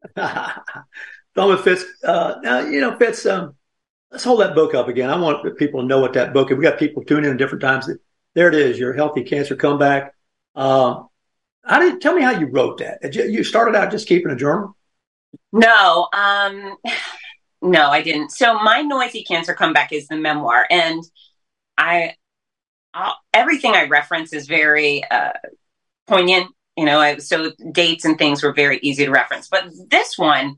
Thoma 0.16 1.62
Fitz, 1.62 1.84
uh, 2.04 2.36
now, 2.42 2.60
you 2.60 2.80
know, 2.80 2.96
Fitz, 2.96 3.26
um, 3.26 3.54
let's 4.10 4.24
hold 4.24 4.40
that 4.40 4.54
book 4.54 4.74
up 4.74 4.88
again. 4.88 5.10
I 5.10 5.16
want 5.16 5.56
people 5.56 5.80
to 5.80 5.86
know 5.86 6.00
what 6.00 6.14
that 6.14 6.32
book 6.32 6.50
is. 6.50 6.56
We 6.56 6.64
got 6.64 6.78
people 6.78 7.04
tuning 7.04 7.26
in 7.26 7.32
at 7.32 7.38
different 7.38 7.62
times. 7.62 7.88
There 8.34 8.48
it 8.48 8.54
is, 8.54 8.78
your 8.78 8.92
healthy 8.92 9.24
cancer 9.24 9.56
comeback. 9.56 10.14
Um, 10.54 11.08
how 11.64 11.80
did 11.80 12.00
tell 12.00 12.14
me 12.14 12.22
how 12.22 12.30
you 12.30 12.46
wrote 12.46 12.78
that? 12.78 13.14
You 13.14 13.44
started 13.44 13.76
out 13.76 13.90
just 13.90 14.08
keeping 14.08 14.30
a 14.30 14.36
journal? 14.36 14.76
No, 15.52 16.08
um, 16.12 16.76
no, 17.62 17.88
I 17.88 18.02
didn't. 18.02 18.30
So 18.30 18.58
my 18.58 18.82
noisy 18.82 19.24
cancer 19.24 19.54
comeback 19.54 19.92
is 19.92 20.08
the 20.08 20.16
memoir, 20.16 20.66
and 20.70 21.02
I, 21.76 22.14
I'll, 22.94 23.16
everything 23.34 23.74
I 23.74 23.86
reference 23.86 24.32
is 24.32 24.46
very 24.46 25.04
uh, 25.10 25.32
poignant. 26.06 26.48
You 26.76 26.86
know, 26.86 27.00
I, 27.00 27.18
so 27.18 27.52
dates 27.72 28.04
and 28.04 28.18
things 28.18 28.42
were 28.42 28.52
very 28.52 28.78
easy 28.82 29.04
to 29.04 29.10
reference. 29.10 29.48
But 29.48 29.66
this 29.90 30.18
one, 30.18 30.56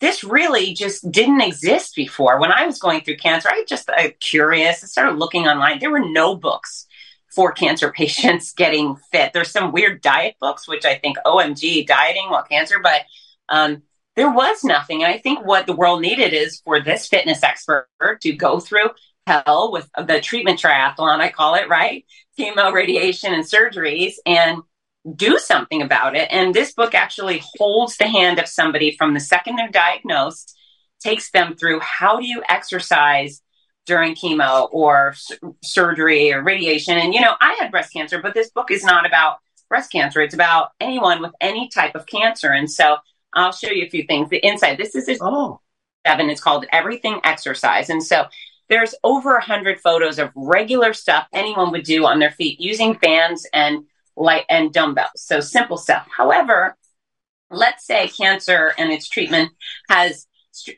this 0.00 0.24
really 0.24 0.74
just 0.74 1.10
didn't 1.10 1.40
exist 1.42 1.96
before. 1.96 2.40
When 2.40 2.52
I 2.52 2.66
was 2.66 2.78
going 2.78 3.02
through 3.02 3.16
cancer, 3.18 3.48
I 3.50 3.64
just 3.68 3.90
uh, 3.90 4.10
curious. 4.20 4.84
I 4.84 4.86
started 4.86 5.18
looking 5.18 5.48
online. 5.48 5.78
There 5.80 5.90
were 5.90 6.08
no 6.08 6.36
books 6.36 6.86
for 7.34 7.52
cancer 7.52 7.92
patients 7.96 8.52
getting 8.52 8.96
fit. 9.12 9.32
There's 9.32 9.50
some 9.50 9.72
weird 9.72 10.02
diet 10.02 10.36
books, 10.40 10.68
which 10.68 10.84
I 10.84 10.96
think 10.96 11.18
OMG 11.26 11.86
dieting 11.86 12.30
while 12.30 12.44
cancer, 12.44 12.78
but 12.82 13.02
um, 13.48 13.82
there 14.16 14.30
was 14.30 14.64
nothing. 14.64 15.02
And 15.02 15.12
I 15.12 15.18
think 15.18 15.44
what 15.44 15.66
the 15.66 15.76
world 15.76 16.00
needed 16.00 16.32
is 16.32 16.60
for 16.64 16.80
this 16.80 17.06
fitness 17.06 17.42
expert 17.42 17.88
to 18.22 18.32
go 18.32 18.58
through 18.60 18.90
hell 19.26 19.70
with 19.72 19.88
the 20.06 20.20
treatment 20.20 20.60
triathlon, 20.60 21.20
I 21.20 21.30
call 21.30 21.54
it, 21.54 21.68
right? 21.68 22.04
Chemo, 22.38 22.72
radiation, 22.72 23.34
and 23.34 23.44
surgeries, 23.44 24.14
and 24.24 24.62
do 25.14 25.38
something 25.38 25.82
about 25.82 26.16
it. 26.16 26.28
And 26.30 26.54
this 26.54 26.72
book 26.72 26.94
actually 26.94 27.42
holds 27.56 27.96
the 27.96 28.08
hand 28.08 28.38
of 28.38 28.48
somebody 28.48 28.96
from 28.96 29.14
the 29.14 29.20
second 29.20 29.56
they're 29.56 29.68
diagnosed, 29.68 30.56
takes 31.00 31.30
them 31.30 31.56
through 31.56 31.80
how 31.80 32.18
do 32.18 32.26
you 32.26 32.42
exercise 32.48 33.42
during 33.84 34.14
chemo 34.14 34.68
or 34.72 35.10
s- 35.10 35.32
surgery 35.62 36.32
or 36.32 36.42
radiation. 36.42 36.98
And, 36.98 37.14
you 37.14 37.20
know, 37.20 37.34
I 37.40 37.56
had 37.60 37.70
breast 37.70 37.92
cancer, 37.92 38.20
but 38.20 38.34
this 38.34 38.50
book 38.50 38.70
is 38.70 38.84
not 38.84 39.06
about 39.06 39.38
breast 39.68 39.92
cancer. 39.92 40.20
It's 40.20 40.34
about 40.34 40.70
anyone 40.80 41.22
with 41.22 41.32
any 41.40 41.68
type 41.68 41.94
of 41.94 42.06
cancer. 42.06 42.48
And 42.48 42.70
so 42.70 42.96
I'll 43.36 43.52
show 43.52 43.70
you 43.70 43.86
a 43.86 43.90
few 43.90 44.04
things. 44.04 44.30
The 44.30 44.44
inside, 44.44 44.78
this 44.78 44.94
is 44.94 45.18
oh. 45.20 45.60
seven. 46.06 46.30
It's 46.30 46.40
called 46.40 46.66
Everything 46.72 47.20
Exercise. 47.22 47.90
And 47.90 48.02
so 48.02 48.24
there's 48.68 48.94
over 49.04 49.36
a 49.36 49.44
hundred 49.44 49.80
photos 49.80 50.18
of 50.18 50.30
regular 50.34 50.92
stuff 50.92 51.28
anyone 51.32 51.70
would 51.70 51.84
do 51.84 52.04
on 52.04 52.18
their 52.18 52.32
feet 52.32 52.60
using 52.60 52.94
bands 52.94 53.48
and 53.52 53.84
light 54.16 54.44
and 54.48 54.72
dumbbells. 54.72 55.10
So 55.16 55.40
simple 55.40 55.76
stuff. 55.76 56.08
However, 56.10 56.76
let's 57.50 57.86
say 57.86 58.08
cancer 58.08 58.72
and 58.78 58.90
its 58.90 59.08
treatment 59.08 59.52
has 59.88 60.26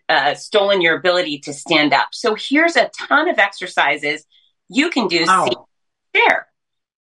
uh, 0.08 0.34
stolen 0.34 0.80
your 0.80 0.96
ability 0.96 1.38
to 1.38 1.52
stand 1.52 1.92
up. 1.94 2.08
So 2.12 2.34
here's 2.34 2.76
a 2.76 2.90
ton 2.98 3.28
of 3.28 3.38
exercises 3.38 4.26
you 4.68 4.90
can 4.90 5.08
do. 5.08 5.24
Wow. 5.24 5.68
Chair, 6.14 6.48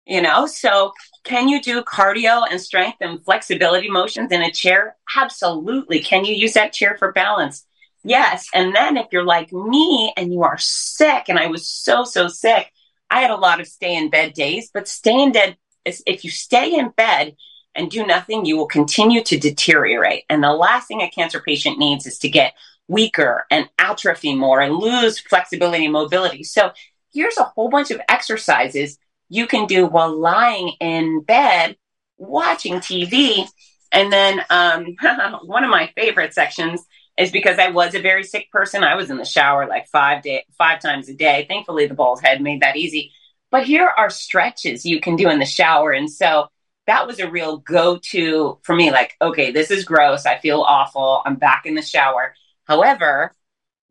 you 0.05 0.21
know. 0.21 0.45
So 0.45 0.93
can 1.23 1.47
you 1.47 1.61
do 1.61 1.83
cardio 1.83 2.43
and 2.49 2.59
strength 2.59 2.97
and 3.01 3.23
flexibility 3.23 3.89
motions 3.89 4.31
in 4.31 4.41
a 4.41 4.51
chair? 4.51 4.95
Absolutely. 5.15 5.99
Can 5.99 6.25
you 6.25 6.35
use 6.35 6.53
that 6.53 6.73
chair 6.73 6.95
for 6.97 7.11
balance? 7.11 7.65
Yes. 8.03 8.47
And 8.53 8.75
then 8.75 8.97
if 8.97 9.07
you're 9.11 9.25
like 9.25 9.53
me 9.53 10.13
and 10.17 10.33
you 10.33 10.43
are 10.43 10.57
sick, 10.57 11.25
and 11.27 11.37
I 11.37 11.47
was 11.47 11.67
so 11.67 12.03
so 12.03 12.27
sick, 12.27 12.71
I 13.09 13.21
had 13.21 13.31
a 13.31 13.35
lot 13.35 13.59
of 13.59 13.67
stay 13.67 13.95
in 13.95 14.09
bed 14.09 14.33
days. 14.33 14.71
But 14.73 14.87
stay 14.87 15.21
in 15.21 15.31
bed 15.31 15.57
if 15.85 16.23
you 16.23 16.29
stay 16.29 16.73
in 16.77 16.89
bed 16.89 17.35
and 17.75 17.89
do 17.89 18.05
nothing, 18.05 18.45
you 18.45 18.57
will 18.57 18.67
continue 18.67 19.23
to 19.23 19.37
deteriorate. 19.37 20.23
And 20.29 20.43
the 20.43 20.53
last 20.53 20.87
thing 20.87 21.01
a 21.01 21.09
cancer 21.09 21.39
patient 21.39 21.79
needs 21.79 22.05
is 22.05 22.17
to 22.19 22.29
get 22.29 22.53
weaker 22.87 23.45
and 23.49 23.69
atrophy 23.79 24.35
more 24.35 24.59
and 24.59 24.75
lose 24.75 25.19
flexibility 25.19 25.85
and 25.85 25.93
mobility. 25.93 26.43
So 26.43 26.71
here's 27.13 27.37
a 27.37 27.43
whole 27.43 27.69
bunch 27.69 27.91
of 27.91 28.01
exercises 28.09 28.97
you 29.31 29.47
can 29.47 29.65
do 29.65 29.85
while 29.85 30.13
lying 30.13 30.73
in 30.81 31.21
bed 31.21 31.77
watching 32.17 32.75
TV. 32.75 33.47
And 33.91 34.11
then 34.11 34.41
um, 34.49 34.95
one 35.45 35.63
of 35.63 35.69
my 35.69 35.89
favorite 35.95 36.33
sections 36.33 36.85
is 37.17 37.31
because 37.31 37.57
I 37.57 37.69
was 37.69 37.95
a 37.95 38.01
very 38.01 38.25
sick 38.25 38.51
person. 38.51 38.83
I 38.83 38.95
was 38.95 39.09
in 39.09 39.15
the 39.15 39.25
shower 39.25 39.67
like 39.67 39.87
five 39.87 40.21
day, 40.21 40.43
five 40.57 40.81
times 40.81 41.07
a 41.07 41.13
day. 41.13 41.45
Thankfully, 41.47 41.87
the 41.87 41.93
bald 41.93 42.21
Head 42.21 42.41
made 42.41 42.61
that 42.61 42.75
easy. 42.75 43.13
But 43.51 43.63
here 43.63 43.87
are 43.87 44.09
stretches 44.09 44.85
you 44.85 44.99
can 44.99 45.15
do 45.15 45.29
in 45.29 45.39
the 45.39 45.45
shower. 45.45 45.91
And 45.91 46.11
so 46.11 46.47
that 46.87 47.07
was 47.07 47.19
a 47.19 47.31
real 47.31 47.57
go 47.57 47.99
to 48.11 48.59
for 48.63 48.75
me. 48.75 48.91
Like, 48.91 49.15
okay, 49.21 49.51
this 49.51 49.71
is 49.71 49.85
gross. 49.85 50.25
I 50.25 50.39
feel 50.39 50.59
awful. 50.61 51.21
I'm 51.25 51.35
back 51.35 51.65
in 51.65 51.75
the 51.75 51.81
shower. 51.81 52.35
However, 52.65 53.33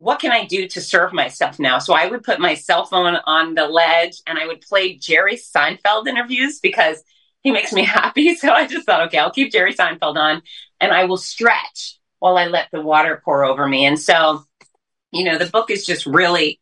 what 0.01 0.19
can 0.19 0.31
I 0.31 0.45
do 0.45 0.67
to 0.69 0.81
serve 0.81 1.13
myself 1.13 1.59
now? 1.59 1.77
So 1.77 1.93
I 1.93 2.07
would 2.07 2.23
put 2.23 2.39
my 2.39 2.55
cell 2.55 2.85
phone 2.85 3.17
on 3.27 3.53
the 3.53 3.67
ledge 3.67 4.19
and 4.25 4.39
I 4.39 4.47
would 4.47 4.61
play 4.61 4.95
Jerry 4.95 5.35
Seinfeld 5.35 6.07
interviews 6.07 6.59
because 6.59 7.03
he 7.43 7.51
makes 7.51 7.71
me 7.71 7.83
happy. 7.85 8.33
So 8.33 8.51
I 8.51 8.65
just 8.65 8.87
thought, 8.87 9.03
okay, 9.07 9.19
I'll 9.19 9.29
keep 9.29 9.51
Jerry 9.51 9.75
Seinfeld 9.75 10.15
on 10.17 10.41
and 10.79 10.91
I 10.91 11.05
will 11.05 11.17
stretch 11.17 11.99
while 12.17 12.35
I 12.35 12.47
let 12.47 12.69
the 12.71 12.81
water 12.81 13.21
pour 13.23 13.45
over 13.45 13.67
me. 13.67 13.85
And 13.85 13.99
so, 13.99 14.43
you 15.11 15.23
know, 15.23 15.37
the 15.37 15.45
book 15.45 15.69
is 15.69 15.85
just 15.85 16.07
really 16.07 16.59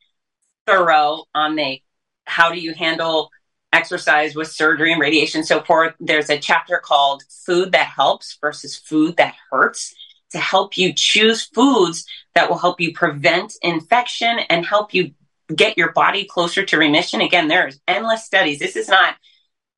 thorough 0.68 1.24
on 1.34 1.56
the 1.56 1.82
how 2.26 2.52
do 2.52 2.60
you 2.60 2.74
handle 2.74 3.30
exercise 3.72 4.36
with 4.36 4.52
surgery 4.52 4.92
and 4.92 5.00
radiation 5.00 5.40
and 5.40 5.48
so 5.48 5.62
forth. 5.62 5.94
There's 6.02 6.30
a 6.30 6.40
chapter 6.40 6.82
called 6.84 7.24
Food 7.46 7.72
That 7.72 7.88
Helps 7.88 8.38
versus 8.42 8.76
Food 8.76 9.16
That 9.16 9.36
Hurts 9.50 9.96
to 10.32 10.38
help 10.38 10.78
you 10.78 10.94
choose 10.94 11.46
foods 11.46 12.06
that 12.36 12.50
will 12.50 12.58
help 12.58 12.80
you 12.80 12.94
prevent 12.94 13.54
infection 13.62 14.40
and 14.50 14.66
help 14.66 14.94
you 14.94 15.12
get 15.54 15.78
your 15.78 15.92
body 15.92 16.26
closer 16.26 16.64
to 16.64 16.78
remission. 16.78 17.22
Again, 17.22 17.48
there's 17.48 17.80
endless 17.88 18.24
studies. 18.24 18.60
This 18.60 18.76
is 18.76 18.88
not 18.88 19.16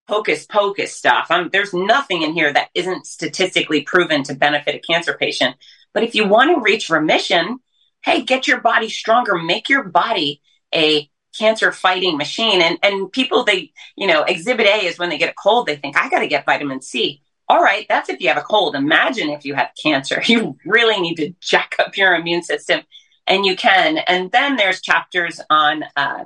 hocus 0.08 0.45
pocus 0.45 0.93
stuff. 0.93 1.28
Um, 1.30 1.49
there's 1.54 1.74
nothing 1.74 2.24
in 2.24 2.34
here 2.34 2.52
that 2.52 2.70
isn't 2.76 3.06
statistically 3.06 3.82
proven 3.82 4.24
to 4.24 4.36
benefit 4.36 4.76
a 4.76 4.80
cancer 4.80 5.16
patient. 5.18 5.56
But 5.93 6.04
if 6.04 6.16
you 6.16 6.28
want 6.28 6.54
to 6.54 6.62
reach 6.62 6.89
remission, 6.89 7.60
hey, 8.04 8.24
get 8.24 8.47
your 8.47 8.60
body 8.60 8.89
stronger, 8.89 9.38
make 9.38 9.70
your 9.70 9.84
body 9.84 10.41
a 10.74 11.10
cancer 11.38 11.72
fighting 11.72 12.18
machine. 12.18 12.62
And 12.62 12.78
and 12.84 13.12
people 13.12 13.43
they, 13.43 13.72
you 13.95 14.08
know, 14.08 14.24
exhibit 14.24 14.68
A 14.68 14.86
is 14.86 14.99
when 14.99 15.10
they 15.10 15.18
get 15.18 15.32
a 15.32 15.41
cold, 15.41 15.68
they 15.68 15.78
think, 15.78 15.97
I 15.97 16.10
gotta 16.10 16.28
get 16.28 16.45
vitamin 16.45 16.82
C. 16.82 17.22
All 17.52 17.62
right, 17.62 17.86
that's 17.89 18.08
if 18.08 18.22
you 18.22 18.30
have 18.30 18.38
a 18.38 18.43
cold. 18.43 18.76
Imagine 18.76 19.30
if 19.30 19.43
you 19.43 19.56
have 19.56 19.72
cancer. 19.84 20.24
You 20.26 20.56
really 20.66 21.02
need 21.02 21.16
to 21.16 21.34
jack 21.41 21.76
up 21.80 21.97
your 21.97 22.16
immune 22.16 22.43
system. 22.43 22.80
And 23.28 23.45
you 23.45 23.58
can. 23.58 23.97
And 23.97 24.32
then 24.32 24.56
there's 24.56 24.80
chapters 24.80 25.41
on 25.49 25.84
uh, 25.97 26.24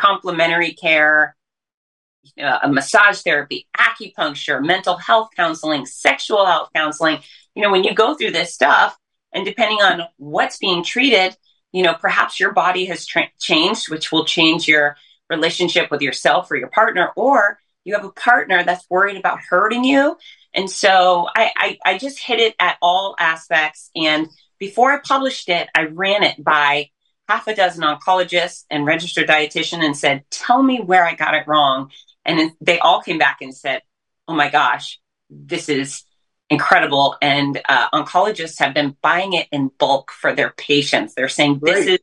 complementary 0.00 0.72
care, 0.72 1.36
uh, 2.42 2.66
massage 2.68 3.20
therapy, 3.20 3.68
acupuncture, 3.76 4.64
mental 4.64 4.96
health 4.96 5.28
counseling, 5.36 5.84
sexual 5.84 6.46
health 6.46 6.70
counseling. 6.74 7.18
You 7.54 7.62
know, 7.62 7.70
when 7.70 7.84
you 7.84 7.94
go 7.94 8.14
through 8.14 8.30
this 8.30 8.54
stuff, 8.54 8.96
and 9.34 9.44
depending 9.44 9.82
on 9.82 10.04
what's 10.16 10.56
being 10.56 10.82
treated, 10.82 11.36
you 11.72 11.82
know, 11.82 11.92
perhaps 11.92 12.40
your 12.40 12.52
body 12.52 12.86
has 12.86 13.04
tra- 13.04 13.30
changed, 13.38 13.90
which 13.90 14.10
will 14.10 14.24
change 14.24 14.66
your 14.66 14.96
relationship 15.28 15.90
with 15.90 16.00
yourself 16.00 16.50
or 16.50 16.56
your 16.56 16.68
partner, 16.68 17.10
or 17.14 17.58
you 17.84 17.94
have 17.94 18.06
a 18.06 18.12
partner 18.12 18.64
that's 18.64 18.88
worried 18.88 19.18
about 19.18 19.40
hurting 19.40 19.84
you. 19.84 20.16
And 20.54 20.70
so 20.70 21.26
I, 21.34 21.50
I, 21.56 21.78
I 21.84 21.98
just 21.98 22.18
hit 22.18 22.38
it 22.38 22.54
at 22.58 22.76
all 22.82 23.16
aspects. 23.18 23.90
And 23.96 24.28
before 24.58 24.92
I 24.92 24.98
published 25.02 25.48
it, 25.48 25.68
I 25.74 25.84
ran 25.84 26.22
it 26.22 26.42
by 26.42 26.90
half 27.28 27.46
a 27.46 27.54
dozen 27.54 27.82
oncologists 27.82 28.64
and 28.70 28.84
registered 28.84 29.28
dietitian 29.28 29.84
and 29.84 29.96
said, 29.96 30.24
tell 30.30 30.62
me 30.62 30.80
where 30.80 31.04
I 31.04 31.14
got 31.14 31.34
it 31.34 31.46
wrong. 31.46 31.90
And 32.24 32.52
they 32.60 32.78
all 32.78 33.00
came 33.00 33.18
back 33.18 33.38
and 33.40 33.54
said, 33.54 33.82
oh 34.28 34.34
my 34.34 34.50
gosh, 34.50 35.00
this 35.30 35.68
is 35.68 36.04
incredible. 36.50 37.16
And 37.22 37.60
uh, 37.68 37.88
oncologists 37.90 38.58
have 38.58 38.74
been 38.74 38.96
buying 39.02 39.32
it 39.32 39.48
in 39.50 39.70
bulk 39.78 40.10
for 40.10 40.34
their 40.34 40.50
patients. 40.50 41.14
They're 41.14 41.28
saying 41.28 41.60
this 41.62 41.86
is 41.86 41.98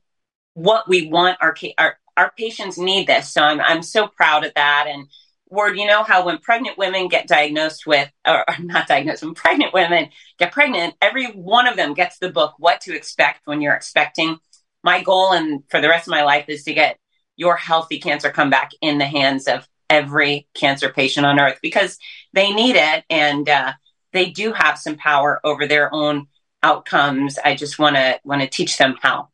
what 0.53 0.87
we 0.89 1.07
want. 1.07 1.37
Our 1.41 1.55
our 1.77 1.97
our 2.17 2.31
patients 2.37 2.77
need 2.77 3.07
this. 3.07 3.31
So 3.31 3.41
I'm 3.41 3.61
I'm 3.61 3.83
so 3.83 4.07
proud 4.07 4.43
of 4.45 4.53
that. 4.55 4.87
And 4.89 5.07
word, 5.49 5.77
you 5.77 5.85
know 5.87 6.03
how 6.03 6.25
when 6.25 6.37
pregnant 6.37 6.77
women 6.77 7.07
get 7.07 7.27
diagnosed 7.27 7.85
with, 7.85 8.09
or, 8.27 8.45
not 8.59 8.87
diagnosed, 8.87 9.23
when 9.23 9.33
pregnant 9.33 9.73
women 9.73 10.09
get 10.37 10.51
pregnant, 10.51 10.95
every 11.01 11.27
one 11.27 11.67
of 11.67 11.75
them 11.75 11.93
gets 11.93 12.19
the 12.19 12.31
book 12.31 12.53
What 12.57 12.81
to 12.81 12.95
Expect 12.95 13.41
When 13.45 13.61
You're 13.61 13.75
Expecting. 13.75 14.39
My 14.83 15.03
goal 15.03 15.33
and 15.33 15.63
for 15.69 15.81
the 15.81 15.89
rest 15.89 16.07
of 16.07 16.11
my 16.11 16.23
life 16.23 16.45
is 16.47 16.63
to 16.63 16.73
get 16.73 16.97
your 17.35 17.55
healthy 17.55 17.99
cancer 17.99 18.29
comeback 18.29 18.71
in 18.81 18.97
the 18.97 19.05
hands 19.05 19.47
of 19.47 19.67
every 19.89 20.47
cancer 20.53 20.89
patient 20.89 21.25
on 21.25 21.39
earth 21.39 21.59
because 21.61 21.97
they 22.33 22.53
need 22.53 22.75
it 22.75 23.03
and 23.09 23.49
uh, 23.49 23.73
they 24.13 24.29
do 24.29 24.53
have 24.53 24.77
some 24.77 24.95
power 24.95 25.39
over 25.43 25.67
their 25.67 25.93
own 25.93 26.27
outcomes. 26.61 27.37
I 27.43 27.55
just 27.55 27.79
want 27.79 27.95
to 27.95 28.19
want 28.23 28.41
to 28.41 28.47
teach 28.47 28.77
them 28.77 28.95
how. 29.01 29.29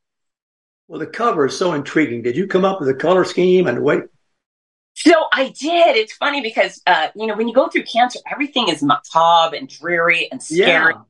Well, 0.88 1.00
the 1.00 1.08
cover 1.08 1.48
is 1.48 1.58
so 1.58 1.74
intriguing. 1.74 2.22
Did 2.22 2.38
you 2.38 2.48
come 2.48 2.64
up 2.64 2.80
with 2.80 2.90
a 2.90 2.94
color 2.94 3.26
scheme 3.26 3.68
and 3.68 3.84
wait? 3.84 4.04
So 4.96 5.14
I 5.32 5.50
did. 5.50 5.96
It's 5.98 6.14
funny 6.14 6.42
because 6.42 6.82
uh, 6.88 7.10
you 7.16 7.28
know 7.28 7.36
when 7.36 7.48
you 7.48 7.54
go 7.54 7.68
through 7.68 7.84
cancer, 7.84 8.20
everything 8.32 8.70
is 8.70 8.82
macabre 8.82 9.56
and 9.56 9.70
dreary 9.70 10.30
and 10.32 10.42
scary. 10.42 10.94
Yeah. 10.94 11.02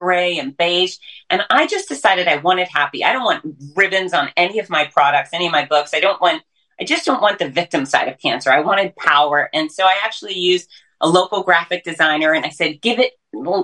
Gray 0.00 0.38
and 0.38 0.54
beige. 0.56 0.96
And 1.30 1.42
I 1.48 1.66
just 1.66 1.88
decided 1.88 2.28
I 2.28 2.36
wanted 2.36 2.68
happy. 2.68 3.02
I 3.02 3.12
don't 3.12 3.24
want 3.24 3.56
ribbons 3.74 4.12
on 4.12 4.28
any 4.36 4.58
of 4.58 4.68
my 4.68 4.84
products, 4.86 5.30
any 5.32 5.46
of 5.46 5.52
my 5.52 5.64
books. 5.64 5.94
I 5.94 6.00
don't 6.00 6.20
want, 6.20 6.42
I 6.78 6.84
just 6.84 7.06
don't 7.06 7.22
want 7.22 7.38
the 7.38 7.48
victim 7.48 7.86
side 7.86 8.08
of 8.08 8.18
cancer. 8.18 8.50
I 8.50 8.60
wanted 8.60 8.94
power. 8.96 9.48
And 9.54 9.72
so 9.72 9.84
I 9.84 9.96
actually 10.04 10.34
used 10.34 10.68
a 11.00 11.08
local 11.08 11.42
graphic 11.42 11.84
designer, 11.84 12.32
and 12.32 12.44
I 12.44 12.50
said, 12.50 12.80
"Give 12.80 12.98
it." 12.98 13.12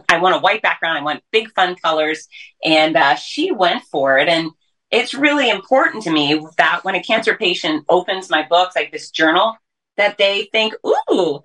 I 0.09 0.19
want 0.19 0.37
a 0.37 0.39
white 0.39 0.63
background. 0.63 0.99
I 0.99 1.03
want 1.03 1.23
big 1.31 1.53
fun 1.53 1.77
colors, 1.77 2.29
and 2.65 2.97
uh, 2.97 3.15
she 3.15 3.51
went 3.53 3.83
for 3.85 4.19
it. 4.19 4.29
And 4.29 4.51
it's 4.91 5.15
really 5.15 5.51
important 5.51 6.05
to 6.05 6.11
me 6.11 6.45
that 6.59 6.85
when 6.85 6.95
a 6.95 7.03
cancer 7.03 7.37
patient 7.37 7.85
opens 7.89 8.31
my 8.31 8.47
books, 8.49 8.77
like 8.77 8.93
this 8.93 9.11
journal, 9.11 9.57
that 9.97 10.19
they 10.19 10.49
think, 10.53 10.75
"Ooh, 11.11 11.43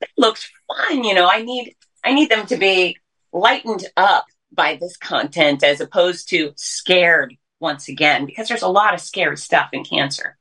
that 0.00 0.10
looks 0.16 0.50
fun." 0.66 1.04
You 1.04 1.14
know, 1.14 1.28
I 1.30 1.42
need 1.42 1.76
I 2.04 2.14
need 2.14 2.30
them 2.30 2.46
to 2.46 2.56
be 2.56 2.96
lightened 3.32 3.86
up 3.96 4.26
by 4.52 4.76
this 4.80 4.96
content 4.96 5.62
as 5.62 5.80
opposed 5.80 6.30
to 6.30 6.52
scared 6.56 7.36
once 7.60 7.88
again, 7.88 8.24
because 8.24 8.48
there's 8.48 8.62
a 8.62 8.68
lot 8.68 8.94
of 8.94 9.00
scary 9.00 9.36
stuff 9.36 9.70
in 9.72 9.84
cancer. 9.84 10.36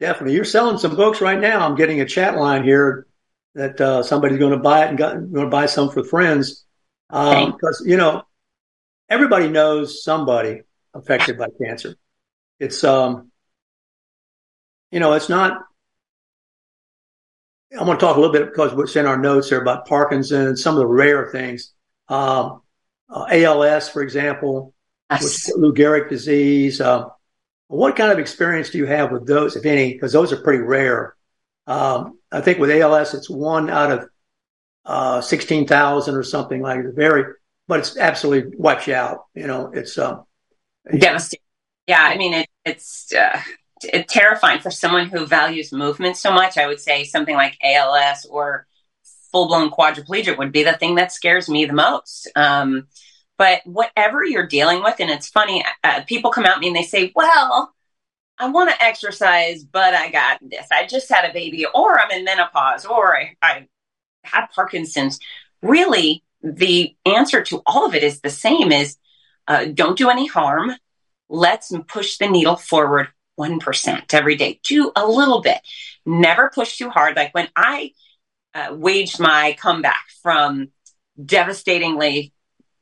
Definitely. 0.00 0.34
You're 0.34 0.44
selling 0.44 0.78
some 0.78 0.94
books 0.94 1.20
right 1.20 1.40
now. 1.40 1.66
I'm 1.66 1.74
getting 1.74 2.00
a 2.00 2.06
chat 2.06 2.36
line 2.36 2.62
here 2.62 3.06
that 3.54 3.80
uh, 3.80 4.02
somebody's 4.02 4.38
going 4.38 4.52
to 4.52 4.58
buy 4.58 4.84
it 4.84 4.90
and 4.90 4.98
going 4.98 5.32
to 5.32 5.46
buy 5.46 5.66
some 5.66 5.90
for 5.90 6.04
friends. 6.04 6.64
Because, 7.08 7.80
um, 7.80 7.86
you 7.86 7.96
know, 7.96 8.22
everybody 9.08 9.48
knows 9.48 10.04
somebody 10.04 10.62
affected 10.94 11.38
by 11.38 11.48
cancer. 11.62 11.96
It's, 12.58 12.82
um, 12.84 13.30
you 14.90 15.00
know, 15.00 15.12
it's 15.12 15.28
not, 15.28 15.58
I 17.78 17.84
want 17.84 18.00
to 18.00 18.06
talk 18.06 18.16
a 18.16 18.20
little 18.20 18.32
bit 18.32 18.46
because 18.46 18.72
what's 18.74 18.96
in 18.96 19.06
our 19.06 19.18
notes 19.18 19.50
here 19.50 19.60
about 19.60 19.86
Parkinson's, 19.86 20.62
some 20.62 20.74
of 20.74 20.80
the 20.80 20.86
rare 20.86 21.30
things. 21.30 21.72
Um, 22.08 22.62
uh, 23.10 23.26
ALS, 23.30 23.88
for 23.88 24.02
example, 24.02 24.74
yes. 25.10 25.50
Lou 25.54 25.74
Gehrig 25.74 26.08
disease. 26.08 26.80
Uh, 26.80 27.06
what 27.68 27.96
kind 27.96 28.10
of 28.10 28.18
experience 28.18 28.70
do 28.70 28.78
you 28.78 28.86
have 28.86 29.12
with 29.12 29.26
those, 29.26 29.56
if 29.56 29.66
any? 29.66 29.92
Because 29.92 30.12
those 30.12 30.32
are 30.32 30.40
pretty 30.42 30.62
rare. 30.62 31.14
Um, 31.66 32.18
I 32.32 32.40
think 32.40 32.58
with 32.58 32.70
ALS, 32.70 33.12
it's 33.12 33.28
one 33.28 33.68
out 33.68 33.90
of 33.90 34.08
uh, 34.86 35.20
16,000 35.20 36.14
or 36.14 36.22
something 36.22 36.62
like 36.62 36.80
it. 36.80 36.94
Very, 36.94 37.34
but 37.66 37.80
it's 37.80 37.96
absolutely 37.98 38.56
wipes 38.56 38.86
you 38.86 38.94
out. 38.94 39.26
You 39.34 39.46
know, 39.46 39.70
it's 39.72 39.98
um, 39.98 40.24
devastating. 40.96 41.42
Yeah, 41.86 42.02
I 42.02 42.16
mean, 42.16 42.34
it, 42.34 42.48
it's 42.64 43.12
uh, 43.12 43.40
terrifying 44.08 44.60
for 44.60 44.70
someone 44.70 45.08
who 45.08 45.26
values 45.26 45.72
movement 45.72 46.16
so 46.16 46.32
much. 46.32 46.58
I 46.58 46.66
would 46.66 46.80
say 46.80 47.04
something 47.04 47.34
like 47.34 47.56
ALS 47.62 48.26
or 48.26 48.66
full 49.32 49.48
blown 49.48 49.70
quadriplegic 49.70 50.38
would 50.38 50.52
be 50.52 50.64
the 50.64 50.74
thing 50.74 50.96
that 50.96 51.12
scares 51.12 51.48
me 51.48 51.64
the 51.64 51.72
most. 51.72 52.30
Um, 52.36 52.88
but 53.36 53.60
whatever 53.64 54.24
you're 54.24 54.46
dealing 54.46 54.82
with, 54.82 54.96
and 54.98 55.10
it's 55.10 55.28
funny, 55.28 55.64
uh, 55.84 56.02
people 56.06 56.30
come 56.30 56.44
at 56.44 56.58
me 56.58 56.68
and 56.68 56.76
they 56.76 56.82
say, 56.82 57.12
well, 57.14 57.72
I 58.38 58.48
want 58.50 58.70
to 58.70 58.82
exercise, 58.82 59.64
but 59.64 59.94
I 59.94 60.10
got 60.10 60.38
this. 60.42 60.66
I 60.72 60.86
just 60.86 61.08
had 61.08 61.28
a 61.28 61.32
baby, 61.32 61.66
or 61.66 61.98
I'm 61.98 62.10
in 62.10 62.24
menopause, 62.24 62.84
or 62.84 63.16
I, 63.16 63.36
I 63.42 63.66
Parkinson's. 64.54 65.18
Really, 65.60 66.22
the 66.42 66.94
answer 67.04 67.42
to 67.42 67.62
all 67.66 67.86
of 67.86 67.94
it 67.94 68.04
is 68.04 68.20
the 68.20 68.30
same 68.30 68.70
is 68.70 68.96
uh, 69.48 69.64
don't 69.64 69.98
do 69.98 70.10
any 70.10 70.26
harm. 70.26 70.72
Let's 71.28 71.72
push 71.88 72.18
the 72.18 72.28
needle 72.28 72.56
forward 72.56 73.08
1% 73.38 74.14
every 74.14 74.36
day. 74.36 74.60
Do 74.62 74.92
a 74.94 75.06
little 75.06 75.40
bit. 75.40 75.58
Never 76.04 76.50
push 76.54 76.76
too 76.76 76.90
hard. 76.90 77.16
Like 77.16 77.34
when 77.34 77.48
I 77.56 77.92
uh, 78.54 78.68
waged 78.72 79.18
my 79.18 79.56
comeback 79.58 80.04
from 80.22 80.68
devastatingly 81.22 82.32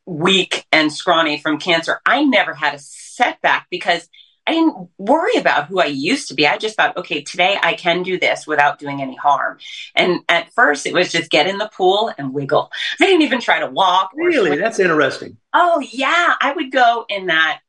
weak 0.04 0.64
and 0.72 0.92
scrawny 0.92 1.38
from 1.38 1.58
cancer, 1.58 2.00
I 2.04 2.24
never 2.24 2.52
had 2.52 2.74
a 2.74 2.78
setback 2.78 3.66
because 3.70 4.08
I 4.46 4.52
didn't 4.52 4.88
worry 4.96 5.36
about 5.36 5.66
who 5.66 5.80
I 5.80 5.86
used 5.86 6.28
to 6.28 6.34
be. 6.34 6.46
I 6.46 6.56
just 6.56 6.76
thought, 6.76 6.96
okay, 6.96 7.22
today 7.22 7.58
I 7.60 7.74
can 7.74 8.02
do 8.02 8.18
this 8.18 8.46
without 8.46 8.78
doing 8.78 9.02
any 9.02 9.16
harm. 9.16 9.58
And 9.94 10.20
at 10.28 10.52
first 10.54 10.86
it 10.86 10.94
was 10.94 11.10
just 11.10 11.30
get 11.30 11.48
in 11.48 11.58
the 11.58 11.70
pool 11.74 12.12
and 12.16 12.32
wiggle. 12.32 12.70
I 13.00 13.06
didn't 13.06 13.22
even 13.22 13.40
try 13.40 13.58
to 13.58 13.66
walk. 13.66 14.12
Really? 14.14 14.56
That's 14.56 14.78
interesting. 14.78 15.36
Oh, 15.52 15.80
yeah. 15.90 16.34
I 16.40 16.52
would 16.54 16.70
go 16.70 17.04
in 17.08 17.26
that 17.26 17.60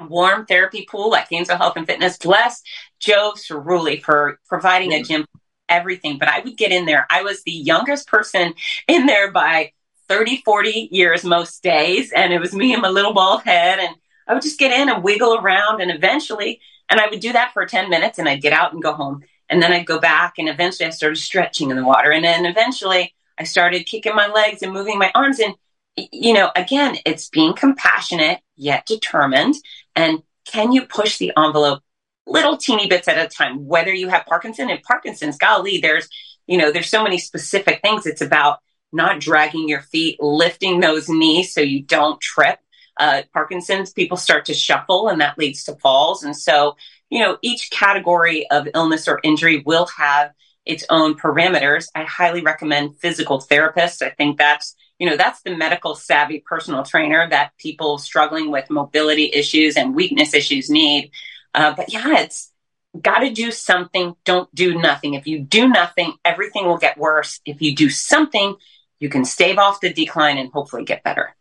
warm 0.00 0.46
therapy 0.46 0.86
pool 0.88 1.16
at 1.16 1.28
Gainesville 1.28 1.56
Health 1.56 1.76
and 1.76 1.86
Fitness. 1.86 2.18
Bless 2.18 2.62
Joe 3.00 3.32
Cirulli 3.36 4.02
for 4.02 4.38
providing 4.48 4.90
mm-hmm. 4.90 5.02
a 5.02 5.04
gym, 5.04 5.26
everything. 5.68 6.18
But 6.18 6.28
I 6.28 6.40
would 6.40 6.56
get 6.56 6.70
in 6.70 6.86
there. 6.86 7.06
I 7.10 7.22
was 7.22 7.42
the 7.42 7.50
youngest 7.50 8.06
person 8.06 8.54
in 8.86 9.06
there 9.06 9.32
by 9.32 9.72
30, 10.08 10.42
40 10.44 10.88
years 10.92 11.24
most 11.24 11.62
days. 11.62 12.12
And 12.12 12.32
it 12.32 12.38
was 12.38 12.54
me 12.54 12.72
and 12.72 12.82
my 12.82 12.88
little 12.88 13.14
bald 13.14 13.42
head. 13.42 13.80
And 13.80 13.96
I 14.26 14.34
would 14.34 14.42
just 14.42 14.58
get 14.58 14.72
in 14.72 14.88
and 14.88 15.02
wiggle 15.02 15.36
around. 15.36 15.80
And 15.80 15.90
eventually, 15.90 16.60
and 16.88 17.00
I 17.00 17.08
would 17.08 17.20
do 17.20 17.32
that 17.32 17.52
for 17.52 17.66
10 17.66 17.90
minutes 17.90 18.18
and 18.18 18.28
I'd 18.28 18.42
get 18.42 18.52
out 18.52 18.72
and 18.72 18.82
go 18.82 18.92
home. 18.92 19.22
And 19.48 19.62
then 19.62 19.72
I'd 19.72 19.86
go 19.86 19.98
back. 19.98 20.34
And 20.38 20.48
eventually 20.48 20.86
I 20.86 20.90
started 20.90 21.16
stretching 21.16 21.70
in 21.70 21.76
the 21.76 21.84
water. 21.84 22.10
And 22.10 22.24
then 22.24 22.46
eventually 22.46 23.14
I 23.38 23.44
started 23.44 23.86
kicking 23.86 24.14
my 24.14 24.28
legs 24.28 24.62
and 24.62 24.72
moving 24.72 24.98
my 24.98 25.10
arms. 25.14 25.38
And, 25.38 25.54
you 25.96 26.32
know, 26.32 26.50
again, 26.56 26.96
it's 27.04 27.28
being 27.28 27.54
compassionate 27.54 28.40
yet 28.56 28.86
determined. 28.86 29.54
And 29.94 30.22
can 30.44 30.72
you 30.72 30.86
push 30.86 31.18
the 31.18 31.32
envelope 31.36 31.82
little 32.26 32.56
teeny 32.56 32.86
bits 32.86 33.08
at 33.08 33.18
a 33.18 33.28
time, 33.28 33.66
whether 33.66 33.92
you 33.92 34.08
have 34.08 34.26
Parkinson 34.26 34.70
and 34.70 34.82
Parkinson's, 34.82 35.36
golly, 35.36 35.78
there's, 35.78 36.08
you 36.46 36.56
know, 36.56 36.70
there's 36.70 36.88
so 36.88 37.02
many 37.02 37.18
specific 37.18 37.80
things. 37.82 38.06
It's 38.06 38.22
about 38.22 38.60
not 38.92 39.20
dragging 39.20 39.68
your 39.68 39.80
feet, 39.80 40.22
lifting 40.22 40.80
those 40.80 41.08
knees 41.08 41.52
so 41.52 41.60
you 41.60 41.82
don't 41.82 42.20
trip. 42.20 42.58
Uh, 42.96 43.22
Parkinson's, 43.32 43.92
people 43.92 44.16
start 44.16 44.46
to 44.46 44.54
shuffle 44.54 45.08
and 45.08 45.20
that 45.20 45.38
leads 45.38 45.64
to 45.64 45.76
falls. 45.76 46.22
And 46.22 46.36
so, 46.36 46.76
you 47.10 47.20
know, 47.20 47.38
each 47.42 47.70
category 47.70 48.48
of 48.50 48.68
illness 48.74 49.08
or 49.08 49.20
injury 49.22 49.62
will 49.64 49.86
have 49.96 50.32
its 50.64 50.84
own 50.88 51.14
parameters. 51.14 51.86
I 51.94 52.04
highly 52.04 52.40
recommend 52.40 52.98
physical 52.98 53.40
therapists. 53.40 54.02
I 54.02 54.10
think 54.10 54.38
that's, 54.38 54.74
you 54.98 55.08
know, 55.08 55.16
that's 55.16 55.42
the 55.42 55.56
medical 55.56 55.94
savvy 55.94 56.42
personal 56.46 56.84
trainer 56.84 57.28
that 57.28 57.56
people 57.58 57.98
struggling 57.98 58.50
with 58.50 58.70
mobility 58.70 59.30
issues 59.32 59.76
and 59.76 59.94
weakness 59.94 60.32
issues 60.34 60.70
need. 60.70 61.10
Uh, 61.52 61.74
but 61.74 61.92
yeah, 61.92 62.20
it's 62.20 62.50
got 62.98 63.18
to 63.18 63.30
do 63.30 63.50
something. 63.50 64.14
Don't 64.24 64.52
do 64.54 64.80
nothing. 64.80 65.14
If 65.14 65.26
you 65.26 65.40
do 65.40 65.68
nothing, 65.68 66.14
everything 66.24 66.66
will 66.66 66.78
get 66.78 66.96
worse. 66.96 67.40
If 67.44 67.60
you 67.60 67.74
do 67.74 67.90
something, 67.90 68.56
you 69.00 69.08
can 69.08 69.24
stave 69.24 69.58
off 69.58 69.80
the 69.80 69.92
decline 69.92 70.38
and 70.38 70.50
hopefully 70.52 70.84
get 70.84 71.02
better. 71.02 71.34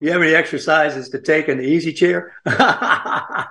You 0.00 0.12
have 0.12 0.22
any 0.22 0.34
exercises 0.34 1.10
to 1.10 1.20
take 1.20 1.48
in 1.48 1.58
the 1.58 1.64
easy 1.64 1.92
chair? 1.92 2.32
yeah. 2.46 3.46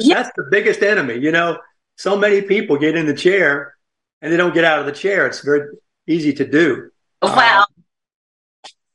That's 0.00 0.30
the 0.36 0.46
biggest 0.50 0.82
enemy. 0.82 1.14
You 1.14 1.32
know, 1.32 1.58
so 1.96 2.16
many 2.16 2.42
people 2.42 2.76
get 2.76 2.94
in 2.94 3.06
the 3.06 3.14
chair 3.14 3.74
and 4.20 4.32
they 4.32 4.36
don't 4.36 4.54
get 4.54 4.64
out 4.64 4.80
of 4.80 4.86
the 4.86 4.92
chair. 4.92 5.26
It's 5.26 5.40
very 5.40 5.66
easy 6.06 6.34
to 6.34 6.46
do. 6.46 6.90
Well, 7.22 7.66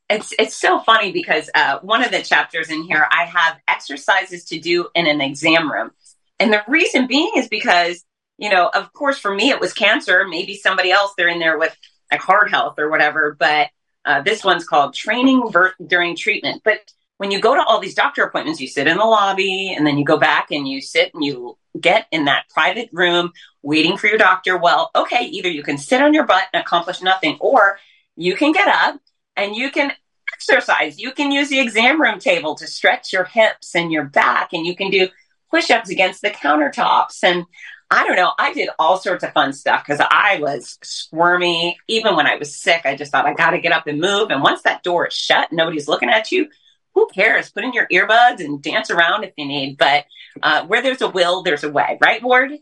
it's 0.08 0.32
it's 0.38 0.56
so 0.56 0.80
funny 0.80 1.12
because 1.12 1.50
uh, 1.54 1.80
one 1.80 2.04
of 2.04 2.10
the 2.10 2.22
chapters 2.22 2.70
in 2.70 2.82
here, 2.82 3.06
I 3.10 3.24
have 3.24 3.58
exercises 3.66 4.44
to 4.46 4.60
do 4.60 4.88
in 4.94 5.06
an 5.06 5.20
exam 5.20 5.70
room, 5.70 5.90
and 6.38 6.52
the 6.52 6.62
reason 6.68 7.06
being 7.06 7.32
is 7.36 7.48
because 7.48 8.04
you 8.38 8.50
know, 8.50 8.68
of 8.72 8.92
course, 8.92 9.18
for 9.18 9.34
me 9.34 9.50
it 9.50 9.60
was 9.60 9.72
cancer. 9.72 10.26
Maybe 10.28 10.56
somebody 10.56 10.90
else 10.90 11.12
they're 11.16 11.28
in 11.28 11.38
there 11.38 11.58
with 11.58 11.76
like 12.10 12.20
heart 12.20 12.50
health 12.50 12.78
or 12.78 12.90
whatever. 12.90 13.36
But 13.38 13.68
uh, 14.04 14.22
this 14.22 14.44
one's 14.44 14.64
called 14.64 14.94
training 14.94 15.50
ver- 15.50 15.74
during 15.84 16.16
treatment. 16.16 16.62
But 16.64 16.92
when 17.16 17.30
you 17.30 17.40
go 17.40 17.54
to 17.54 17.62
all 17.62 17.80
these 17.80 17.94
doctor 17.94 18.24
appointments, 18.24 18.60
you 18.60 18.66
sit 18.66 18.86
in 18.86 18.96
the 18.96 19.04
lobby 19.04 19.72
and 19.72 19.86
then 19.86 19.98
you 19.98 20.04
go 20.04 20.18
back 20.18 20.50
and 20.50 20.66
you 20.66 20.80
sit 20.80 21.14
and 21.14 21.24
you 21.24 21.56
get 21.80 22.06
in 22.10 22.26
that 22.26 22.48
private 22.50 22.88
room 22.92 23.32
waiting 23.62 23.96
for 23.96 24.06
your 24.06 24.18
doctor. 24.18 24.58
Well, 24.58 24.90
okay, 24.94 25.24
either 25.26 25.48
you 25.48 25.62
can 25.62 25.78
sit 25.78 26.02
on 26.02 26.12
your 26.14 26.26
butt 26.26 26.44
and 26.52 26.62
accomplish 26.62 27.02
nothing, 27.02 27.36
or 27.40 27.78
you 28.16 28.36
can 28.36 28.52
get 28.52 28.68
up 28.68 29.00
and 29.36 29.56
you 29.56 29.70
can 29.70 29.92
exercise. 30.32 30.98
You 30.98 31.12
can 31.12 31.32
use 31.32 31.48
the 31.48 31.60
exam 31.60 32.00
room 32.00 32.18
table 32.18 32.54
to 32.56 32.66
stretch 32.66 33.12
your 33.12 33.24
hips 33.24 33.74
and 33.74 33.92
your 33.92 34.04
back, 34.04 34.52
and 34.52 34.66
you 34.66 34.76
can 34.76 34.90
do 34.90 35.08
push 35.50 35.70
ups 35.70 35.90
against 35.90 36.22
the 36.22 36.30
countertops. 36.30 37.22
And 37.22 37.46
I 37.90 38.06
don't 38.06 38.16
know. 38.16 38.32
I 38.38 38.52
did 38.52 38.70
all 38.78 38.96
sorts 38.98 39.24
of 39.24 39.32
fun 39.32 39.52
stuff 39.52 39.84
because 39.86 40.00
I 40.00 40.38
was 40.40 40.78
squirmy. 40.82 41.76
Even 41.86 42.16
when 42.16 42.26
I 42.26 42.36
was 42.36 42.56
sick, 42.56 42.82
I 42.84 42.96
just 42.96 43.12
thought 43.12 43.26
I 43.26 43.34
got 43.34 43.50
to 43.50 43.60
get 43.60 43.72
up 43.72 43.86
and 43.86 44.00
move. 44.00 44.30
And 44.30 44.42
once 44.42 44.62
that 44.62 44.82
door 44.82 45.06
is 45.06 45.14
shut, 45.14 45.52
nobody's 45.52 45.86
looking 45.88 46.08
at 46.08 46.32
you. 46.32 46.48
Who 46.94 47.08
cares? 47.14 47.50
Put 47.50 47.64
in 47.64 47.72
your 47.72 47.86
earbuds 47.88 48.40
and 48.40 48.62
dance 48.62 48.90
around 48.90 49.24
if 49.24 49.32
you 49.36 49.46
need. 49.46 49.76
But 49.76 50.06
uh, 50.42 50.66
where 50.66 50.82
there's 50.82 51.02
a 51.02 51.08
will, 51.08 51.42
there's 51.42 51.64
a 51.64 51.70
way, 51.70 51.98
right, 52.02 52.22
Ward? 52.22 52.52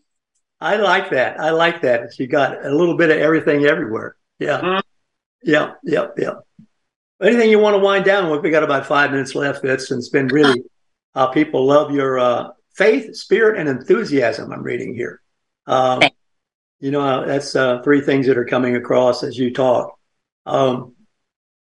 I 0.60 0.76
like 0.76 1.10
that. 1.10 1.40
I 1.40 1.50
like 1.50 1.82
that. 1.82 2.18
You 2.18 2.26
got 2.26 2.64
a 2.64 2.70
little 2.70 2.96
bit 2.96 3.10
of 3.10 3.18
everything 3.18 3.64
everywhere. 3.64 4.16
Yeah. 4.38 4.60
Mm-hmm. 4.60 4.80
Yeah. 5.44 5.72
Yeah. 5.82 6.06
Yeah. 6.16 6.34
Anything 7.20 7.50
you 7.50 7.58
want 7.58 7.74
to 7.74 7.82
wind 7.82 8.04
down 8.04 8.30
with? 8.30 8.42
We 8.42 8.50
got 8.50 8.62
about 8.62 8.86
five 8.86 9.10
minutes 9.10 9.34
left. 9.34 9.64
It's, 9.64 9.90
it's 9.90 10.08
been 10.08 10.28
really, 10.28 10.62
uh, 11.14 11.28
people 11.28 11.66
love 11.66 11.92
your, 11.92 12.18
uh, 12.18 12.48
faith, 12.74 13.16
spirit, 13.16 13.58
and 13.58 13.68
enthusiasm. 13.68 14.52
I'm 14.52 14.62
reading 14.62 14.94
here. 14.94 15.20
Um, 15.66 16.02
you 16.80 16.90
know, 16.90 17.26
that's 17.26 17.54
uh, 17.54 17.80
three 17.82 18.00
things 18.00 18.26
that 18.26 18.36
are 18.38 18.44
coming 18.44 18.76
across 18.76 19.22
as 19.22 19.38
you 19.38 19.52
talk. 19.52 19.98
Um, 20.46 20.94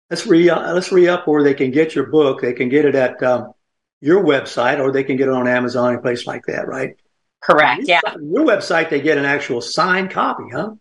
let's 0.09 0.25
re 0.25 0.49
uh, 0.49 0.73
let's 0.73 0.91
re 0.91 1.07
up 1.07 1.27
where 1.27 1.43
they 1.43 1.53
can 1.53 1.71
get 1.71 1.93
your 1.93 2.07
book. 2.07 2.41
They 2.41 2.53
can 2.53 2.69
get 2.69 2.85
it 2.85 2.95
at 2.95 3.21
um, 3.21 3.53
your 4.01 4.23
website, 4.23 4.79
or 4.79 4.91
they 4.91 5.03
can 5.03 5.17
get 5.17 5.27
it 5.27 5.33
on 5.33 5.47
Amazon, 5.47 5.95
a 5.95 6.01
place 6.01 6.25
like 6.25 6.45
that, 6.47 6.67
right? 6.67 6.95
Correct. 7.41 7.83
Yeah. 7.85 8.01
Your 8.19 8.45
website, 8.45 8.89
they 8.89 9.01
get 9.01 9.17
an 9.17 9.25
actual 9.25 9.61
signed 9.61 10.11
copy, 10.11 10.43
huh? 10.51 10.71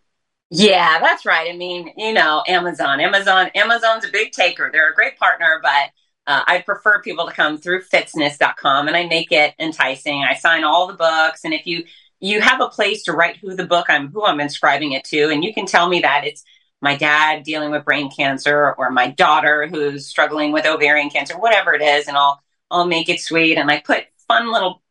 Yeah, 0.50 0.98
that's 1.00 1.24
right. 1.24 1.48
I 1.52 1.56
mean, 1.56 1.92
you 1.96 2.12
know, 2.12 2.42
Amazon, 2.48 3.00
Amazon, 3.00 3.50
Amazon's 3.54 4.04
a 4.04 4.10
big 4.10 4.32
taker. 4.32 4.68
They're 4.72 4.90
a 4.90 4.94
great 4.94 5.16
partner, 5.16 5.60
but 5.62 5.90
uh, 6.26 6.42
I 6.46 6.58
prefer 6.60 7.02
people 7.02 7.26
to 7.26 7.32
come 7.32 7.58
through 7.58 7.82
fitzness.com 7.82 8.88
and 8.88 8.96
I 8.96 9.06
make 9.06 9.32
it 9.32 9.54
enticing. 9.58 10.22
I 10.22 10.34
sign 10.34 10.64
all 10.64 10.86
the 10.86 10.94
books. 10.94 11.44
And 11.44 11.54
if 11.54 11.66
you, 11.66 11.84
you 12.20 12.40
have 12.40 12.60
a 12.60 12.68
place 12.68 13.04
to 13.04 13.12
write 13.12 13.38
who 13.38 13.54
the 13.54 13.66
book 13.66 13.86
I'm, 13.88 14.10
who 14.12 14.24
I'm 14.24 14.40
inscribing 14.40 14.92
it 14.92 15.04
to, 15.04 15.30
and 15.30 15.42
you 15.42 15.54
can 15.54 15.66
tell 15.66 15.88
me 15.88 16.00
that 16.00 16.24
it's 16.24 16.44
my 16.82 16.96
dad 16.96 17.42
dealing 17.42 17.70
with 17.70 17.84
brain 17.84 18.10
cancer 18.10 18.74
or 18.78 18.90
my 18.90 19.08
daughter 19.08 19.66
who's 19.66 20.06
struggling 20.06 20.52
with 20.52 20.66
ovarian 20.66 21.10
cancer, 21.10 21.38
whatever 21.38 21.74
it 21.74 21.82
is. 21.82 22.06
And 22.08 22.16
I'll, 22.16 22.40
I'll 22.70 22.86
make 22.86 23.08
it 23.08 23.20
sweet. 23.20 23.58
And 23.58 23.70
I 23.70 23.80
put 23.80 24.04
fun 24.28 24.52
little 24.52 24.82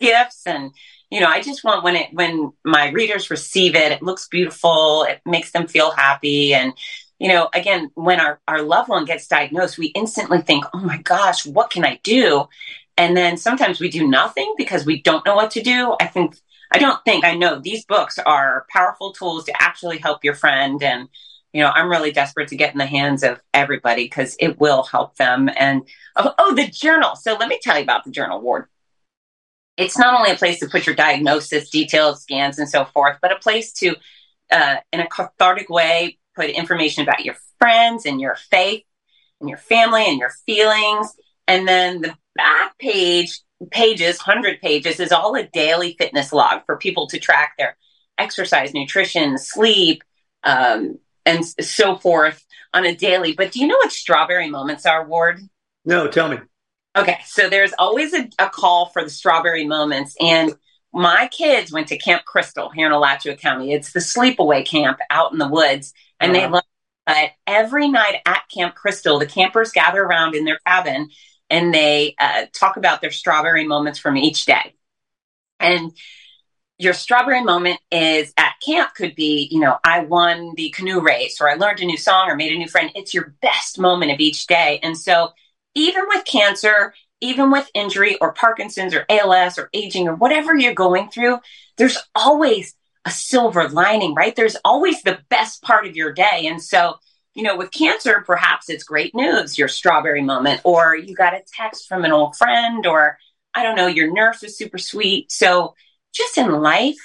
gifts 0.00 0.46
and, 0.46 0.72
you 1.10 1.20
know, 1.20 1.28
I 1.28 1.40
just 1.40 1.64
want 1.64 1.82
when 1.84 1.96
it, 1.96 2.08
when 2.12 2.52
my 2.64 2.90
readers 2.90 3.30
receive 3.30 3.74
it, 3.74 3.92
it 3.92 4.02
looks 4.02 4.28
beautiful. 4.28 5.04
It 5.04 5.20
makes 5.26 5.50
them 5.50 5.66
feel 5.66 5.90
happy. 5.90 6.54
And, 6.54 6.72
you 7.20 7.28
know, 7.28 7.50
again, 7.52 7.90
when 7.94 8.18
our, 8.18 8.40
our 8.48 8.62
loved 8.62 8.88
one 8.88 9.04
gets 9.04 9.28
diagnosed, 9.28 9.76
we 9.76 9.88
instantly 9.88 10.40
think, 10.40 10.64
oh 10.72 10.80
my 10.80 10.96
gosh, 10.96 11.44
what 11.44 11.70
can 11.70 11.84
I 11.84 12.00
do? 12.02 12.48
And 12.96 13.14
then 13.14 13.36
sometimes 13.36 13.78
we 13.78 13.90
do 13.90 14.08
nothing 14.08 14.54
because 14.56 14.86
we 14.86 15.02
don't 15.02 15.24
know 15.26 15.36
what 15.36 15.50
to 15.52 15.62
do. 15.62 15.94
I 16.00 16.06
think, 16.06 16.36
I 16.72 16.78
don't 16.78 17.04
think, 17.04 17.26
I 17.26 17.36
know 17.36 17.58
these 17.58 17.84
books 17.84 18.18
are 18.18 18.66
powerful 18.70 19.12
tools 19.12 19.44
to 19.44 19.62
actually 19.62 19.98
help 19.98 20.24
your 20.24 20.34
friend. 20.34 20.82
And, 20.82 21.10
you 21.52 21.62
know, 21.62 21.68
I'm 21.68 21.90
really 21.90 22.10
desperate 22.10 22.48
to 22.48 22.56
get 22.56 22.72
in 22.72 22.78
the 22.78 22.86
hands 22.86 23.22
of 23.22 23.38
everybody 23.52 24.04
because 24.04 24.34
it 24.40 24.58
will 24.58 24.82
help 24.82 25.16
them. 25.16 25.50
And, 25.54 25.82
oh, 26.16 26.32
oh, 26.38 26.54
the 26.54 26.68
journal. 26.68 27.16
So 27.16 27.34
let 27.34 27.50
me 27.50 27.58
tell 27.62 27.76
you 27.76 27.82
about 27.82 28.04
the 28.04 28.12
journal 28.12 28.40
ward. 28.40 28.64
It's 29.76 29.98
not 29.98 30.18
only 30.18 30.30
a 30.30 30.36
place 30.36 30.60
to 30.60 30.68
put 30.68 30.86
your 30.86 30.96
diagnosis, 30.96 31.68
details, 31.68 32.22
scans, 32.22 32.58
and 32.58 32.68
so 32.68 32.86
forth, 32.86 33.18
but 33.20 33.30
a 33.30 33.36
place 33.36 33.74
to, 33.74 33.96
uh, 34.50 34.76
in 34.90 35.00
a 35.00 35.06
cathartic 35.06 35.68
way, 35.68 36.18
put 36.40 36.50
information 36.50 37.02
about 37.02 37.24
your 37.24 37.36
friends 37.58 38.06
and 38.06 38.20
your 38.20 38.34
faith 38.34 38.84
and 39.40 39.48
your 39.48 39.58
family 39.58 40.04
and 40.06 40.18
your 40.18 40.32
feelings. 40.46 41.12
And 41.46 41.68
then 41.68 42.00
the 42.00 42.14
back 42.34 42.78
page, 42.78 43.40
pages, 43.70 44.18
100 44.18 44.60
pages, 44.60 45.00
is 45.00 45.12
all 45.12 45.34
a 45.34 45.46
daily 45.46 45.96
fitness 45.98 46.32
log 46.32 46.64
for 46.64 46.76
people 46.76 47.06
to 47.08 47.18
track 47.18 47.54
their 47.58 47.76
exercise, 48.16 48.72
nutrition, 48.72 49.36
sleep, 49.38 50.02
um, 50.44 50.98
and 51.26 51.44
so 51.44 51.96
forth 51.96 52.44
on 52.72 52.86
a 52.86 52.94
daily. 52.94 53.32
But 53.32 53.52
do 53.52 53.60
you 53.60 53.66
know 53.66 53.76
what 53.76 53.92
strawberry 53.92 54.48
moments 54.48 54.86
are, 54.86 55.06
Ward? 55.06 55.40
No, 55.84 56.08
tell 56.08 56.28
me. 56.28 56.38
Okay, 56.96 57.18
so 57.24 57.48
there's 57.48 57.72
always 57.78 58.14
a, 58.14 58.28
a 58.38 58.48
call 58.48 58.86
for 58.86 59.04
the 59.04 59.10
strawberry 59.10 59.66
moments. 59.66 60.16
And 60.20 60.54
my 60.92 61.28
kids 61.30 61.72
went 61.72 61.88
to 61.88 61.98
Camp 61.98 62.24
Crystal 62.24 62.70
here 62.70 62.86
in 62.86 62.92
Alachua 62.92 63.36
County. 63.36 63.72
It's 63.72 63.92
the 63.92 64.00
sleepaway 64.00 64.66
camp 64.66 64.98
out 65.08 65.32
in 65.32 65.38
the 65.38 65.48
woods, 65.48 65.92
and 66.20 66.32
uh-huh. 66.32 66.40
they 66.40 66.52
love 66.52 66.62
it. 67.08 67.32
Every 67.46 67.88
night 67.88 68.20
at 68.24 68.42
Camp 68.54 68.74
Crystal, 68.74 69.18
the 69.18 69.26
campers 69.26 69.72
gather 69.72 70.02
around 70.02 70.34
in 70.34 70.44
their 70.44 70.60
cabin 70.66 71.10
and 71.48 71.74
they 71.74 72.14
uh, 72.18 72.46
talk 72.52 72.76
about 72.76 73.00
their 73.00 73.10
strawberry 73.10 73.66
moments 73.66 73.98
from 73.98 74.16
each 74.16 74.46
day. 74.46 74.74
And 75.58 75.92
your 76.78 76.94
strawberry 76.94 77.42
moment 77.42 77.78
is 77.90 78.32
at 78.38 78.54
camp 78.64 78.94
could 78.94 79.14
be, 79.14 79.48
you 79.50 79.60
know, 79.60 79.76
I 79.84 80.00
won 80.00 80.54
the 80.54 80.70
canoe 80.70 81.00
race 81.00 81.40
or 81.40 81.50
I 81.50 81.54
learned 81.54 81.80
a 81.80 81.84
new 81.84 81.98
song 81.98 82.30
or 82.30 82.36
made 82.36 82.52
a 82.52 82.58
new 82.58 82.68
friend. 82.68 82.90
It's 82.94 83.12
your 83.12 83.34
best 83.42 83.78
moment 83.78 84.12
of 84.12 84.20
each 84.20 84.46
day. 84.46 84.80
And 84.82 84.96
so 84.96 85.32
even 85.74 86.04
with 86.08 86.24
cancer, 86.24 86.94
even 87.20 87.50
with 87.50 87.70
injury 87.74 88.16
or 88.18 88.32
Parkinson's 88.32 88.94
or 88.94 89.04
ALS 89.10 89.58
or 89.58 89.68
aging 89.74 90.08
or 90.08 90.14
whatever 90.14 90.56
you're 90.56 90.72
going 90.72 91.10
through, 91.10 91.40
there's 91.76 91.98
always 92.14 92.74
a 93.04 93.10
silver 93.10 93.68
lining, 93.68 94.14
right? 94.14 94.34
There's 94.34 94.56
always 94.64 95.02
the 95.02 95.18
best 95.28 95.62
part 95.62 95.86
of 95.86 95.96
your 95.96 96.12
day. 96.12 96.46
And 96.46 96.62
so, 96.62 96.96
you 97.34 97.42
know, 97.42 97.56
with 97.56 97.70
cancer, 97.70 98.22
perhaps 98.26 98.68
it's 98.68 98.84
great 98.84 99.14
news, 99.14 99.58
your 99.58 99.68
strawberry 99.68 100.22
moment, 100.22 100.60
or 100.64 100.96
you 100.96 101.14
got 101.14 101.34
a 101.34 101.42
text 101.56 101.88
from 101.88 102.04
an 102.04 102.12
old 102.12 102.36
friend, 102.36 102.86
or 102.86 103.18
I 103.54 103.62
don't 103.62 103.76
know, 103.76 103.86
your 103.86 104.12
nurse 104.12 104.42
was 104.42 104.56
super 104.56 104.78
sweet. 104.78 105.32
So, 105.32 105.74
just 106.12 106.38
in 106.38 106.50
life, 106.50 106.98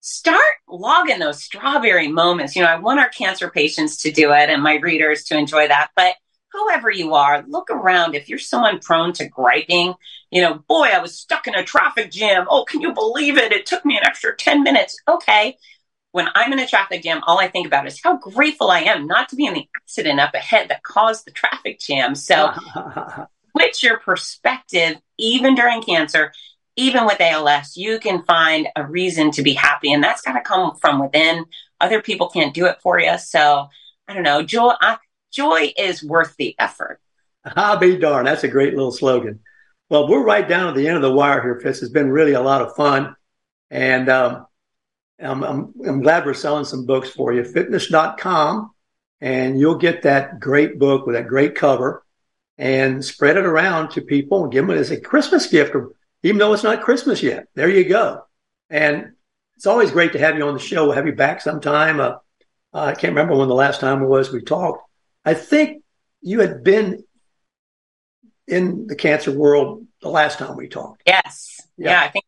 start 0.00 0.42
logging 0.68 1.20
those 1.20 1.42
strawberry 1.42 2.08
moments. 2.08 2.56
You 2.56 2.62
know, 2.62 2.68
I 2.68 2.78
want 2.78 3.00
our 3.00 3.08
cancer 3.08 3.48
patients 3.48 3.98
to 4.02 4.10
do 4.10 4.32
it 4.32 4.50
and 4.50 4.62
my 4.62 4.76
readers 4.76 5.24
to 5.24 5.38
enjoy 5.38 5.68
that. 5.68 5.90
But 5.94 6.14
whoever 6.52 6.90
you 6.90 7.14
are, 7.14 7.44
look 7.46 7.70
around. 7.70 8.14
If 8.14 8.28
you're 8.28 8.38
someone 8.38 8.80
prone 8.80 9.12
to 9.14 9.28
griping, 9.28 9.94
you 10.30 10.42
know, 10.42 10.54
boy, 10.68 10.88
I 10.92 11.00
was 11.00 11.18
stuck 11.18 11.46
in 11.46 11.54
a 11.54 11.64
traffic 11.64 12.10
jam. 12.10 12.46
Oh, 12.48 12.64
can 12.64 12.80
you 12.80 12.92
believe 12.92 13.38
it? 13.38 13.52
It 13.52 13.66
took 13.66 13.84
me 13.84 13.96
an 13.96 14.06
extra 14.06 14.36
10 14.36 14.62
minutes. 14.62 14.96
Okay. 15.08 15.56
When 16.12 16.28
I'm 16.34 16.52
in 16.52 16.58
a 16.58 16.66
traffic 16.66 17.04
jam, 17.04 17.20
all 17.26 17.38
I 17.38 17.48
think 17.48 17.68
about 17.68 17.86
is 17.86 18.00
how 18.02 18.16
grateful 18.16 18.70
I 18.70 18.80
am 18.80 19.06
not 19.06 19.28
to 19.28 19.36
be 19.36 19.46
in 19.46 19.54
the 19.54 19.68
accident 19.76 20.18
up 20.18 20.34
ahead 20.34 20.68
that 20.68 20.82
caused 20.82 21.24
the 21.24 21.30
traffic 21.30 21.78
jam. 21.78 22.16
So 22.16 22.52
switch 23.52 23.82
your 23.82 23.98
perspective, 23.98 24.96
even 25.18 25.54
during 25.54 25.82
cancer, 25.82 26.32
even 26.76 27.04
with 27.04 27.20
ALS, 27.20 27.76
you 27.76 28.00
can 28.00 28.24
find 28.24 28.68
a 28.74 28.84
reason 28.84 29.30
to 29.32 29.42
be 29.42 29.52
happy. 29.52 29.92
And 29.92 30.02
that's 30.02 30.22
got 30.22 30.32
to 30.32 30.40
come 30.40 30.76
from 30.76 31.00
within. 31.00 31.44
Other 31.80 32.02
people 32.02 32.28
can't 32.28 32.54
do 32.54 32.66
it 32.66 32.80
for 32.82 32.98
you. 32.98 33.18
So 33.18 33.68
I 34.08 34.14
don't 34.14 34.22
know. 34.22 34.42
Joy, 34.42 34.72
I, 34.80 34.96
joy 35.30 35.72
is 35.76 36.02
worth 36.02 36.34
the 36.36 36.54
effort. 36.58 37.00
I'll 37.44 37.78
be 37.78 37.96
darned. 37.96 38.26
That's 38.26 38.44
a 38.44 38.48
great 38.48 38.74
little 38.74 38.92
slogan. 38.92 39.40
Well, 39.88 40.08
we're 40.08 40.24
right 40.24 40.48
down 40.48 40.68
at 40.68 40.76
the 40.76 40.86
end 40.86 40.96
of 40.96 41.02
the 41.02 41.12
wire 41.12 41.42
here, 41.42 41.58
Fitz. 41.60 41.82
It's 41.82 41.90
been 41.90 42.10
really 42.10 42.32
a 42.32 42.42
lot 42.42 42.62
of 42.62 42.76
fun. 42.76 43.16
And 43.70 44.08
um, 44.08 44.46
I'm, 45.18 45.42
I'm, 45.42 45.74
I'm 45.86 46.02
glad 46.02 46.26
we're 46.26 46.34
selling 46.34 46.64
some 46.64 46.86
books 46.86 47.10
for 47.10 47.32
you. 47.32 47.42
Fitzness.com. 47.42 48.70
And 49.20 49.58
you'll 49.58 49.78
get 49.78 50.02
that 50.02 50.40
great 50.40 50.78
book 50.78 51.06
with 51.06 51.16
that 51.16 51.28
great 51.28 51.54
cover 51.54 52.04
and 52.56 53.04
spread 53.04 53.36
it 53.36 53.44
around 53.44 53.90
to 53.90 54.00
people 54.00 54.44
and 54.44 54.52
give 54.52 54.66
them 54.66 54.76
it 54.76 54.80
as 54.80 54.90
a 54.90 55.00
Christmas 55.00 55.46
gift 55.46 55.74
even 56.22 56.38
though 56.38 56.52
it's 56.52 56.62
not 56.62 56.82
Christmas 56.82 57.22
yet. 57.22 57.46
There 57.54 57.68
you 57.68 57.88
go. 57.88 58.24
And 58.68 59.12
it's 59.56 59.66
always 59.66 59.90
great 59.90 60.12
to 60.12 60.18
have 60.18 60.36
you 60.36 60.46
on 60.46 60.54
the 60.54 60.60
show. 60.60 60.84
We'll 60.84 60.94
have 60.94 61.06
you 61.06 61.14
back 61.14 61.40
sometime. 61.40 62.00
Uh, 62.00 62.16
I 62.72 62.92
can't 62.92 63.14
remember 63.14 63.36
when 63.36 63.48
the 63.48 63.54
last 63.54 63.80
time 63.80 64.02
it 64.02 64.06
was 64.06 64.30
we 64.30 64.42
talked. 64.42 64.82
I 65.24 65.34
think 65.34 65.82
you 66.22 66.40
had 66.40 66.62
been 66.64 67.04
in 68.46 68.86
the 68.86 68.96
cancer 68.96 69.32
world 69.32 69.86
the 70.02 70.08
last 70.08 70.38
time 70.38 70.56
we 70.56 70.68
talked. 70.68 71.02
Yes. 71.06 71.60
Yeah, 71.76 71.90
yeah 71.90 72.02
I 72.02 72.08
think 72.08 72.24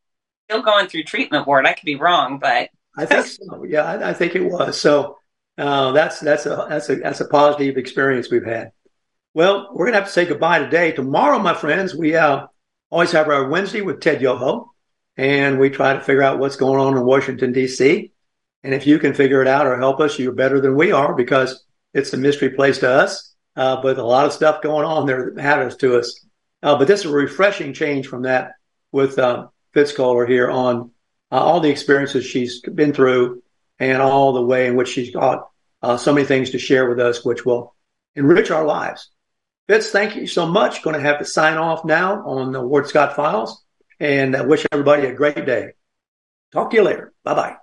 still 0.48 0.62
going 0.62 0.88
through 0.88 1.04
treatment 1.04 1.46
ward. 1.46 1.66
I 1.66 1.72
could 1.72 1.86
be 1.86 1.96
wrong, 1.96 2.38
but 2.38 2.70
I 2.96 3.06
think 3.06 3.26
so. 3.26 3.64
Yeah, 3.64 3.84
I, 3.84 4.10
I 4.10 4.12
think 4.12 4.34
it 4.34 4.44
was. 4.44 4.80
So 4.80 5.18
uh, 5.58 5.92
that's 5.92 6.20
that's 6.20 6.46
a 6.46 6.66
that's 6.68 6.90
a 6.90 6.96
that's 6.96 7.20
a 7.20 7.28
positive 7.28 7.76
experience 7.76 8.30
we've 8.30 8.44
had. 8.44 8.72
Well, 9.34 9.70
we're 9.72 9.86
gonna 9.86 9.98
have 9.98 10.06
to 10.06 10.12
say 10.12 10.26
goodbye 10.26 10.60
today. 10.60 10.92
Tomorrow, 10.92 11.38
my 11.38 11.54
friends, 11.54 11.94
we 11.94 12.16
uh, 12.16 12.46
always 12.90 13.12
have 13.12 13.28
our 13.28 13.48
Wednesday 13.48 13.80
with 13.80 14.00
Ted 14.00 14.20
Yoho, 14.20 14.72
and 15.16 15.58
we 15.58 15.70
try 15.70 15.94
to 15.94 16.00
figure 16.00 16.22
out 16.22 16.38
what's 16.38 16.56
going 16.56 16.80
on 16.80 16.96
in 16.96 17.04
Washington, 17.04 17.52
D.C. 17.52 18.12
And 18.62 18.74
if 18.74 18.86
you 18.86 18.98
can 18.98 19.14
figure 19.14 19.42
it 19.42 19.48
out 19.48 19.66
or 19.66 19.78
help 19.78 20.00
us, 20.00 20.18
you're 20.18 20.32
better 20.32 20.60
than 20.60 20.76
we 20.76 20.92
are 20.92 21.14
because 21.14 21.64
it's 21.94 22.12
a 22.12 22.16
mystery 22.16 22.50
place 22.50 22.78
to 22.78 22.90
us. 22.90 23.34
Uh, 23.54 23.82
but 23.82 23.98
a 23.98 24.04
lot 24.04 24.24
of 24.24 24.32
stuff 24.32 24.62
going 24.62 24.84
on 24.84 25.06
there 25.06 25.26
that 25.26 25.34
matters 25.34 25.76
to 25.76 25.98
us. 25.98 26.24
Uh, 26.62 26.76
but 26.78 26.88
this 26.88 27.00
is 27.00 27.06
a 27.06 27.14
refreshing 27.14 27.74
change 27.74 28.06
from 28.06 28.22
that 28.22 28.52
with 28.92 29.18
uh, 29.18 29.48
Fitz 29.74 29.92
Koehler 29.92 30.28
here 30.28 30.50
on 30.50 30.90
uh, 31.30 31.36
all 31.36 31.60
the 31.60 31.70
experiences 31.70 32.24
she's 32.24 32.60
been 32.60 32.94
through 32.94 33.42
and 33.78 34.00
all 34.00 34.32
the 34.32 34.42
way 34.42 34.68
in 34.68 34.76
which 34.76 34.88
she's 34.88 35.10
got 35.10 35.48
uh, 35.82 35.96
so 35.96 36.14
many 36.14 36.26
things 36.26 36.50
to 36.50 36.58
share 36.58 36.88
with 36.88 37.00
us, 37.00 37.24
which 37.24 37.44
will 37.44 37.74
enrich 38.14 38.50
our 38.50 38.64
lives. 38.64 39.10
Fitz, 39.68 39.90
thank 39.90 40.16
you 40.16 40.26
so 40.26 40.46
much. 40.46 40.82
Going 40.82 40.96
to 40.96 41.02
have 41.02 41.18
to 41.18 41.24
sign 41.24 41.58
off 41.58 41.84
now 41.84 42.26
on 42.26 42.52
the 42.52 42.60
Ward 42.60 42.86
Scott 42.86 43.16
Files 43.16 43.62
and 44.02 44.34
I 44.34 44.42
wish 44.42 44.66
everybody 44.72 45.06
a 45.06 45.14
great 45.14 45.46
day. 45.46 45.70
Talk 46.52 46.70
to 46.70 46.76
you 46.76 46.82
later. 46.82 47.12
Bye 47.22 47.34
bye. 47.34 47.61